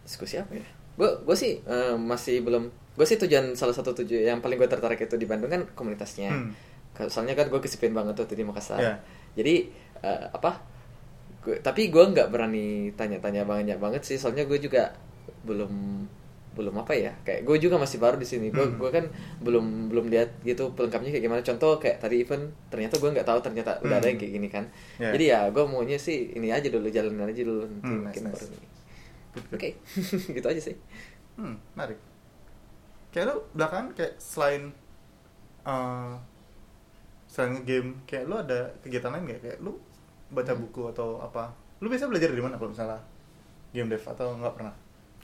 [0.05, 0.65] Diskusi apa ya?
[0.93, 4.69] Gue gue sih eh, masih belum gue sih tujuan salah satu tujuan yang paling gue
[4.69, 6.29] tertarik itu di Bandung kan komunitasnya.
[6.29, 6.53] Hmm.
[7.09, 8.77] Soalnya kan gue kesipin banget tuh di Makassar.
[8.77, 8.95] Iya.
[9.33, 9.55] jadi
[10.05, 10.61] eh, apa
[11.43, 14.95] gue, tapi gue nggak berani tanya-tanya banyak banget sih soalnya gue juga
[15.43, 15.73] belum
[16.53, 18.77] belum apa ya kayak gue juga masih baru di sini gue Hmm.
[18.77, 19.05] gue kan
[19.39, 23.39] belum belum lihat gitu pelengkapnya kayak gimana contoh kayak tadi event ternyata gue nggak tahu
[23.41, 24.11] ternyata udah ada Hmm.
[24.13, 24.65] yang kayak gini kan
[24.97, 25.09] Iya.
[25.11, 28.33] jadi ya gue maunya sih ini aja dulu jalanin aja dulu nanti Hmm, mungkin nice,
[28.37, 28.71] baru nice.
[29.49, 29.69] Oke,
[30.37, 30.77] gitu aja sih.
[31.33, 31.97] Hmm, menarik.
[33.09, 34.69] Kayak lu belakangan kayak selain
[35.63, 36.13] eh
[37.25, 39.41] selain game, kayak lu ada kegiatan lain nggak?
[39.41, 39.73] Kayak lu
[40.29, 41.49] baca buku atau apa?
[41.81, 43.01] Lu biasa belajar dari mana kalau misalnya
[43.73, 44.73] game dev atau nggak pernah?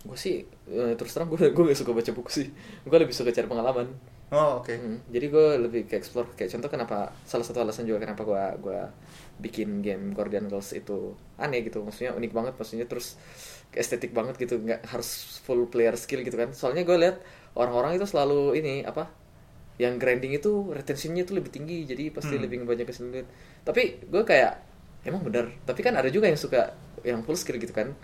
[0.08, 0.36] Gue sih
[0.72, 2.48] eh, terus terang gue gue gak suka baca buku sih.
[2.88, 3.88] Gue lebih suka cari pengalaman.
[4.30, 4.70] Oh oke.
[4.78, 8.44] Hmm, jadi gue lebih ke explore kayak contoh kenapa salah satu alasan juga kenapa gue
[8.62, 8.94] gua
[9.42, 13.18] bikin game Guardian Girls itu aneh gitu maksudnya unik banget maksudnya terus
[13.74, 17.18] estetik banget gitu nggak harus full player skill gitu kan soalnya gue lihat
[17.58, 19.10] orang-orang itu selalu ini apa
[19.80, 22.44] yang grinding itu retentionnya itu lebih tinggi jadi pasti Hmm.
[22.46, 23.26] lebih banyak kesulitan
[23.64, 24.60] tapi gue kayak
[25.08, 26.76] emang bener tapi kan ada juga yang suka
[27.08, 27.96] yang full skill gitu kan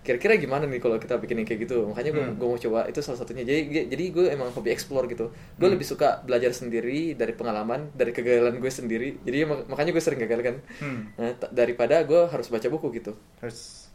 [0.00, 2.40] kira-kira gimana nih kalau kita bikin yang kayak gitu makanya gue Hmm.
[2.40, 5.74] mau coba itu salah satunya jadi jadi gue emang hobi explore gitu gue Hmm.
[5.76, 10.18] lebih suka belajar sendiri dari pengalaman dari kegagalan gue sendiri jadi mak- makanya gue sering
[10.18, 11.00] gagal kan Hmm.
[11.14, 13.92] Nah, daripada gue harus baca buku gitu Harus.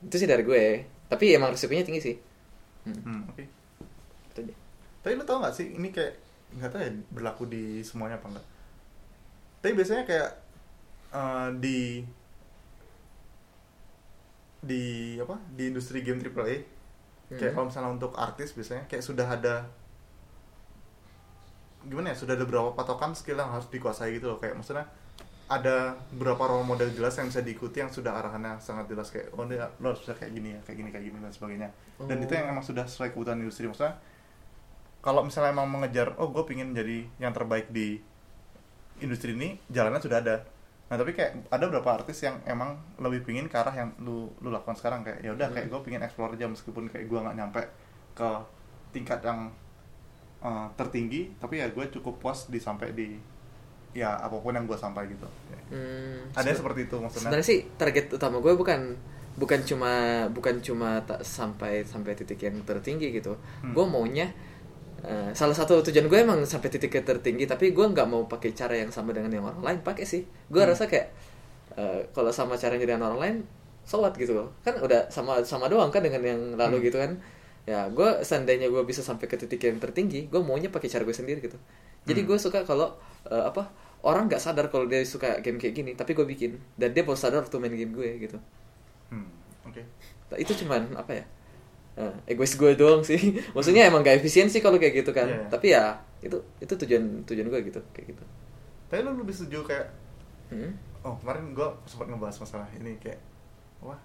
[0.00, 0.62] itu sih dari gue
[1.06, 2.16] tapi emang risikonya tinggi sih
[2.86, 3.00] hmm.
[3.02, 3.42] Hmm, oke.
[4.30, 4.54] itu aja.
[5.02, 6.14] Tapi lu tau gak sih ini kayak
[6.54, 8.46] nggak tahu ya berlaku di semuanya apa enggak?
[9.58, 10.30] Tapi biasanya kayak
[11.10, 11.78] eh, di
[14.64, 14.82] di
[15.20, 16.56] apa di industri game AAA
[17.30, 17.54] kayak Hmm.
[17.54, 19.64] kalau misalnya untuk artis biasanya kayak sudah ada
[21.84, 24.38] gimana ya sudah ada beberapa patokan skill yang harus dikuasai gitu loh.
[24.40, 24.88] Kayak maksudnya
[25.44, 29.12] ada beberapa role model jelas yang bisa diikuti yang sudah arahannya sangat jelas.
[29.12, 31.68] Kayak oh dia lo harus bisa kayak gini ya kayak gini kayak gini dan sebagainya.
[32.00, 32.24] Dan Oh.
[32.24, 33.68] itu yang emang sudah sesuai kebutuhan industri.
[33.68, 34.00] Maksudnya
[35.04, 38.00] kalau misalnya emang mengejar oh gue pingin jadi yang terbaik di
[39.04, 40.36] industri ini jalannya sudah ada
[40.94, 44.54] nah tapi kayak ada beberapa artis yang emang lebih pingin ke arah yang lu lu
[44.54, 45.02] lakukan sekarang.
[45.02, 47.62] Kayak ya udah kayak gue pingin explore aja meskipun kayak gue nggak nyampe
[48.14, 48.30] ke
[48.94, 49.50] tingkat yang
[50.38, 53.18] uh, tertinggi tapi ya gue cukup puas di sampai di
[53.90, 55.26] ya apa pun yang gue sampai gitu.
[55.74, 57.34] Hmm, ada seperti itu maksudnya.
[57.34, 58.94] sebenarnya sih target utama gue bukan
[59.34, 59.92] bukan cuma
[60.30, 63.34] bukan cuma tak sampai sampai titik yang tertinggi gitu.
[63.34, 63.74] Hmm.
[63.74, 64.30] gue maunya
[65.04, 68.74] eh, salah satu tujuan gue emang sampai titik tertinggi tapi gue nggak mau pakai cara
[68.74, 70.24] yang sama dengan yang orang lain pakai sih.
[70.48, 70.72] Gue Hmm.
[70.72, 71.08] rasa kayak
[71.76, 73.36] eh, kalau sama cara yang dengan orang lain
[73.84, 74.48] so what gitu loh.
[74.64, 76.86] Kan udah sama sama doang kan dengan yang lalu Hmm.
[76.88, 77.12] gitu kan.
[77.64, 81.16] Ya gue seandainya gue bisa sampai ke titik yang tertinggi gue maunya pakai cara gue
[81.16, 81.56] sendiri gitu.
[82.04, 82.28] Jadi Hmm.
[82.32, 82.92] gue suka kalau
[83.28, 83.68] eh, apa
[84.04, 86.56] orang nggak sadar kalau dia suka game kayak gini tapi gue bikin.
[86.76, 88.36] Dan dia baru sadar waktu main game gue gitu.
[89.08, 89.28] Hmm,
[89.64, 89.80] oke.
[90.32, 91.24] Nah, itu cuman apa ya
[91.96, 93.18] eh, egois gue doang sih.
[93.54, 95.26] Maksudnya emang gak efisien sih kalau kayak gitu kan.
[95.26, 95.46] Iya.
[95.48, 95.84] tapi ya
[96.18, 98.24] itu itu tujuan tujuan gue gitu kayak gitu.
[98.86, 99.86] Tapi lu lebih setuju kayak
[100.44, 100.76] Hmm?
[101.00, 103.16] oh kemarin gue sempat ngebahas masalah ini kayak
[103.80, 103.96] apa?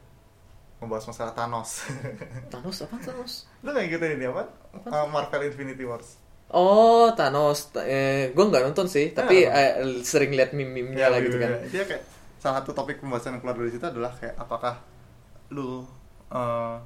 [0.79, 1.83] Ngebahas masalah Thanos.
[2.51, 2.77] Thanos?
[2.81, 3.33] Apa Thanos?
[3.59, 4.47] Lu kayak gitu ini apa?
[4.71, 4.87] Apa?
[4.87, 6.15] Uh, Marvel Infinity Wars.
[6.49, 7.69] Oh Thanos.
[7.77, 9.79] Eh, gue nggak nonton sih tapi Ah.
[9.79, 11.59] eh, sering lihat meme-memenya lah gitu kan.
[11.67, 12.03] dia kayak
[12.39, 14.79] salah satu topik pembahasan yang keluar dari situ adalah kayak apakah
[15.51, 15.83] lu
[16.31, 16.79] uh,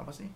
[0.00, 0.28] apa sih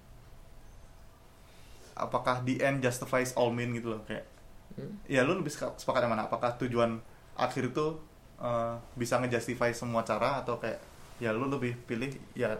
[1.94, 4.34] apakah the end justifies all mean gitu loh kayak
[4.74, 4.90] Hmm.
[5.06, 6.98] ya lu lebih sepakat yang mana apakah tujuan
[7.38, 7.94] akhir itu
[8.42, 10.82] uh, bisa ngejustify semua cara atau kayak
[11.22, 12.50] ya lu lebih pilih ya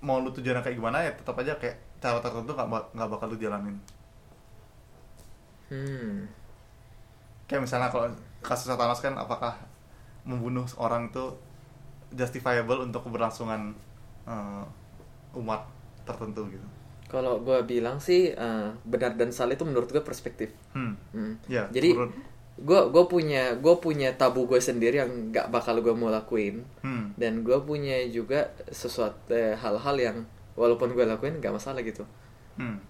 [0.00, 3.36] mau lu tujuannya kayak gimana ya tetap aja kayak cara tertentu nggak nggak bakal lu
[3.36, 3.76] jalanin
[5.68, 6.24] hmm.
[7.44, 8.08] kayak misalnya kalau
[8.40, 9.60] kasus Thanos kan apakah
[10.24, 11.36] membunuh orang itu
[12.16, 13.76] justifiable untuk keberlangsungan
[14.24, 14.64] uh,
[15.36, 15.68] umat
[16.06, 16.66] tertentu gitu
[17.08, 20.94] kalau gue bilang sih eh, benar dan salah itu menurut gue perspektif hmm.
[21.12, 21.34] Hmm.
[21.48, 21.96] ya jadi
[22.58, 27.14] gue gue punya gue punya tabu gue sendiri yang nggak bakal gue mau lakuin hmm.
[27.14, 30.16] dan gue punya juga sesuatu eh, hal-hal yang
[30.58, 32.02] walaupun gue lakuin nggak masalah gitu
[32.58, 32.82] Hmm.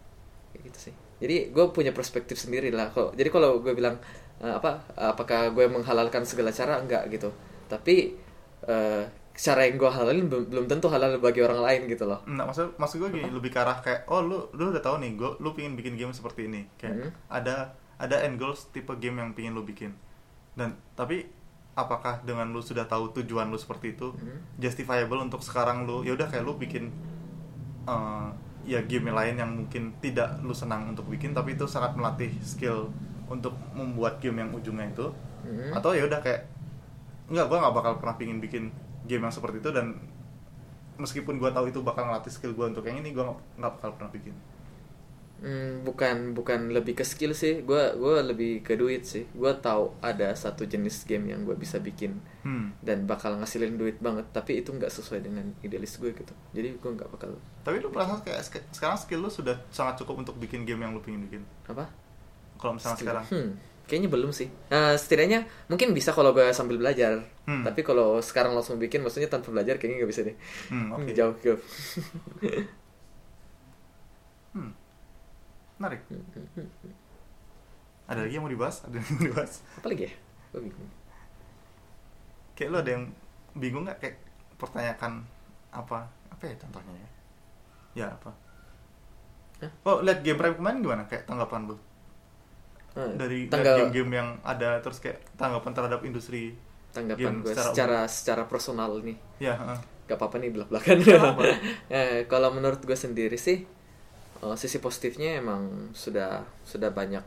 [0.57, 4.01] kayak gitu sih jadi gue punya perspektif sendiri lah kok jadi kalau gue bilang
[4.41, 7.29] eh, apa apakah gue menghalalkan segala cara enggak gitu
[7.69, 8.17] tapi
[8.65, 9.05] eh,
[9.39, 12.75] cara yang gue halalin belum, belum tentu halal bagi orang lain gitu loh Nah, maksud
[12.75, 15.55] maksud gue gini, lebih ke arah kayak oh lu lu udah tahu nih, gue lu
[15.55, 16.67] pingin bikin game seperti ini.
[16.75, 17.11] Kayak Hmm.
[17.31, 17.57] ada
[17.97, 19.95] ada end goals tipe game yang pingin lu bikin.
[20.53, 21.23] Dan tapi
[21.73, 24.43] apakah dengan lu sudah tahu tujuan lu seperti itu Hmm.
[24.59, 26.91] justifiable untuk sekarang lu ya udah kayak lu bikin
[27.87, 28.29] eh,
[28.67, 32.91] ya game lain yang mungkin tidak lu senang untuk bikin tapi itu sangat melatih skill
[33.25, 35.07] untuk membuat game yang ujungnya itu
[35.39, 35.71] Hmm.
[35.71, 36.51] atau ya udah kayak
[37.31, 38.75] nggak gue nggak bakal pernah pingin bikin
[39.09, 39.97] game yang seperti itu dan
[41.01, 43.25] meskipun gue tahu itu bakal ngelatih skill gue untuk yang ini gue
[43.57, 44.37] nggak bakal pernah bikin.
[45.39, 47.63] Hmm, bukan bukan lebih ke skill sih.
[47.63, 49.23] Gue gua lebih ke duit sih.
[49.31, 52.83] Gue tahu ada satu jenis game yang gue bisa bikin hmm.
[52.83, 56.35] dan bakal ngasilin duit banget tapi itu nggak sesuai dengan idealis gue gitu.
[56.51, 58.43] Jadi gue nggak bakal tapi lu merasa kayak
[58.75, 61.43] sekarang skill lu sudah sangat cukup untuk bikin game yang lu pingin bikin?
[61.71, 61.87] Apa?
[62.59, 63.07] Kalau misalnya Skill.
[63.07, 63.25] sekarang.
[63.31, 63.51] Hmm,
[63.89, 64.53] kayaknya belum sih.
[64.69, 67.25] Nah, setidaknya mungkin bisa kalau gue sambil belajar.
[67.49, 67.65] Hmm.
[67.65, 70.37] Tapi kalau sekarang langsung bikin, maksudnya tanpa belajar kayaknya nggak bisa deh.
[70.69, 71.61] hmm, oke Jauh jauh.
[74.55, 74.71] hmm.
[75.79, 76.01] menarik
[78.09, 80.13] ada lagi yang mau dibahas ada yang mau dibahas Apa lagi ya?
[80.53, 80.91] Gue bingung.
[82.57, 83.05] kayak lu ada yang
[83.55, 84.17] bingung nggak kayak
[84.59, 85.23] pertanyakan
[85.71, 87.09] apa apa ya contohnya ya
[87.95, 88.31] ya apa
[89.59, 89.71] Hah?
[89.83, 91.03] Oh, lihat game Prime kemarin gimana?
[91.11, 91.75] Kayak tanggapan lu
[92.95, 96.57] Eh, dari tanggal game-game yang ada terus kayak tanggapan terhadap industri.
[96.89, 99.79] tanggapan game gue secara secara secara personal nih Ya, heeh.
[100.09, 100.97] gak apa-apa nih belak belakan
[101.93, 103.63] eh, kalau menurut gue sendiri sih
[104.43, 107.23] eh, sisi positifnya emang sudah sudah banyak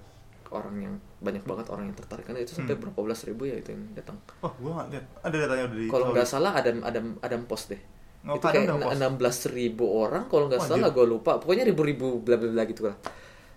[0.51, 0.93] orang yang
[1.23, 2.83] banyak banget orang yang tertarik karena itu sampai Hmm.
[2.83, 5.05] berapa belas ribu ya itu yang datang Oh, gua nggak lihat.
[5.23, 5.85] Ada datanya udah di.
[5.87, 7.81] kalau nggak oh, salah ada ada ada post deh
[8.21, 11.81] Oh, itu kayak enam belas ribu orang kalau nggak Wah, salah gue lupa pokoknya ribu
[11.81, 12.97] ribu bla bla bla gitu lah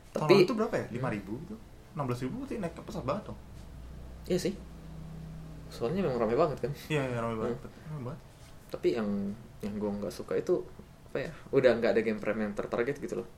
[0.09, 0.87] tapi lalu itu berapa ya?
[0.95, 1.57] 5000 gitu.
[1.95, 3.39] 16000 berarti naik pesat banget dong.
[4.27, 4.55] iya sih
[5.69, 7.59] soalnya memang ramai banget kan Iya, iya ramai banget.
[7.59, 7.91] Hmm.
[7.91, 8.21] Ramai banget.
[8.71, 9.09] tapi yang
[9.63, 10.61] yang gue nggak suka itu
[11.09, 13.29] apa ya udah nggak ada game prime yang tertarget gitu loh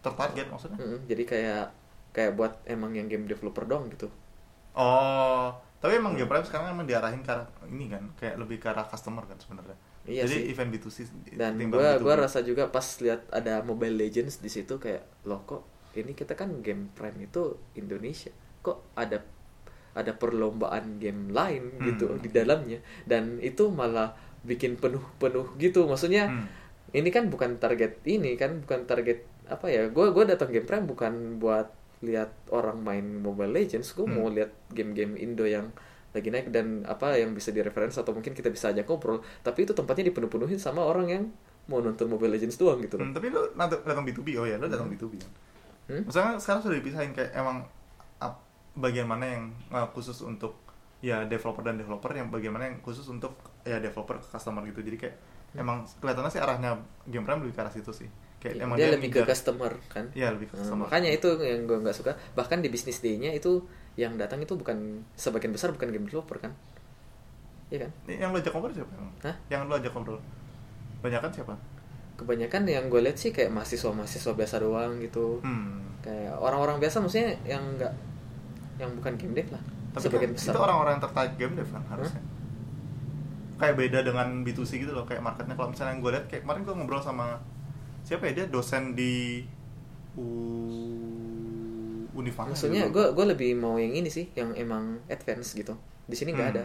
[0.00, 0.80] Tertarget maksudnya?
[0.80, 1.64] Mm-mm, jadi kayak
[2.10, 4.08] kayak buat emang yang game developer doang gitu
[4.70, 6.22] Oh, tapi emang Hmm.
[6.22, 9.34] Game Prime sekarang emang diarahin ke arah ini kan, kayak lebih ke arah customer kan
[9.34, 9.74] sebenarnya.
[10.06, 10.50] Iya Jadi sih.
[10.54, 10.96] event B2C
[11.34, 12.00] dan B2B.
[12.00, 15.62] gua rasa juga pas lihat ada Mobile Legends di situ kayak loh kok
[15.92, 17.42] ini kita kan game prime itu
[17.74, 18.30] Indonesia
[18.60, 19.22] kok ada
[19.90, 21.82] ada perlombaan game lain Hmm.
[21.84, 26.46] gitu di dalamnya dan itu malah bikin penuh-penuh gitu maksudnya Hmm.
[26.92, 30.86] ini kan bukan target ini kan bukan target apa ya gue gue datang game prime
[30.86, 34.14] bukan buat lihat orang main Mobile Legends gue Hmm.
[34.16, 35.74] mau lihat game-game Indo yang
[36.10, 39.70] lagi naik dan apa yang bisa direferensi atau mungkin kita bisa ajak ngobrol tapi itu
[39.70, 41.24] tempatnya dipenuh-penuhin sama orang yang
[41.66, 44.66] mau nonton Mobile Legends doang gitu loh Hmm, tapi lu datang B2B, oh ya, lu
[44.66, 44.96] datang Hmm.
[44.96, 45.30] B2B kan.
[45.90, 46.02] Hmm?
[46.06, 47.66] Maksudnya sekarang sudah dipisahin kayak emang
[48.78, 50.54] bagian mana yang uh, khusus untuk
[51.02, 53.34] ya developer dan developer yang bagian mana yang khusus untuk
[53.66, 54.80] ya developer ke customer gitu.
[54.86, 55.16] Jadi kayak
[55.58, 56.70] emang kelihatannya sih arahnya
[57.10, 58.06] Game Prime lebih ke arah situ sih.
[58.38, 60.88] Kayak emang dia, lebih ke customer kan Iya, lebih ke Nah, customer.
[60.88, 63.68] makanya itu yang gue nggak suka bahkan di bisnis day-nya itu
[64.00, 66.56] yang datang itu bukan sebagian besar bukan game developer kan
[67.68, 69.12] Iya kan Yang lu ajak ngobrol siapa emang?
[69.20, 69.36] Hah?
[69.52, 70.18] Yang lu ajak ngobrol?
[71.04, 71.54] Banyak kan siapa?
[72.20, 75.80] Kebanyakan yang gue lihat sih kayak mahasiswa mahasiswa biasa doang gitu Hmm.
[76.00, 77.92] kayak orang-orang biasa maksudnya yang enggak
[78.76, 81.68] yang bukan game dev lah Tapi sebagian kan besar itu orang-orang yang tertarik game dev
[81.68, 82.22] kan harusnya.
[83.56, 86.60] Kayak beda dengan B2C gitu loh, kayak marketnya kalau misalnya yang gue lihat kayak kemarin
[86.62, 87.36] gue ngobrol sama
[88.00, 89.44] siapa ya dia dosen di
[90.14, 90.24] U...
[92.20, 92.94] Maksudnya gitu.
[92.94, 95.72] gue gue lebih mau yang ini sih yang emang advance gitu
[96.04, 96.56] di sini nggak Hmm.
[96.56, 96.64] ada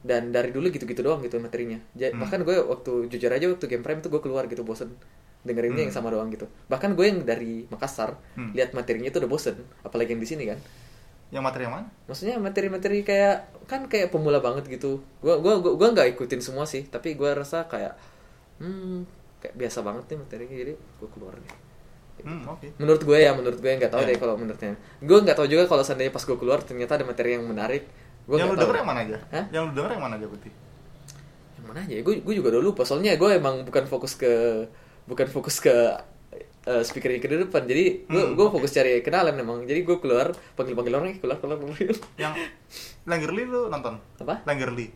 [0.00, 2.20] dan dari dulu gitu-gitu doang gitu materinya Ja- Hmm.
[2.20, 4.96] bahkan gue waktu jujur aja waktu game prime tuh gue keluar gitu bosen
[5.40, 5.86] dengerinnya Hmm.
[5.86, 8.52] yang sama doang gitu bahkan gue yang dari Makassar Hmm.
[8.52, 10.60] lihat materinya tuh udah bosen apalagi yang di sini kan
[11.30, 11.86] Yang materi yang mana?
[12.04, 16.82] maksudnya materi-materi kayak kan kayak pemula banget gitu gua gua gua, nggak ikutin semua sih
[16.84, 17.94] tapi gua rasa kayak
[18.58, 19.06] hmm
[19.38, 21.54] kayak biasa banget nih materinya jadi gua keluar deh
[22.20, 22.68] Hmm, oke.
[22.76, 24.08] menurut gue ya menurut gue nggak tahu Ya.
[24.10, 27.32] deh kalau menurutnya gue nggak tahu juga kalau seandainya pas gue keluar ternyata ada materi
[27.32, 27.88] yang menarik
[28.30, 29.16] gue Yang lu denger yang mana aja?
[29.28, 29.44] Hah?
[29.50, 30.50] Yang lu denger yang mana aja berarti?
[31.52, 34.30] yang mana aja gue gue juga udah lupa soalnya gue emang bukan fokus ke
[35.04, 35.74] bukan fokus ke
[36.62, 38.54] uh, speakernya ke depan jadi gue Hmm, gue oke.
[38.54, 41.76] fokus cari kenalan emang jadi gue keluar panggil panggil orang keluar keluar keluar
[42.16, 42.34] Yang
[43.02, 43.98] Langerly lu nonton?
[44.16, 44.88] apa Langerly.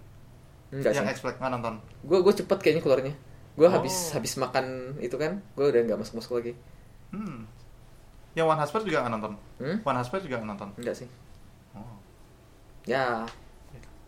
[0.71, 1.75] enggak yang Explain nggak nonton.
[2.01, 3.15] gue gue cepet kayaknya keluarnya
[3.55, 3.71] gue Oh.
[3.71, 4.65] habis habis makan
[4.99, 6.53] itu kan gue udah nggak masuk masuk lagi
[7.11, 7.47] Hmm.
[8.33, 9.33] Yang One Hasper juga nggak nonton.
[9.61, 9.77] hmm?
[9.83, 10.69] One Hasper juga nggak nonton.
[10.75, 11.07] enggak sih.
[12.85, 13.25] Ya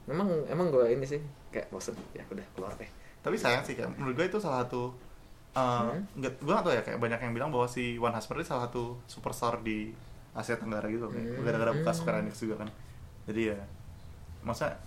[0.04, 2.88] memang emang gue ini sih kayak bosen ya udah keluar deh
[3.18, 4.94] Tapi sayang sih kayak menurut gue itu salah satu
[5.52, 6.04] uh, Hmm.
[6.14, 8.68] nggak- gue gak tau ya kayak banyak yang bilang bahwa si One Hasper itu salah
[8.68, 9.90] satu superstar di
[10.30, 11.42] Asia Tenggara gitu kayak Hmm.
[11.42, 12.68] gara-gara buka Square Enix juga kan.
[13.24, 13.58] Jadi ya
[14.40, 14.78] masa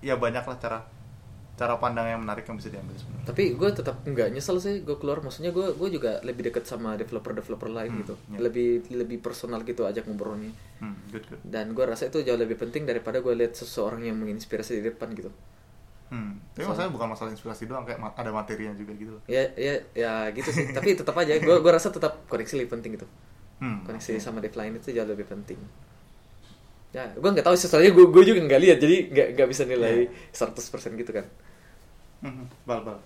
[0.00, 0.78] ya banyak lah cara
[1.54, 3.24] cara pandang yang menarik yang bisa diambil sebenarnya.
[3.24, 6.94] tapi gue tetap nggak nyesel sih gue keluar maksudnya gue gue juga lebih deket sama
[6.94, 8.38] developer developer lain Hmm, gitu ya.
[8.40, 11.38] lebih lebih personal gitu ajak ngobrolnya Hmm, good good.
[11.44, 15.10] dan gue rasa itu jauh lebih penting daripada gue lihat seseorang yang menginspirasi di depan
[15.12, 15.30] gitu
[16.06, 16.36] Hmm.
[16.52, 19.22] Tapi So- masalahnya bukan masalah inspirasi doang kayak ada materinya juga gitu loh.
[19.26, 22.92] ya ya ya gitu sih tapi tetap aja gue gue rasa tetap koneksi lebih penting
[22.92, 23.06] gitu
[23.56, 23.82] Hmm.
[23.82, 25.56] koneksi sama dev lain itu jauh lebih penting
[26.94, 29.62] ya gue nggak tahu sih soalnya gue gue juga nggak lihat jadi nggak nggak bisa
[29.66, 31.26] nilai 100% gitu kan
[32.24, 32.96] Hmm, bal bal.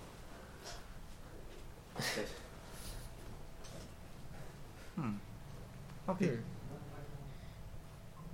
[4.95, 5.15] Hmm.
[6.07, 6.27] Oke.
[6.27, 6.39] Hmm.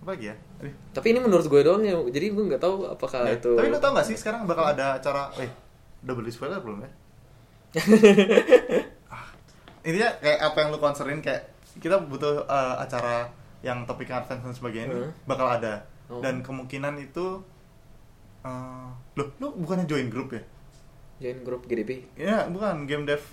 [0.05, 0.35] Apa lagi ya?
[0.61, 0.73] Aduh.
[0.93, 3.79] tapi ini menurut gue doang ya jadi gue nggak tahu apakah Ya, itu Tapi lu
[3.81, 5.49] tau gak sih sekarang bakal ada acara eh
[6.05, 6.89] double spoiler belum ya?
[9.09, 9.25] Ah,
[9.81, 11.49] Intinya kayak apa yang lu concernin kayak
[11.81, 13.25] kita butuh eh, acara
[13.65, 15.11] yang topik advance dan sebagainya Hmm.
[15.25, 16.21] bakal ada Oh.
[16.21, 17.41] dan kemungkinan itu
[18.39, 20.41] eh loh lu bukannya join grup ya?
[21.17, 23.25] join grup GDB Ya bukan game dev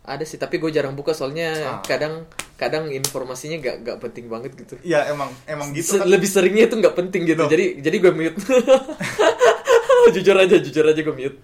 [0.00, 1.82] ada sih tapi gue jarang buka soalnya Ah.
[1.82, 2.24] kadang
[2.54, 6.64] kadang informasinya gak gak penting banget gitu ya emang emang gitu Se- kan lebih seringnya
[6.64, 7.48] itu nggak penting gitu Loh.
[7.48, 8.36] jadi jadi gue mute
[10.14, 11.38] jujur aja jujur aja gue mute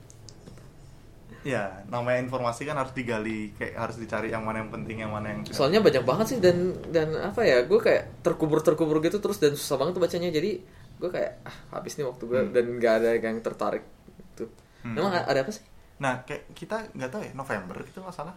[1.46, 5.30] ya namanya informasi kan harus digali kayak harus dicari yang mana yang penting yang mana
[5.30, 5.54] yang tidak.
[5.54, 6.56] soalnya banyak banget sih dan
[6.90, 10.58] dan apa ya gue kayak terkubur terkubur gitu terus dan susah banget tuh bacanya jadi
[10.96, 12.50] gue kayak ah habis nih waktu gue Hmm.
[12.50, 13.86] dan nggak ada yang tertarik
[14.34, 14.50] tuh
[14.82, 14.98] Hmm.
[14.98, 15.62] emang ada apa sih
[15.96, 18.34] nah kayak kita nggak tahu ya November gitu nggak salah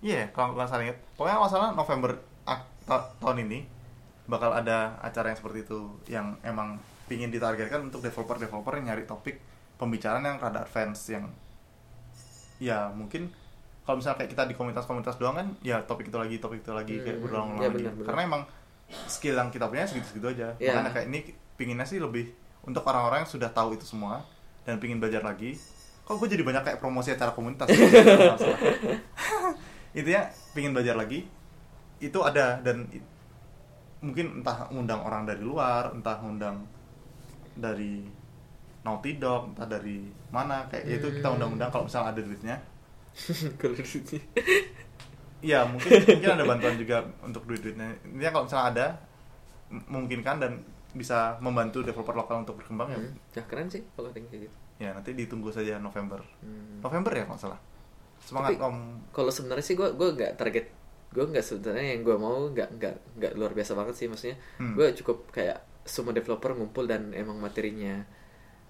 [0.00, 2.10] iya kalau nggak salah ingat pokoknya nggak salah November
[3.20, 3.58] tahun ini
[4.24, 9.36] bakal ada acara yang seperti itu yang emang pingin ditargetkan untuk developer-developer yang nyari topik
[9.76, 11.28] pembicaraan yang rada advance yang
[12.58, 13.30] ya mungkin
[13.82, 16.94] kalau misalnya kayak kita di komunitas-komunitas doang kan ya topik itu lagi topik itu lagi
[16.98, 18.04] kayak Hmm, berulang-ulang ya lagi.
[18.04, 18.42] karena emang
[19.06, 20.48] skill yang kita punya segitu-segitu aja.
[20.58, 20.72] Ya.
[20.74, 21.18] makanya kayak ini
[21.54, 22.28] pinginnya sih lebih
[22.62, 24.24] untuk orang-orang yang sudah tahu itu semua
[24.64, 25.56] dan pingin belajar lagi.
[26.04, 27.68] Kok gue jadi banyak kayak promosi acara komunitas?
[27.72, 28.58] Masalah.
[29.92, 30.22] intinya
[30.52, 31.24] pingin belajar lagi.
[31.98, 32.88] Itu ada dan
[33.98, 36.62] mungkin entah ngundang orang dari luar entah ngundang
[37.52, 38.06] dari
[38.80, 41.36] Naughty Dog entah dari mana kayak ya itu kita Hmm.
[41.36, 42.56] undang-undang kalau misalnya ada duitnya
[43.60, 44.18] kalau sini
[45.38, 47.86] Iya mungkin mungkin ada bantuan juga untuk duit-duitnya.
[48.04, 48.86] Intinya kalau misalnya ada
[49.68, 50.52] memungkinkan dan
[50.90, 52.98] bisa membantu developer lokal untuk berkembang ya.
[52.98, 56.18] Hmm, ya keren sih kalau ada kayak gitu Ya nanti ditunggu saja November.
[56.40, 56.78] Hmm.
[56.80, 57.60] November ya kalau salah.
[58.18, 58.78] Semangat Tapi- Om.
[59.08, 60.66] kalau sebenarnya sih gue gue nggak target
[61.08, 64.74] gue nggak sebenarnya yang gue mau nggak nggak nggak luar biasa banget sih maksudnya Hmm.
[64.74, 68.02] gue cukup kayak semua developer ngumpul dan emang materinya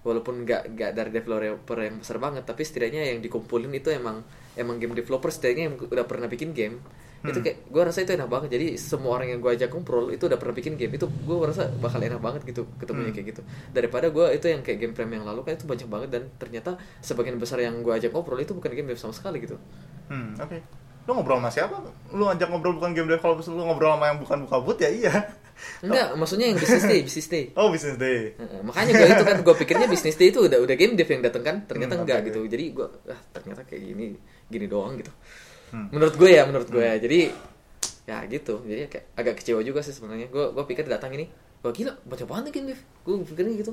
[0.07, 4.23] walaupun nggak nggak dari developer yang besar banget tapi setidaknya yang dikumpulin itu emang
[4.55, 6.79] emang game developer setidaknya yang udah pernah bikin game
[7.19, 7.43] itu Hmm.
[7.43, 10.39] kayak gue rasa itu enak banget jadi semua orang yang gue ajak ngobrol itu udah
[10.39, 13.17] pernah bikin game itu gue rasa bakal enak banget gitu ketemunya Hmm.
[13.19, 13.43] kayak gitu
[13.75, 16.79] daripada gue itu yang kayak game prime yang lalu kan itu banyak banget dan ternyata
[17.03, 19.59] sebagian besar yang gue ajak ngobrol itu bukan game dev sama sekali gitu
[20.07, 20.57] Hmm, oke.
[21.05, 21.77] Lu ngobrol sama siapa?
[22.15, 24.89] Lu ajak ngobrol bukan game dev kalau lu ngobrol sama yang bukan buka boot ya
[24.89, 25.13] iya.
[25.79, 27.45] Enggak, maksudnya yang business day, business day.
[27.59, 28.35] Oh, business day.
[28.35, 31.23] Heeh, makanya gue itu kan gue pikirnya business day itu udah udah game dev yang
[31.23, 32.41] datang kan, ternyata Hmm, enggak oke, gitu.
[32.47, 34.07] Jadi gue ah ternyata kayak gini
[34.47, 35.13] gini doang gitu.
[35.71, 35.91] Hmm.
[35.91, 36.95] Menurut gue ya, menurut gue ya.
[36.97, 37.19] Jadi
[38.05, 38.65] ya gitu.
[38.65, 40.27] Jadi kayak agak kecewa juga sih sebenarnya.
[40.29, 41.29] Gue gue pikir datang ini,
[41.61, 42.81] wah gila banyak banget nih game dev.
[43.05, 43.73] Gue pikirnya gitu.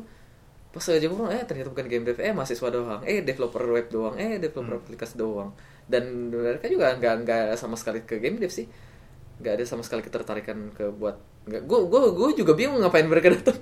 [0.70, 4.20] Pas aja gue eh ternyata bukan game dev, eh mahasiswa doang, eh developer web doang,
[4.20, 4.84] eh developer Hmm.
[4.84, 5.56] aplikasi doang.
[5.88, 8.66] Dan mereka juga nggak nggak sama sekali ke game dev sih
[9.36, 11.64] nggak ada sama sekali ketertarikan ke buat nggak.
[11.68, 13.58] Gue gue gue juga bingung ngapain mereka datang.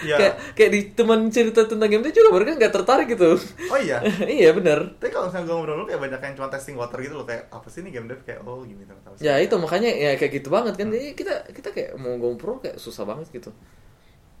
[0.00, 0.16] Ya.
[0.16, 3.36] kayak kayak di teman cerita tentang game itu juga mereka nggak tertarik gitu.
[3.68, 4.00] Oh iya.
[4.40, 7.26] iya benar Tapi kalau misalnya gue ngobrol kayak banyak yang cuma testing water gitu loh
[7.28, 8.22] kayak apa sih ini game dev?
[8.24, 9.20] Kayak oh gini ternyata.
[9.20, 10.88] ya itu makanya ya kayak gitu banget kan.
[10.88, 13.50] Jadi kita kita kayak mau ngobrol kayak susah banget gitu.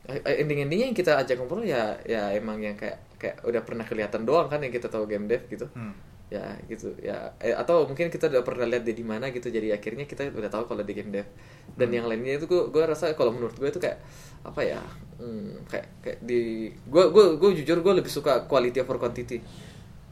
[0.08, 4.24] Ending endingnya yang kita ajak ngobrol ya ya emang yang kayak kayak udah pernah kelihatan
[4.24, 5.68] doang kan yang kita tahu game dev gitu.
[5.76, 5.92] Hmm.
[6.30, 9.74] Ya gitu ya eh, atau mungkin kita udah pernah lihat dia di mana gitu jadi
[9.74, 11.26] akhirnya kita udah tahu kalau di game dev
[11.74, 11.94] dan Hmm.
[11.94, 13.98] yang lainnya itu gue gue rasa kalau menurut gue itu kayak
[14.46, 14.80] apa ya
[15.18, 19.42] hmm, kayak kayak di gue gue gue jujur gue lebih suka quality over quantity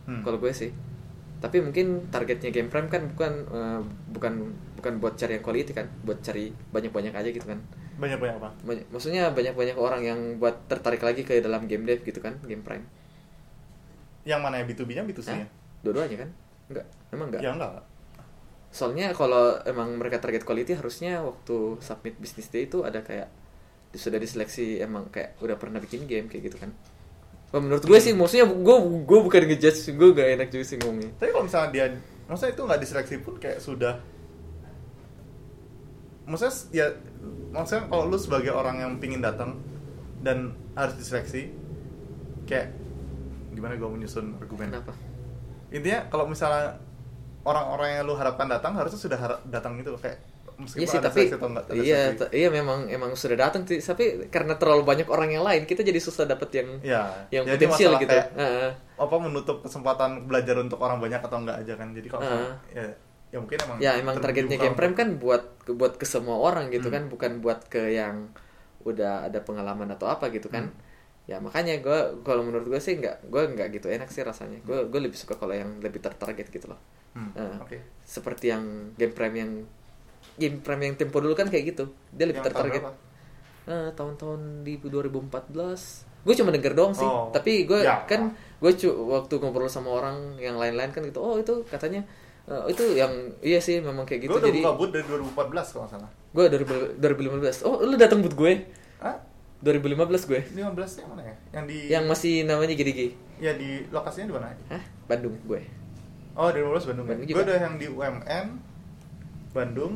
[0.08, 0.22] Hmm.
[0.24, 0.70] kalau gue sih
[1.38, 3.80] tapi mungkin targetnya game prime kan bukan eh,
[4.10, 4.32] bukan
[4.78, 7.60] bukan buat cari yang quality kan buat cari banyak banyak aja gitu kan
[7.98, 8.50] Banyak-banyak apa?
[8.62, 12.38] banyak, maksudnya banyak banyak orang yang buat tertarik lagi ke dalam game dev gitu kan
[12.46, 12.86] game prime
[14.28, 15.38] Yang mana ya B2B-nya B2C Hah?
[15.40, 15.46] nya?
[15.82, 16.30] Dua-duanya kan
[16.68, 17.84] enggak emang enggak Ya enggak.
[18.68, 23.32] Soalnya kalau emang mereka target quality harusnya waktu submit business day itu ada kayak
[23.96, 26.76] sudah diseleksi emang kayak udah pernah bikin game kayak gitu kan.
[27.48, 28.76] Wah, menurut gue sih maksudnya gue
[29.08, 31.16] gue bukan ngejudge gue gak enak juga sih ngomongnya.
[31.16, 31.84] Tapi kalau misalnya dia,
[32.28, 33.94] maksudnya itu nggak diseleksi pun kayak sudah,
[36.28, 36.86] maksudnya ya,
[37.56, 39.56] maksudnya kalau lu sebagai orang yang pingin datang
[40.20, 41.48] dan harus diseleksi,
[42.44, 42.76] kayak
[43.56, 44.68] gimana gue menyusun argumen?
[44.68, 44.92] Kenapa?
[45.70, 46.76] Intinya kalau misalnya
[47.42, 50.20] orang-orang yang lu harapkan datang harusnya sudah harap datang gitu loh kayak
[50.54, 52.26] meskipun Iya sih ada tapi atau enggak ada iya seleksi.
[52.34, 55.96] iya memang emang sudah datang sih tapi karena terlalu banyak orang yang lain kita jadi
[55.96, 58.10] susah dapet yang ya yang jadi potensial gitu.
[58.10, 58.70] kayak Heeh.
[58.96, 62.84] apa menutup kesempatan belajar untuk orang banyak atau enggak aja kan jadi kalau misalnya, ya
[63.28, 66.88] ya mungkin emang ya emang targetnya game untuk- kan buat buat ke semua orang gitu
[66.88, 66.96] Hmm.
[66.96, 68.34] kan bukan buat ke yang
[68.80, 70.87] udah ada pengalaman atau apa gitu kan Hmm.
[71.28, 74.58] Ya makanya gue kalau menurut gue sih nggak gue nggak gitu enak sih rasanya.
[74.62, 76.80] Gue gue lebih suka kalau yang lebih tertarget gitu loh.
[77.12, 77.60] Hmm, Ah.
[77.60, 77.76] oke.
[78.02, 78.64] seperti yang
[78.94, 79.52] game prime yang
[80.34, 81.92] game prime yang tempo dulu kan kayak gitu.
[82.10, 82.82] Dia lebih Yang tahun tertarget.
[82.82, 82.92] berapa?
[83.68, 87.04] Eh, tahun-tahun di 2014 gue cuma denger doang sih.
[87.04, 87.28] Oh.
[87.30, 88.02] tapi gue Ya.
[88.02, 88.72] kan gue
[89.06, 92.02] waktu ngobrol sama orang yang lain-lain kan gitu oh itu katanya
[92.44, 94.32] eh, itu yang iya sih memang kayak gitu.
[94.32, 96.10] gue udah jadi buka boot dari 2014 kalau salah.
[96.30, 98.52] Gue dari 2015 oh lu datang buat gue?
[98.98, 99.20] Ah
[99.58, 103.00] 2015 gue 15 yang mana ya yang di yang masih namanya GDG
[103.38, 104.82] ya di lokasinya di mana Hah?
[105.06, 105.60] Bandung gue
[106.34, 107.34] oh di 2015 Bandung, Bandung ya?
[107.34, 108.46] gue udah yang di UMN
[109.50, 109.92] Bandung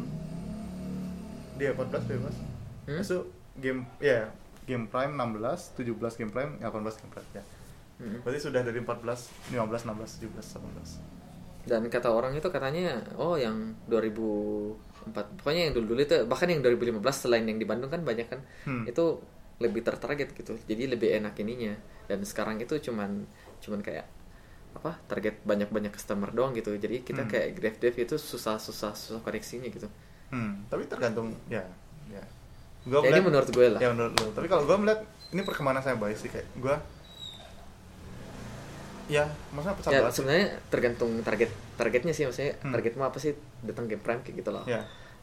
[1.54, 2.36] di 14 bebas
[2.82, 2.98] Hmm?
[2.98, 3.18] itu
[3.62, 4.26] game ya
[4.66, 7.44] game prime 16 17 game prime 18 game prime ya
[8.02, 8.18] Hmm.
[8.26, 11.70] Berarti sudah dari 14, 15, 16, 17, 18.
[11.70, 16.58] dan kata orang itu katanya oh yang 2004 pokoknya yang dulu dulu itu bahkan yang
[16.58, 18.82] 2015 selain yang di Bandung kan banyak kan Hmm.
[18.90, 19.22] itu
[19.62, 23.22] lebih tertarget gitu jadi lebih enak ininya dan sekarang itu cuman
[23.58, 24.04] cuman kayak
[24.72, 27.30] apa target banyak banyak customer doang gitu jadi kita Hmm.
[27.30, 29.86] kayak dev dev itu susah susah susah koneksinya gitu
[30.28, 31.60] Hmm, tapi tergantung ya,
[32.08, 32.24] ya.
[32.82, 33.78] Gua Ya, ini melihat- menurut gue lah.
[33.78, 34.32] Ya menurut lo.
[34.32, 36.74] Tapi kalau gue melihat ini perkembangan saya baik sih kayak gue
[39.08, 42.72] ya maksudnya pecah ya sebenarnya tergantung target targetnya sih maksudnya Hmm.
[42.72, 44.80] targetmu apa sih datang game prime kayak gitu loh ya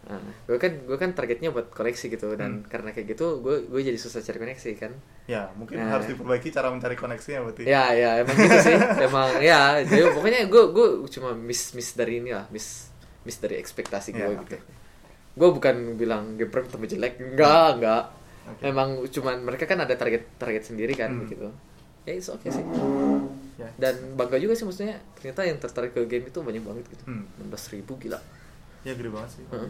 [0.10, 2.66] Nah, gue kan gue kan targetnya buat koleksi gitu dan Hmm.
[2.66, 4.90] karena kayak gitu gue gue jadi susah cari koneksi kan
[5.24, 5.94] ya mungkin Nah.
[5.94, 8.74] harus diperbaiki cara mencari koneksinya berarti ya ya emang gitu sih
[9.06, 12.90] emang ya jadi pokoknya gue gue cuma miss miss dari ini lah miss
[13.22, 14.60] miss dari ekspektasi gue Ya, gitu oke.
[15.32, 18.04] gue bukan bilang game prime tambah jelek enggak enggak
[18.50, 18.62] Oke.
[18.66, 21.22] emang cuman mereka kan ada target target sendiri kan Hmm.
[21.24, 21.54] gitu
[22.02, 22.66] ya itu oke sih
[23.56, 27.04] ya dan bangga juga sih maksudnya ternyata yang tertarik ke game itu banyak banget gitu
[27.06, 27.30] Hmm.
[27.40, 28.18] 16 ribu gila
[28.82, 29.70] ya gede banget sih Heeh.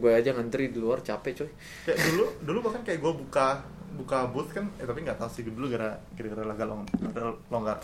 [0.00, 1.50] Gue aja ngantri di luar capek coy
[1.84, 3.60] kayak dulu dulu bahkan kayak gue buka
[3.94, 6.82] buka booth kan eh tapi nggak tahu sih dulu gara gara laga long
[7.52, 7.78] longgar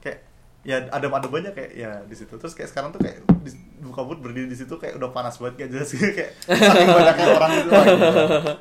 [0.00, 0.24] kayak
[0.64, 3.50] ya ada ada banyak kayak ya di situ terus kayak sekarang tuh kayak di,
[3.84, 7.26] buka booth berdiri di situ kayak udah panas banget kayak jelas gitu kayak saking banyaknya
[7.36, 8.54] orang itu gila.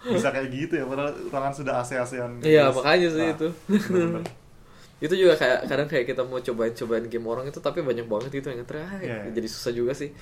[0.00, 3.48] bisa kayak gitu ya padahal ruangan sudah AC ASEAN Iya, makanya sih itu.
[3.68, 4.24] bener-bener.
[5.04, 8.30] itu juga kayak kadang kayak kita mau cobain cobain game orang itu tapi banyak banget
[8.36, 9.32] gitu yang ngeter ah, Iya, iya.
[9.32, 10.12] jadi susah juga sih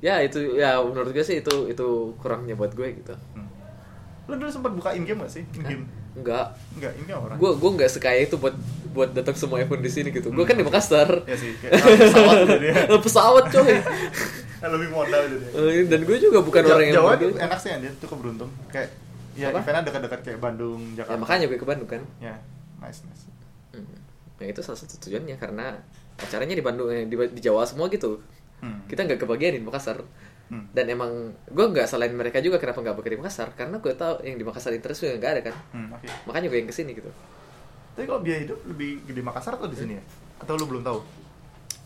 [0.00, 1.86] ya itu ya menurut gue sih itu itu
[2.16, 3.48] kurangnya buat gue gitu Hmm.
[4.26, 7.36] lu dulu sempat buka in game gak sih in game enggak enggak in game orang
[7.36, 8.56] gue gue nggak sekaya itu buat
[8.90, 12.36] buat datang semua event di sini gitu gue kan di Makassar ya sih kayak pesawat
[12.48, 12.68] jadi
[13.06, 13.76] pesawat coy
[14.74, 17.70] lebih modal jadi Eh, dan gue juga bukan Ja- orang yang Jawa tuh enak sih
[17.70, 18.50] anjir, cukup beruntung.
[18.68, 18.92] Kayak
[19.32, 19.62] ya Apa?
[19.62, 21.16] eventnya dekat-dekat kayak Bandung, ya Jakarta.
[21.18, 22.36] makanya gue ke Bandung kan Ya,
[22.78, 23.24] nice nice.
[23.72, 23.88] Hmm.
[24.36, 25.80] Nah itu salah satu tujuannya karena
[26.18, 28.20] acaranya di Bandung eh, di, di Jawa semua gitu.
[28.60, 28.84] Hmm.
[28.86, 30.04] Kita nggak kebagian di Makassar.
[30.50, 30.66] Hmm.
[30.74, 34.14] Dan emang gue nggak salahin mereka juga kenapa nggak bekerja di Makassar karena gue tahu
[34.26, 35.54] yang di Makassar interest juga nggak ada kan.
[35.72, 36.06] Hmm, oke.
[36.30, 37.10] Makanya gue yang ke sini gitu.
[37.94, 40.02] Tapi kalau biaya hidup lebih gede Makassar atau di sini ya?
[40.42, 40.98] Atau lu belum tahu?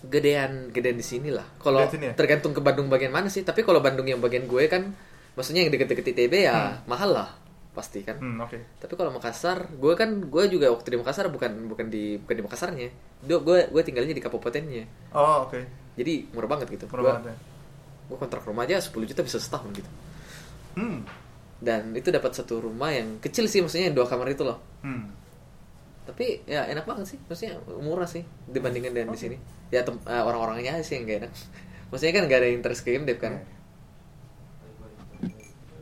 [0.05, 1.45] Gedean gedean di sini lah.
[1.61, 2.13] Kalau ya?
[2.13, 3.45] tergantung ke Bandung bagian mana sih.
[3.45, 4.93] Tapi kalau Bandung yang bagian gue kan,
[5.37, 7.44] maksudnya yang deket-deket ITB ya mahal lah
[7.75, 8.17] pasti kan.
[8.17, 8.79] Hmm, oke.
[8.79, 12.43] Tapi kalau Makassar, gue kan gue juga waktu di Makassar bukan bukan di bukan di
[12.43, 12.89] Makassarnya.
[13.21, 14.87] Gue gue gue tinggalnya di kabupatennya.
[15.11, 15.59] Oh, oke.
[15.95, 16.87] Jadi murah banget gitu.
[16.87, 17.37] Murah Gua- banget ya.
[18.05, 19.89] gue kontrak rumah aja 10 juta bisa setahun gitu
[20.77, 21.09] Hmm.
[21.57, 25.09] dan itu dapat satu rumah yang kecil sih maksudnya yang dua kamar itu loh Hmm.
[26.05, 29.37] tapi ya enak banget sih maksudnya murah sih dibandingkan dengan di sini
[29.73, 31.33] ya eh, orang-orangnya sih yang gak enak
[31.89, 33.41] maksudnya kan gak ada interest game dev kan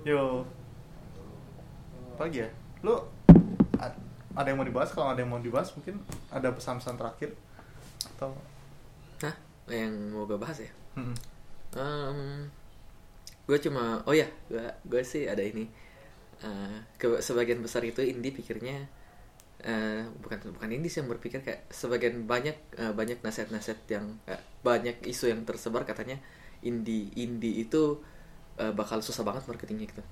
[0.05, 0.47] Yo.
[2.13, 2.51] Apa lagi ya?
[2.85, 2.95] Lu
[4.33, 4.93] ada yang mau dibahas?
[4.93, 6.01] Kalau ada yang mau dibahas mungkin
[6.33, 7.37] ada pesan-pesan terakhir
[8.17, 8.33] atau
[9.23, 9.35] Hah?
[9.71, 11.17] yang mau gue bahas ya Hmm.
[13.49, 15.65] gue cuma oh ya gue gue sih ada ini
[16.43, 18.83] Eh, ke sebagian besar itu indie pikirnya
[19.63, 24.43] eh, bukan bukan indie sih yang berpikir kayak sebagian banyak eh, banyak nasihat-nasihat yang eh,
[24.67, 26.19] banyak isu yang tersebar katanya
[26.67, 28.03] indie indie itu
[28.59, 30.03] eh, bakal susah banget marketingnya gitu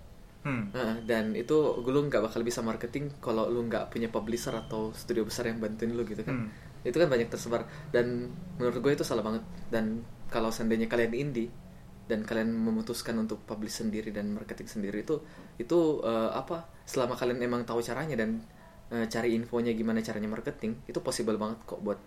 [0.41, 0.73] Hmm.
[0.73, 1.53] Nah, dan itu
[1.85, 5.93] lu nggak bakal bisa marketing kalau lu nggak punya publisher atau studio besar yang bantuin
[5.93, 6.49] lu gitu kan.
[6.49, 6.49] Hmm.
[6.81, 9.45] Itu kan banyak tersebar dan menurut gue itu salah banget.
[9.69, 10.01] Dan
[10.33, 11.53] kalau seandainya kalian indie
[12.09, 15.21] dan kalian memutuskan untuk publish sendiri dan marketing sendiri itu
[15.61, 16.65] itu eh, apa?
[16.89, 18.41] Selama kalian emang tahu caranya dan
[18.91, 22.01] eh, cari infonya gimana caranya marketing, itu possible banget kok buat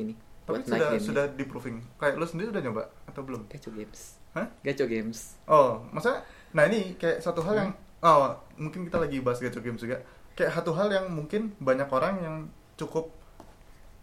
[0.00, 0.16] ini.
[0.46, 1.06] Tapi buat sudah naik ini.
[1.12, 1.76] sudah di proving.
[2.00, 3.50] Kayak lu sendiri udah nyoba atau belum?
[3.50, 4.18] Gacho Games.
[4.34, 4.46] Hah?
[4.62, 5.38] Gacho Games.
[5.50, 6.22] Oh, maksudnya,
[6.56, 7.70] nah ini kayak satu hal yang,
[8.00, 10.00] oh mungkin kita lagi bahas Gacho Games juga.
[10.32, 12.36] Kayak satu hal yang mungkin banyak orang yang
[12.76, 13.12] cukup,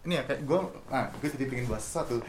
[0.05, 0.59] ini ya kayak gue,
[0.89, 2.21] ah gue jadi pengen bahas satu.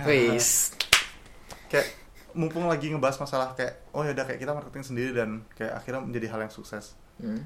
[1.69, 1.93] Kayak
[2.33, 6.01] mumpung lagi ngebahas masalah kayak, oh ya udah kayak kita marketing sendiri dan kayak akhirnya
[6.01, 6.97] menjadi hal yang sukses.
[7.21, 7.45] Hmm.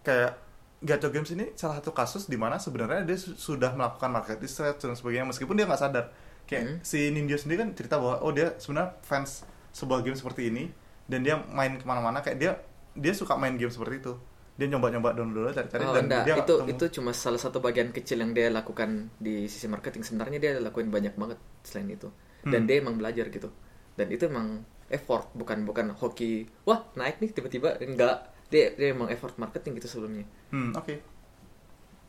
[0.00, 0.36] Kayak
[0.80, 4.80] Gacho Games ini salah satu kasus di mana sebenarnya dia su- sudah melakukan market research
[4.80, 6.08] dan sebagainya meskipun dia nggak sadar.
[6.48, 6.76] Kayak Hmm.
[6.80, 9.44] si Nindyo sendiri kan cerita bahwa oh dia sebenarnya fans
[9.76, 10.72] sebuah game seperti ini
[11.10, 12.52] dan dia main ke mana-mana kayak dia
[12.92, 14.14] dia suka main game seperti itu.
[14.54, 16.22] Dia nyoba-nyoba download cari-cari Oh, dan enggak.
[16.22, 16.70] dia itu ketemu.
[16.70, 20.04] itu cuma salah satu bagian kecil yang dia lakukan di sisi marketing.
[20.04, 22.12] Sebenarnya dia lakuin banyak banget selain itu.
[22.42, 22.68] Dan Hmm.
[22.68, 23.48] dia emang belajar gitu.
[23.94, 26.44] Dan itu emang effort, bukan bukan hoki.
[26.62, 28.30] Wah, naik nih tiba-tiba enggak.
[28.48, 30.26] Dia dia emang effort marketing gitu sebelumnya.
[30.50, 30.94] Hmm, oke.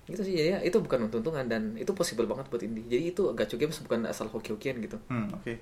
[0.04, 2.84] Gitu sih ya, itu bukan untung-untungan dan itu possible banget buat indie.
[2.84, 4.98] Jadi itu gacho games bukan asal hoki-hokian gitu.
[5.08, 5.54] Hmm, oke.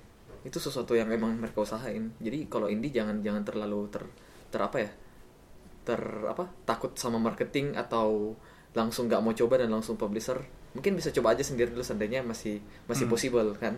[0.42, 2.12] Itu sesuatu yang emang mereka usahain.
[2.18, 4.02] Jadi kalau indie jangan jangan terlalu ter
[4.48, 4.90] ter apa ya?
[5.80, 5.96] ter
[6.28, 8.36] apa takut sama marketing atau
[8.76, 10.36] langsung nggak mau coba dan langsung publisher
[10.76, 13.12] mungkin bisa coba aja sendiri dulu seandainya masih masih Hmm.
[13.16, 13.74] possible kan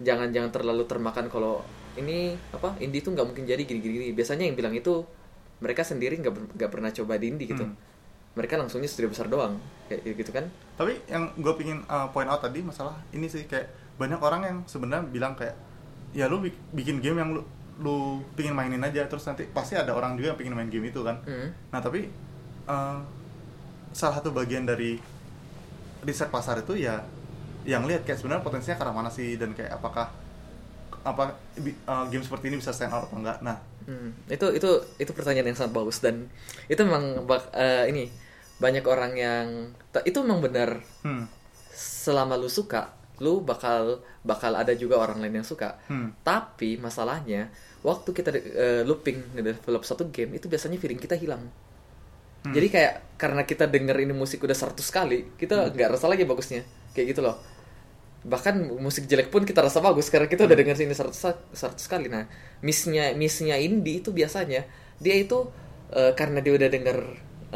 [0.00, 1.60] jangan jangan terlalu termakan kalau
[1.94, 5.04] ini apa indie itu nggak mungkin jadi gini gini gini biasanya yang bilang itu
[5.60, 7.76] mereka sendiri nggak nggak pernah coba di indie gitu Hmm.
[8.34, 9.60] mereka langsungnya studio besar doang
[9.92, 10.48] kayak gitu kan
[10.80, 13.68] Tapi yang gue pingin uh, point out tadi masalah ini sih kayak
[14.00, 15.54] banyak orang yang sebenarnya bilang kayak
[16.16, 17.44] ya lu bik- bikin game yang lu
[17.76, 21.04] lu pingin mainin aja terus nanti pasti ada orang juga yang pingin main game itu
[21.04, 21.20] kan.
[21.28, 21.52] Hmm.
[21.68, 22.08] Nah tapi
[22.64, 22.98] uh,
[23.92, 24.96] salah satu bagian dari
[26.02, 27.04] riset pasar itu ya
[27.68, 30.08] yang lihat kayak sebenarnya potensinya ke arah mana sih dan kayak apakah
[31.04, 31.36] apa
[31.84, 33.38] uh, game seperti ini bisa stand out apa enggak.
[33.44, 34.66] Nah, Hmm, itu itu
[34.98, 36.26] itu pertanyaan yang sangat bagus dan
[36.66, 38.10] itu memang bak- eh, ini
[38.58, 39.46] banyak orang yang
[40.02, 41.22] itu memang benar hmm,
[41.70, 45.80] selama lu suka lu bakal bakal ada juga orang lain yang suka.
[45.88, 47.48] Hmm, tapi masalahnya
[47.80, 51.48] waktu kita eh, looping ngedevelop satu game itu biasanya feeling kita hilang.
[52.46, 52.54] Hmm.
[52.54, 56.62] jadi kayak karena kita denger ini musik udah 100 kali kita nggak rasa lagi bagusnya.
[56.94, 57.36] Kayak gitu loh.
[58.22, 61.78] Bahkan musik jelek pun kita rasa bagus karena kita udah denger sini 100 sa- 100
[61.86, 62.06] kali.
[62.06, 62.26] Nah
[62.60, 64.62] missnya missnya indie itu biasanya
[64.98, 65.46] dia itu
[65.90, 66.98] eh, karena dia udah denger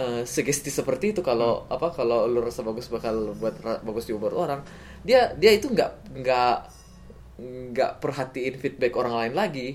[0.00, 4.36] eh, sugesti seperti itu kalau apa kalau lu rasa bagus bakal buat bagus juga buat
[4.48, 4.60] orang
[5.04, 6.56] dia dia itu nggak nggak
[7.40, 9.68] nggak perhatiin feedback orang lain lagi.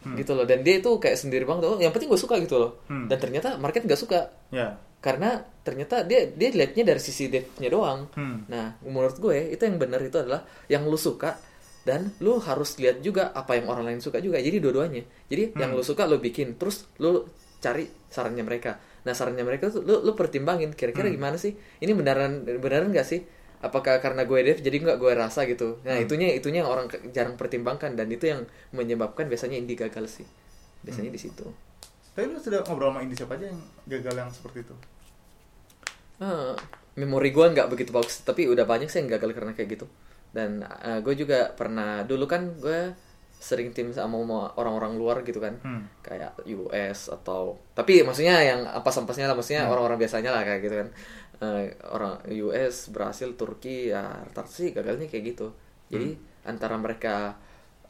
[0.00, 0.48] Gitu loh.
[0.48, 2.72] Dan dia itu kayak sendiri banget oh yang penting gue suka gitu loh.
[2.88, 3.08] Hmm.
[3.08, 4.32] dan ternyata market nggak suka.
[4.48, 8.08] Ya, karena ternyata dia dia liatnya dari sisi devnya doang.
[8.16, 11.36] Hmm, nah menurut gue itu yang benar itu adalah yang lu suka
[11.84, 14.40] dan lu harus lihat juga apa yang orang lain suka juga.
[14.40, 15.04] Jadi dua-duanya.
[15.28, 17.28] Jadi yang lu suka lu bikin terus lu
[17.60, 21.56] cari sarannya mereka nah sarannya mereka tuh lu lu pertimbangin kira-kira gimana sih?
[21.80, 23.24] Ini beneran beneran nggak sih?
[23.60, 25.80] Apakah karena gue dev jadi nggak gue rasa gitu?
[25.84, 30.26] Nah itunya itunya yang orang jarang pertimbangkan dan itu yang menyebabkan biasanya indie gagal sih.
[30.80, 31.44] Biasanya di situ.
[32.16, 34.74] Tapi lu sudah ngobrol sama indie siapa aja yang gagal yang seperti itu?
[36.20, 36.54] Eh,
[37.00, 39.86] memori gue nggak begitu bagus tapi udah banyak sih yang gagal karena kayak gitu.
[40.32, 40.64] Dan
[41.04, 43.09] gue juga pernah dulu kan gue
[43.40, 44.20] sering tim sama
[44.54, 45.56] orang-orang luar gitu kan.
[45.64, 45.88] Hmm.
[46.04, 50.76] kayak US atau tapi maksudnya yang apa sampasnya lah maksudnya orang-orang biasanya lah kayak gitu
[50.76, 50.88] kan.
[51.40, 55.56] Eh, orang US Brasil Turki ya rata-rata sih gagalnya kayak gitu.
[55.88, 56.14] Jadi
[56.44, 57.40] antara mereka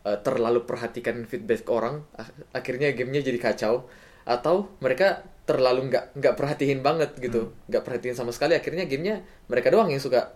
[0.06, 3.90] eh, terlalu perhatikan feedback orang ak- akhirnya gamenya jadi kacau
[4.22, 7.51] atau mereka terlalu nggak nggak perhatiin banget gitu.
[7.66, 10.31] Nggak perhatiin sama sekali akhirnya gamenya mereka doang yang suka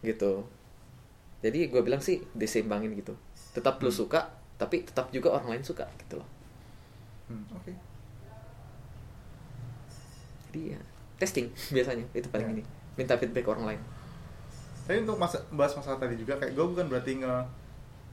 [0.00, 0.48] gitu.
[1.44, 3.12] Jadi gue bilang sih diseimbangin gitu.
[3.52, 6.28] Tetap lu suka tapi tetap juga orang lain suka gitu loh
[7.26, 7.74] Hmm, Oke.
[10.48, 10.80] jadi ya
[11.18, 12.54] testing biasanya itu paling Ya.
[12.54, 12.62] ini
[12.94, 13.80] minta feedback orang lain
[14.86, 17.34] Tapi untuk masa, bahas masalah tadi juga kayak gue bukan berarti nge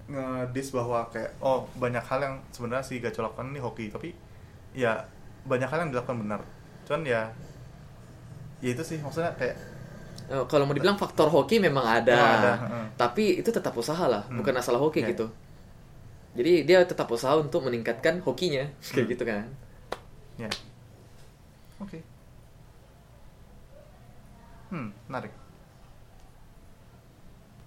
[0.03, 4.09] ngedis bahwa kayak oh banyak hal yang sebenarnya si Gaco lakukan ini hoki tapi
[4.73, 4.97] ya
[5.45, 6.41] banyak hal yang dilakukan benar.
[6.83, 7.29] Cuman ya
[8.59, 9.55] ya itu sih maksudnya kayak
[10.23, 12.53] Eh, kalau mau dibilang faktor hoki memang ada, Memang ada,
[12.95, 14.39] tapi itu tetap usaha lah Hmm.
[14.39, 15.11] bukan asal hoki Ya.
[15.13, 15.27] gitu
[16.37, 19.11] jadi dia tetap usaha untuk meningkatkan hokinya kayak Hmm.
[19.13, 19.35] gitu kan
[20.41, 20.49] ya.
[21.79, 21.99] Oke.
[24.69, 25.31] Hmm, menarik.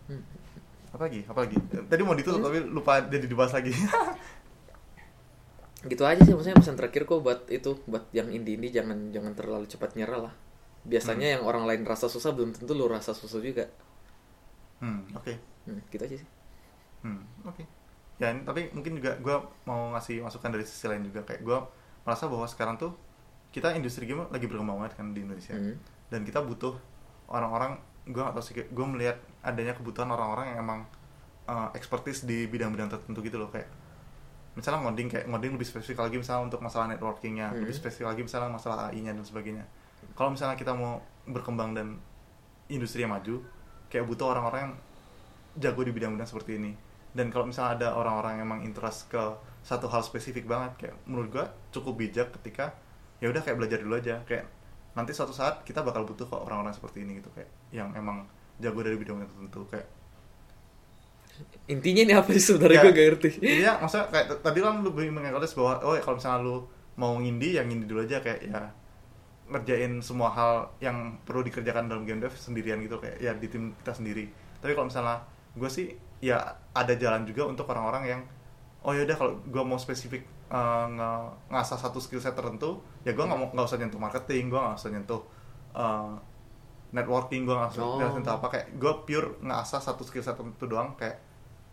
[0.07, 0.23] Hmm.
[0.95, 1.21] Apa lagi?
[1.29, 1.57] Apa lagi?
[1.91, 3.73] Tadi mau ditutup tapi lupa jadi dibahas lagi.
[5.91, 9.33] gitu aja sih maksudnya pesan terakhir kok buat itu buat yang indie indie jangan jangan
[9.39, 10.35] terlalu cepat nyerah lah
[10.93, 13.65] biasanya yang orang lain rasa susah belum tentu lu rasa susah juga
[14.81, 15.33] hmm, oke.
[15.67, 16.29] hmm, gitu aja sih
[17.05, 17.63] Hmm, oke.
[18.17, 21.59] Ya, ini- tapi mungkin juga gue mau ngasih masukan dari sisi lain juga kayak gue
[22.03, 22.97] merasa bahwa sekarang tuh
[23.51, 25.77] kita industri game lagi berkembang banget kan di Indonesia Hmm.
[26.09, 26.77] dan kita butuh
[27.27, 30.81] orang-orang gue gak tau sih gue melihat adanya kebutuhan orang-orang yang emang
[31.45, 33.69] uh, expertise di bidang-bidang tertentu gitu loh kayak
[34.55, 37.61] misalnya ngoding kayak ngoding lebih spesifik lagi misalnya untuk masalah networkingnya Hmm.
[37.61, 39.65] lebih spesifik lagi misalnya masalah AI-nya dan sebagainya
[40.13, 42.01] kalau misalnya kita mau berkembang dan
[42.67, 43.45] industri yang maju
[43.87, 44.75] kayak butuh orang-orang yang
[45.59, 46.73] jago di bidang-bidang seperti ini
[47.17, 49.19] dan kalau misalnya ada orang-orang yang emang interest ke
[49.65, 52.77] satu hal spesifik banget kayak menurut gua cukup bijak ketika
[53.19, 54.45] ya udah kayak belajar dulu aja kayak
[54.93, 58.29] nanti suatu saat kita bakal butuh kok orang-orang seperti ini gitu kayak yang emang
[58.61, 59.89] jago dari bidang tertentu kayak
[61.69, 62.85] intinya ini apa sih sebenarnya Ya.
[62.85, 66.17] gue gak ngerti Iya, maksudnya kayak tadi kan lu lebih mengenalkan bahwa oh ya kalau
[66.17, 66.57] misalnya lu
[66.97, 68.61] mau ngindi yang ngindi dulu aja kayak ya
[69.47, 73.77] ngerjain semua hal yang perlu dikerjakan dalam game dev sendirian gitu kayak ya di tim
[73.85, 74.25] kita sendiri.
[74.59, 75.21] Tapi kalau misalnya
[75.55, 76.41] gue sih ya
[76.71, 78.21] ada jalan juga untuk orang-orang yang
[78.83, 83.11] oh ya udah kalau gue mau spesifik uh, nge- ngasah satu skill set tertentu ya
[83.11, 85.21] gue nggak mau nggak usah nyentuh marketing gue nggak usah nyentuh
[85.73, 86.15] uh,
[86.89, 87.99] networking gue nggak usah Oh.
[87.99, 91.19] nyentuh apa kayak gue pure ngasah satu skill set tertentu doang kayak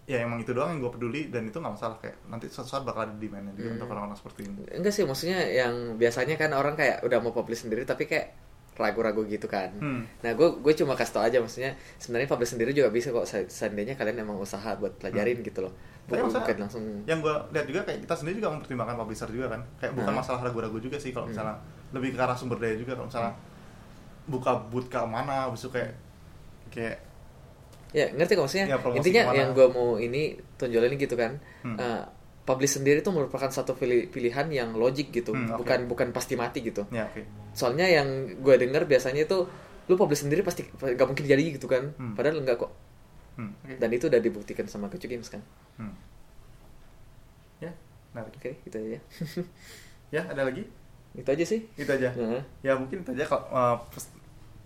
[0.04, 2.84] ya emang itu doang yang gue peduli dan itu nggak masalah kayak nanti suatu saat
[2.84, 3.78] bakal ada demandnya juga Hmm.
[3.78, 7.64] untuk orang-orang seperti ini enggak sih maksudnya yang biasanya kan orang kayak udah mau publish
[7.64, 8.36] sendiri tapi kayak
[8.74, 9.70] ragu-ragu gitu kan.
[9.78, 10.02] Hmm.
[10.22, 13.46] Nah, gue gue cuma kasih tau aja maksudnya sebenarnya publish sendiri juga bisa kok se-
[13.48, 15.74] seandainya kalian emang usaha buat pelajarin gitu loh.
[16.04, 19.48] Bukan, maksudnya, bukan langsung yang gue lihat juga kayak kita sendiri juga mempertimbangkan publisher juga
[19.54, 20.20] kan kayak bukan Nah.
[20.20, 21.34] masalah ragu-ragu juga sih kalau Hmm.
[21.38, 21.56] misalnya
[21.96, 23.34] lebih ke arah sumber daya juga kalau misalnya
[24.26, 25.92] buka boot ke mana besok kayak
[26.70, 26.98] kayak
[27.94, 29.38] Ya ngerti kok maksudnya Ya, intinya ke mana.
[29.38, 31.78] yang gue mau ini tonjolin gitu kan Hmm.
[31.78, 32.02] eh,
[32.44, 35.32] publish sendiri itu merupakan satu pili- pilihan yang logik gitu.
[35.32, 35.64] Hmm, oke.
[35.64, 36.84] bukan bukan pasti mati gitu.
[36.92, 37.24] Ya oke.
[37.56, 38.08] Soalnya yang
[38.44, 39.48] gue dengar biasanya itu
[39.88, 41.96] lu publish sendiri pasti gak mungkin jadi gitu kan.
[41.96, 42.14] Hmm.
[42.16, 42.72] padahal enggak kok.
[43.40, 43.80] Hmm, oke.
[43.80, 45.40] Dan itu udah dibuktikan sama Kecu Games kan.
[45.80, 45.96] Hmm.
[47.64, 47.72] ya
[48.12, 48.36] menarik.
[48.38, 49.00] Oke gitu aja.
[50.14, 50.62] Ya ada lagi?
[51.18, 51.66] Itu aja sih.
[51.74, 52.14] Itu aja?
[52.14, 52.42] Heeh.
[52.62, 53.78] ya mungkin itu aja kalau uh,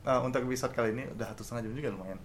[0.04, 2.20] uh, untuk episode kali ini udah satu setengah jam juga lumayan.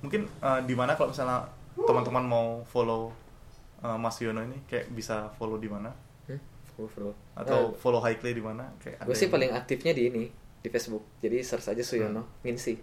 [0.00, 1.44] Mungkin uh, di mana kalau misalnya
[1.76, 3.12] teman-teman mau follow
[3.84, 5.92] uh, Mas Yono ini kayak bisa follow di mana
[6.24, 7.14] Hmm, follow, follow.
[7.36, 10.24] atau Nah, follow High Clay di mana kayak gue sih yang- paling aktifnya di ini
[10.58, 12.32] di Facebook jadi search aja Suyono Hmm.
[12.42, 12.74] Minsi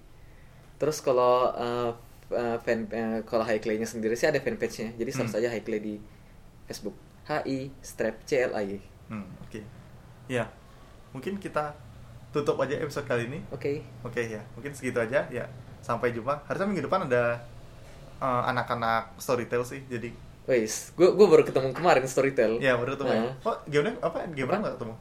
[0.78, 1.92] terus kalau uh,
[2.30, 5.40] uh, fan uh, kalau High Clay-nya sendiri sih ada fanpage-nya jadi search Hmm.
[5.42, 5.96] aja High Clay di
[6.64, 9.60] Facebook H I strap C L I Hmm, oke.
[10.26, 10.48] Ya,
[11.12, 11.76] mungkin kita
[12.32, 13.44] tutup aja episode kali ini.
[13.52, 15.28] oke Oke ya, mungkin segitu aja.
[15.28, 15.52] Ya,
[15.84, 16.48] sampai jumpa.
[16.48, 17.44] Harusnya minggu depan ada
[18.18, 19.84] uh, anak-anak storytell sih.
[19.86, 22.58] Jadi, Wais, gue gue baru ketemu kemarin Storytel.
[22.58, 23.10] ya baru ketemu.
[23.10, 23.22] ya.
[23.22, 23.90] Nah, Oh, gimana?
[24.00, 24.18] Apa?
[24.28, 24.96] Gimana nggak ketemu?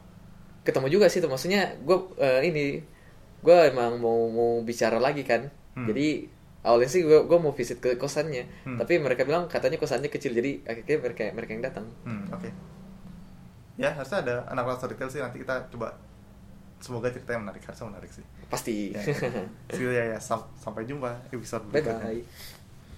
[0.61, 1.97] ketemu juga sih tuh maksudnya gue
[2.43, 2.77] ini
[3.41, 5.49] gue emang mau mau bicara lagi kan.
[5.73, 5.89] Hmm.
[5.89, 6.29] Jadi
[6.61, 8.77] awalnya sih gue gue mau visit ke kosannya, Hmm.
[8.77, 11.85] tapi mereka bilang katanya kosannya kecil jadi akhirnya mereka mereka yang datang.
[12.03, 12.49] Hmm, oke.
[13.75, 15.17] Ya, harusnya ada anak-anak storytell sih.
[15.17, 15.97] Nanti kita coba.
[16.77, 17.61] Semoga ceritanya menarik.
[17.63, 18.25] Harusnya menarik sih.
[18.45, 18.93] Pasti.
[18.93, 19.01] Ya,
[19.73, 20.19] ya, ya.
[20.19, 22.05] Sam- sampai jumpa episode bye berikutnya.
[22.05, 22.21] bye.